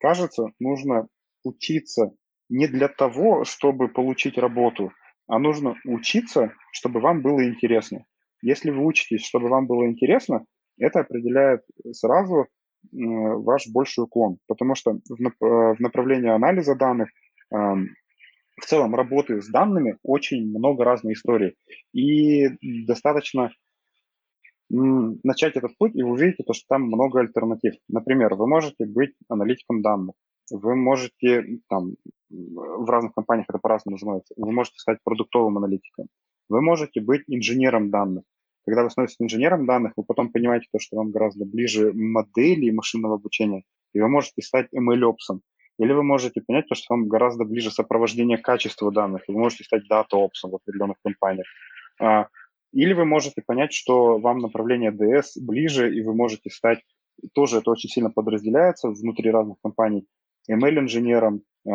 кажется, 0.00 0.46
нужно 0.58 1.08
учиться 1.44 2.12
не 2.48 2.66
для 2.66 2.88
того, 2.88 3.44
чтобы 3.44 3.88
получить 3.88 4.36
работу, 4.36 4.92
а 5.26 5.38
нужно 5.38 5.76
учиться, 5.84 6.52
чтобы 6.72 7.00
вам 7.00 7.22
было 7.22 7.44
интересно. 7.44 8.04
Если 8.42 8.70
вы 8.70 8.84
учитесь, 8.84 9.24
чтобы 9.24 9.48
вам 9.48 9.66
было 9.66 9.86
интересно, 9.86 10.44
это 10.78 11.00
определяет 11.00 11.62
сразу 11.92 12.48
ваш 12.90 13.68
больший 13.68 14.04
уклон, 14.04 14.38
потому 14.48 14.74
что 14.74 14.98
в, 15.08 15.44
э, 15.44 15.74
направлении 15.78 16.30
анализа 16.30 16.74
данных 16.74 17.10
в 18.60 18.66
целом 18.66 18.94
работы 18.94 19.40
с 19.40 19.48
данными 19.48 19.98
очень 20.02 20.46
много 20.46 20.84
разной 20.84 21.14
истории. 21.14 21.54
И 21.92 22.48
достаточно 22.86 23.50
начать 24.68 25.56
этот 25.56 25.76
путь, 25.76 25.94
и 25.94 26.02
вы 26.02 26.12
увидите, 26.12 26.44
то, 26.44 26.54
что 26.54 26.64
там 26.68 26.84
много 26.84 27.20
альтернатив. 27.20 27.74
Например, 27.88 28.34
вы 28.34 28.46
можете 28.46 28.86
быть 28.86 29.14
аналитиком 29.28 29.82
данных, 29.82 30.14
вы 30.50 30.76
можете, 30.76 31.60
там, 31.68 31.96
в 32.30 32.88
разных 32.88 33.12
компаниях 33.12 33.46
это 33.48 33.58
по-разному 33.58 33.96
называется, 33.96 34.34
вы 34.36 34.50
можете 34.52 34.78
стать 34.78 34.98
продуктовым 35.04 35.58
аналитиком, 35.58 36.06
вы 36.48 36.62
можете 36.62 37.00
быть 37.00 37.22
инженером 37.26 37.90
данных. 37.90 38.24
Когда 38.64 38.84
вы 38.84 38.90
становитесь 38.90 39.16
инженером 39.20 39.66
данных, 39.66 39.92
вы 39.96 40.04
потом 40.04 40.30
понимаете 40.30 40.68
то, 40.72 40.78
что 40.78 40.96
вам 40.96 41.10
гораздо 41.10 41.44
ближе 41.44 41.92
модели 41.92 42.70
машинного 42.70 43.16
обучения, 43.16 43.64
и 43.92 44.00
вы 44.00 44.08
можете 44.08 44.40
стать 44.40 44.68
ML-опсом. 44.74 45.40
Или 45.78 45.92
вы 45.92 46.02
можете 46.02 46.40
понять 46.40 46.68
то, 46.68 46.74
что 46.74 46.94
вам 46.94 47.08
гораздо 47.08 47.44
ближе 47.44 47.70
сопровождение 47.70 48.38
качества 48.38 48.92
данных, 48.92 49.22
и 49.26 49.32
вы 49.32 49.38
можете 49.38 49.64
стать 49.64 49.88
дата-опсом 49.88 50.50
в 50.50 50.56
определенных 50.56 50.96
компаниях. 51.02 51.46
А, 52.00 52.28
или 52.72 52.92
вы 52.92 53.04
можете 53.04 53.42
понять, 53.42 53.72
что 53.72 54.18
вам 54.18 54.38
направление 54.38 54.90
DS 54.90 55.40
ближе, 55.40 55.94
и 55.94 56.02
вы 56.02 56.14
можете 56.14 56.50
стать, 56.50 56.80
тоже 57.34 57.58
это 57.58 57.70
очень 57.70 57.88
сильно 57.88 58.10
подразделяется 58.10 58.88
внутри 58.88 59.30
разных 59.30 59.58
компаний, 59.62 60.06
ML-инженером, 60.50 61.42
э, 61.66 61.70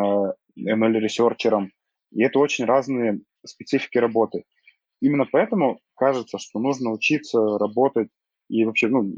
ML-researcher 0.58 1.49
ом. 1.49 1.70
И 2.12 2.22
это 2.22 2.38
очень 2.38 2.64
разные 2.64 3.20
специфики 3.44 3.98
работы. 3.98 4.44
Именно 5.00 5.26
поэтому 5.30 5.80
кажется, 5.94 6.38
что 6.38 6.58
нужно 6.58 6.90
учиться 6.90 7.58
работать 7.58 8.08
и 8.48 8.64
вообще 8.64 8.88
ну, 8.88 9.12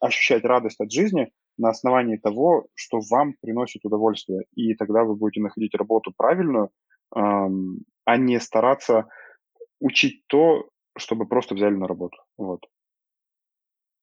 ощущать 0.00 0.44
радость 0.44 0.80
от 0.80 0.92
жизни 0.92 1.30
на 1.58 1.70
основании 1.70 2.16
того, 2.16 2.66
что 2.74 3.00
вам 3.10 3.34
приносит 3.40 3.84
удовольствие. 3.84 4.44
И 4.54 4.74
тогда 4.74 5.04
вы 5.04 5.16
будете 5.16 5.40
находить 5.40 5.74
работу 5.74 6.12
правильную, 6.16 6.70
эм, 7.14 7.84
а 8.04 8.16
не 8.16 8.40
стараться 8.40 9.08
учить 9.80 10.26
то, 10.28 10.70
чтобы 10.96 11.26
просто 11.26 11.54
взяли 11.54 11.74
на 11.74 11.86
работу. 11.86 12.18
Вот. 12.36 12.64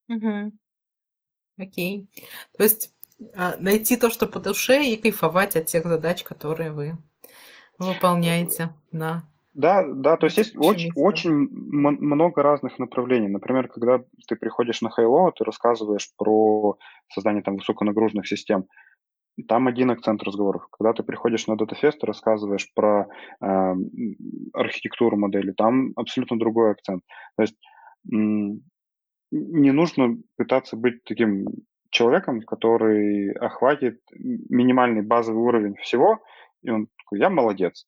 Угу. 0.10 0.52
Окей. 1.58 2.08
То 2.58 2.64
есть 2.64 2.94
а, 3.34 3.56
найти 3.58 3.98
то, 3.98 4.10
что 4.10 4.28
по 4.28 4.40
душе, 4.40 4.86
и 4.86 4.98
кайфовать 4.98 5.56
от 5.56 5.68
тех 5.68 5.86
задач, 5.86 6.24
которые 6.24 6.72
вы 6.72 6.98
выполняете 7.78 8.74
на 8.92 9.30
да, 9.56 9.86
да, 9.88 10.18
то 10.18 10.26
есть 10.26 10.38
есть 10.38 10.58
очень, 10.58 10.92
очень 10.96 11.32
много 11.32 12.44
разных 12.44 12.78
направлений. 12.78 13.30
Например, 13.30 13.70
когда 13.70 14.04
ты 14.28 14.36
приходишь 14.36 14.82
на 14.82 14.90
Halo, 14.90 15.32
ты 15.34 15.46
рассказываешь 15.46 16.12
про 16.18 16.78
создание 17.08 17.42
там 17.42 17.56
высоконагруженных 17.56 18.28
систем. 18.28 18.66
Там 19.48 19.68
один 19.68 19.92
акцент 19.92 20.22
разговоров. 20.24 20.68
Когда 20.72 20.92
ты 20.92 21.04
приходишь 21.04 21.48
на 21.48 21.54
DataFest, 21.54 22.00
ты 22.02 22.06
рассказываешь 22.06 22.70
про 22.76 23.08
э, 23.42 23.76
архитектуру 24.54 25.18
модели, 25.18 25.54
там 25.54 25.94
абсолютно 25.96 26.38
другой 26.38 26.72
акцент. 26.72 27.04
То 27.38 27.44
есть 27.44 27.56
не 28.04 29.72
нужно 29.72 30.18
пытаться 30.36 30.76
быть 30.76 31.02
таким 31.06 31.46
человеком, 31.92 32.42
который 32.42 33.32
охватит 33.32 34.02
минимальный 34.12 35.02
базовый 35.02 35.44
уровень 35.44 35.76
всего, 35.76 36.22
и 36.62 36.70
он 36.70 36.88
такой, 37.06 37.20
я 37.20 37.30
молодец. 37.30 37.86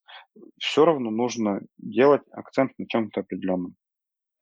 Все 0.57 0.85
равно 0.85 1.09
нужно 1.09 1.61
делать 1.77 2.21
акцент 2.31 2.71
на 2.77 2.87
чем-то 2.87 3.21
определенном. 3.21 3.75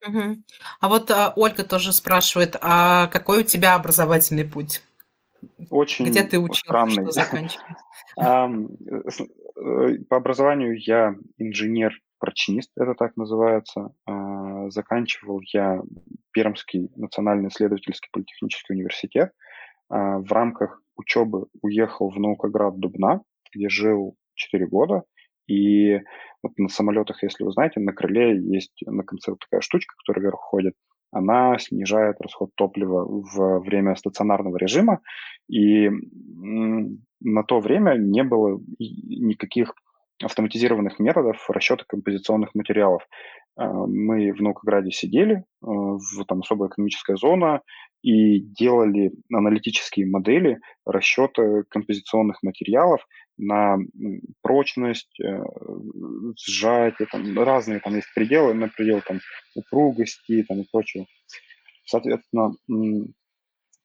Угу. 0.06 0.36
А 0.82 0.90
вот 0.90 1.10
а, 1.12 1.34
Ольга 1.36 1.64
тоже 1.64 1.92
спрашивает, 1.94 2.56
а 2.62 3.08
какой 3.08 3.40
у 3.40 3.44
тебя 3.44 3.76
образовательный 3.76 4.46
путь? 4.46 4.84
Очень 5.70 6.06
Где 6.06 6.24
ты 6.24 6.40
учился, 6.40 6.62
странный. 6.62 7.50
Э, 9.58 9.98
по 10.10 10.18
образованию 10.18 10.78
я 10.78 11.16
инженер-прочинист, 11.38 12.72
это 12.76 12.94
так 12.94 13.16
называется. 13.16 13.94
А, 14.06 14.70
заканчивал 14.70 15.40
я 15.54 15.82
Пермский 16.32 16.92
национальный 16.98 17.48
исследовательский 17.48 18.10
политехнический 18.12 18.76
университет. 18.76 19.32
А, 19.88 20.18
в 20.18 20.30
рамках 20.30 20.82
учебы 20.98 21.48
уехал 21.62 22.10
в 22.10 22.20
Наукоград 22.20 22.78
Дубна, 22.78 23.22
где 23.54 23.70
жил 23.70 24.18
4 24.36 24.68
года. 24.68 25.04
И 25.48 26.00
вот 26.44 26.54
на 26.58 26.70
самолетах, 26.70 27.24
если 27.24 27.44
вы 27.44 27.52
знаете, 27.52 27.80
на 27.80 27.94
крыле 27.94 28.40
есть 28.40 28.82
на 28.86 29.04
конце 29.04 29.32
вот 29.32 29.40
такая 29.40 29.62
штучка, 29.62 29.96
которая 29.98 30.24
вверх 30.24 30.40
ходит. 30.40 30.74
Она 31.12 31.58
снижает 31.60 32.20
расход 32.20 32.50
топлива 32.56 33.06
в 33.06 33.60
время 33.60 33.96
стационарного 33.96 34.58
режима. 34.58 35.00
И 35.50 35.90
на 37.22 37.44
то 37.44 37.60
время 37.60 37.96
не 37.96 38.24
было 38.24 38.60
никаких 38.80 39.74
автоматизированных 40.24 41.00
методов 41.00 41.50
расчета 41.50 41.84
композиционных 41.88 42.56
материалов. 42.56 43.08
А, 43.58 43.68
мы 43.68 44.32
в 44.32 44.42
Наукограде 44.42 44.92
сидели, 44.92 45.44
а, 45.62 45.68
в 45.68 46.26
там 46.28 46.42
особая 46.42 46.70
экономическая 46.70 47.16
зона, 47.16 47.62
и 48.02 48.40
делали 48.40 49.14
аналитические 49.34 50.06
модели 50.06 50.60
расчета 50.86 51.64
композиционных 51.70 52.44
материалов 52.44 53.06
на 53.38 53.78
прочность, 54.44 55.20
э, 55.20 55.44
сжатие, 56.40 57.08
там 57.12 57.38
разные 57.40 57.80
там 57.80 57.96
есть 57.96 58.14
пределы, 58.14 58.54
на 58.54 58.68
предел 58.68 59.02
там 59.02 59.22
упругости 59.56 60.44
там, 60.44 60.60
и 60.62 60.68
прочего. 60.72 61.08
Соответственно, 61.86 62.54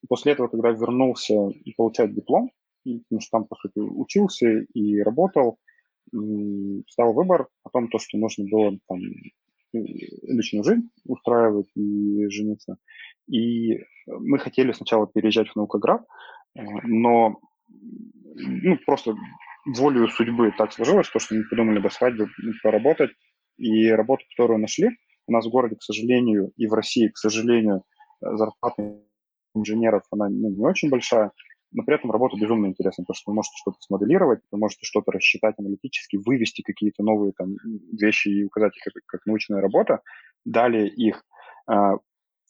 после 0.07 0.33
этого, 0.33 0.49
когда 0.49 0.69
вернулся 0.69 1.33
получать 1.75 2.13
диплом, 2.13 2.51
потому 2.83 3.21
что 3.21 3.31
там, 3.31 3.45
по 3.45 3.55
сути, 3.55 3.79
учился 3.79 4.47
и 4.73 5.01
работал, 5.01 5.57
стал 6.89 7.13
выбор 7.13 7.47
о 7.63 7.69
том, 7.69 7.87
то, 7.87 7.99
что 7.99 8.17
нужно 8.17 8.45
было 8.49 8.77
там 8.87 8.99
личную 9.73 10.63
жизнь 10.63 10.89
устраивать 11.05 11.69
и 11.75 12.27
жениться. 12.29 12.77
И 13.27 13.79
мы 14.07 14.39
хотели 14.39 14.71
сначала 14.73 15.07
переезжать 15.07 15.49
в 15.49 15.55
Наукоград, 15.55 16.01
э, 16.55 16.61
но 16.83 17.39
ну, 17.69 18.77
просто 18.85 19.15
волею 19.65 20.09
судьбы 20.09 20.53
так 20.57 20.73
сложилось, 20.73 21.09
то, 21.09 21.19
что 21.19 21.35
мы 21.35 21.43
подумали 21.49 21.79
до 21.79 21.89
свадьбы 21.89 22.27
поработать. 22.63 23.11
И 23.57 23.89
работу, 23.89 24.25
которую 24.31 24.59
нашли, 24.59 24.89
у 25.27 25.31
нас 25.31 25.45
в 25.45 25.49
городе, 25.49 25.75
к 25.75 25.83
сожалению, 25.83 26.51
и 26.57 26.65
в 26.67 26.73
России, 26.73 27.09
к 27.09 27.17
сожалению, 27.17 27.83
зарплата 28.19 28.99
инженеров, 29.53 30.03
она 30.09 30.29
ну, 30.29 30.49
не 30.49 30.65
очень 30.65 30.89
большая, 30.89 31.31
но 31.71 31.83
при 31.83 31.95
этом 31.95 32.11
работа 32.11 32.37
безумно 32.37 32.67
интересная, 32.67 33.05
потому 33.05 33.15
что 33.15 33.31
вы 33.31 33.35
можете 33.35 33.57
что-то 33.57 33.77
смоделировать, 33.79 34.41
вы 34.51 34.57
можете 34.57 34.85
что-то 34.85 35.11
рассчитать 35.11 35.55
аналитически, 35.57 36.17
вывести 36.17 36.61
какие-то 36.61 37.03
новые 37.03 37.33
там 37.37 37.55
вещи 37.91 38.27
и 38.29 38.43
указать 38.43 38.75
их 38.75 38.83
как, 39.05 39.25
научная 39.25 39.61
работа, 39.61 40.01
далее 40.45 40.87
их 40.89 41.23
э, 41.71 41.73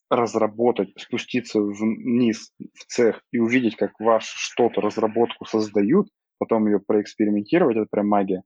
разработать, 0.10 0.90
спуститься 0.98 1.62
вниз 1.62 2.52
в 2.74 2.86
цех 2.88 3.22
и 3.32 3.40
увидеть, 3.40 3.76
как 3.76 3.92
ваш 4.00 4.26
что-то, 4.26 4.82
разработку 4.82 5.46
создают, 5.46 6.08
потом 6.40 6.68
ее 6.68 6.80
проэкспериментировать, 6.80 7.78
это 7.78 7.88
прям 7.90 8.08
магия. 8.08 8.44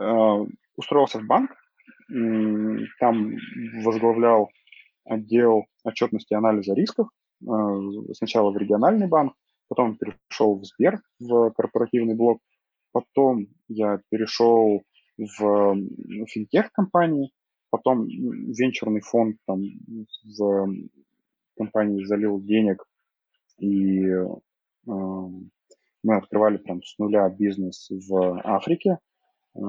Э, 0.00 0.44
устроился 0.76 1.18
в 1.20 1.26
банк, 1.26 1.50
там 3.00 3.32
возглавлял 3.84 4.48
отдел 5.04 5.66
отчетности 5.84 6.32
и 6.32 6.36
анализа 6.36 6.74
рисков, 6.74 7.08
э, 7.42 7.46
сначала 8.12 8.50
в 8.50 8.56
региональный 8.56 9.06
банк, 9.06 9.34
потом 9.68 9.96
перешел 9.96 10.58
в 10.58 10.64
Сбер, 10.64 11.00
в 11.20 11.50
корпоративный 11.50 12.14
блок, 12.14 12.40
потом 12.92 13.46
я 13.68 14.00
перешел 14.10 14.82
в 15.16 15.76
финтех-компании, 16.26 17.32
потом 17.70 18.06
венчурный 18.06 19.00
фонд 19.00 19.36
там 19.46 19.62
в 20.24 20.74
компании 21.56 22.04
залил 22.04 22.40
денег, 22.40 22.84
и 23.58 24.04
э, 24.04 24.26
мы 24.86 26.16
открывали 26.16 26.58
прям 26.58 26.82
с 26.82 26.96
нуля 26.98 27.28
бизнес 27.28 27.90
в 27.90 28.40
Африке. 28.44 28.98
Э, 29.56 29.60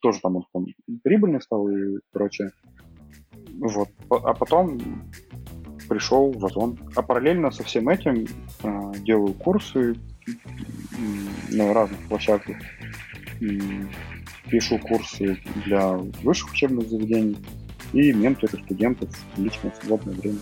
тоже 0.00 0.20
там 0.20 0.36
он 0.36 0.44
там, 0.52 0.66
прибыльный 1.02 1.40
стал 1.40 1.68
и 1.68 1.98
прочее. 2.10 2.50
Вот. 3.58 3.88
А 4.10 4.34
потом 4.34 4.78
пришел 5.88 6.32
в 6.32 6.44
Озон. 6.44 6.78
А 6.94 7.02
параллельно 7.02 7.50
со 7.50 7.64
всем 7.64 7.88
этим 7.88 8.26
э, 8.62 8.92
делаю 8.98 9.34
курсы 9.34 9.96
на 11.50 11.72
разных 11.72 11.98
площадках. 12.08 12.56
Пишу 14.50 14.78
курсы 14.78 15.38
для 15.64 15.92
высших 16.22 16.52
учебных 16.52 16.88
заведений 16.88 17.38
и 17.92 18.12
менторю 18.12 18.58
студентов 18.64 19.08
в 19.36 19.42
личное 19.42 19.72
свободное 19.80 20.14
время. 20.14 20.38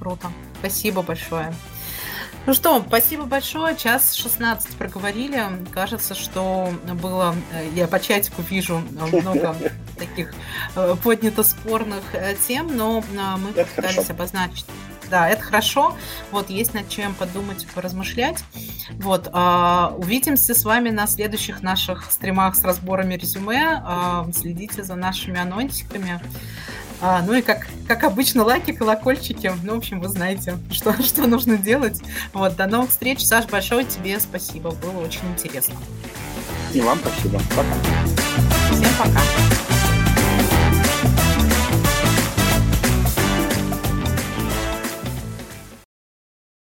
Круто. 0.00 0.28
Спасибо 0.58 1.02
большое. 1.02 1.52
Ну 2.46 2.52
что, 2.52 2.84
спасибо 2.86 3.24
большое. 3.24 3.74
Час 3.74 4.14
16 4.14 4.76
проговорили. 4.76 5.44
Кажется, 5.72 6.14
что 6.14 6.70
было, 7.00 7.34
э, 7.52 7.68
я 7.74 7.88
по 7.88 7.98
чатику 7.98 8.42
вижу 8.42 8.82
много 8.90 9.56
таких 9.98 10.32
э, 10.76 10.96
поднято 11.02 11.42
спорных 11.42 12.02
тем, 12.46 12.76
но 12.76 13.02
мы 13.12 13.50
это 13.50 13.64
пытались 13.64 13.94
хорошо. 13.96 14.12
обозначить. 14.12 14.66
Да, 15.10 15.28
это 15.28 15.42
хорошо. 15.42 15.96
Вот 16.30 16.50
есть 16.50 16.74
над 16.74 16.88
чем 16.88 17.14
подумать, 17.14 17.66
поразмышлять. 17.74 18.42
Вот, 18.94 19.28
а, 19.32 19.94
увидимся 19.96 20.54
с 20.54 20.64
вами 20.64 20.90
на 20.90 21.06
следующих 21.06 21.62
наших 21.62 22.10
стримах 22.10 22.56
с 22.56 22.64
разборами 22.64 23.14
резюме. 23.14 23.82
А, 23.84 24.26
следите 24.34 24.82
за 24.82 24.94
нашими 24.94 25.38
анонсиками. 25.38 26.20
А, 27.00 27.22
ну 27.22 27.34
и 27.34 27.42
как, 27.42 27.66
как 27.86 28.04
обычно, 28.04 28.44
лайки, 28.44 28.72
колокольчики. 28.72 29.52
Ну, 29.62 29.74
в 29.74 29.78
общем, 29.78 30.00
вы 30.00 30.08
знаете, 30.08 30.58
что, 30.70 31.00
что 31.02 31.26
нужно 31.26 31.58
делать. 31.58 32.00
Вот, 32.32 32.56
до 32.56 32.66
новых 32.66 32.90
встреч. 32.90 33.24
Саш, 33.24 33.46
большое 33.46 33.84
тебе 33.84 34.18
спасибо. 34.20 34.70
Было 34.70 35.04
очень 35.04 35.28
интересно. 35.32 35.74
И 36.72 36.80
вам 36.80 36.98
спасибо. 36.98 37.40
Пока. 37.50 37.74
Всем 38.72 38.90
пока. 38.98 39.73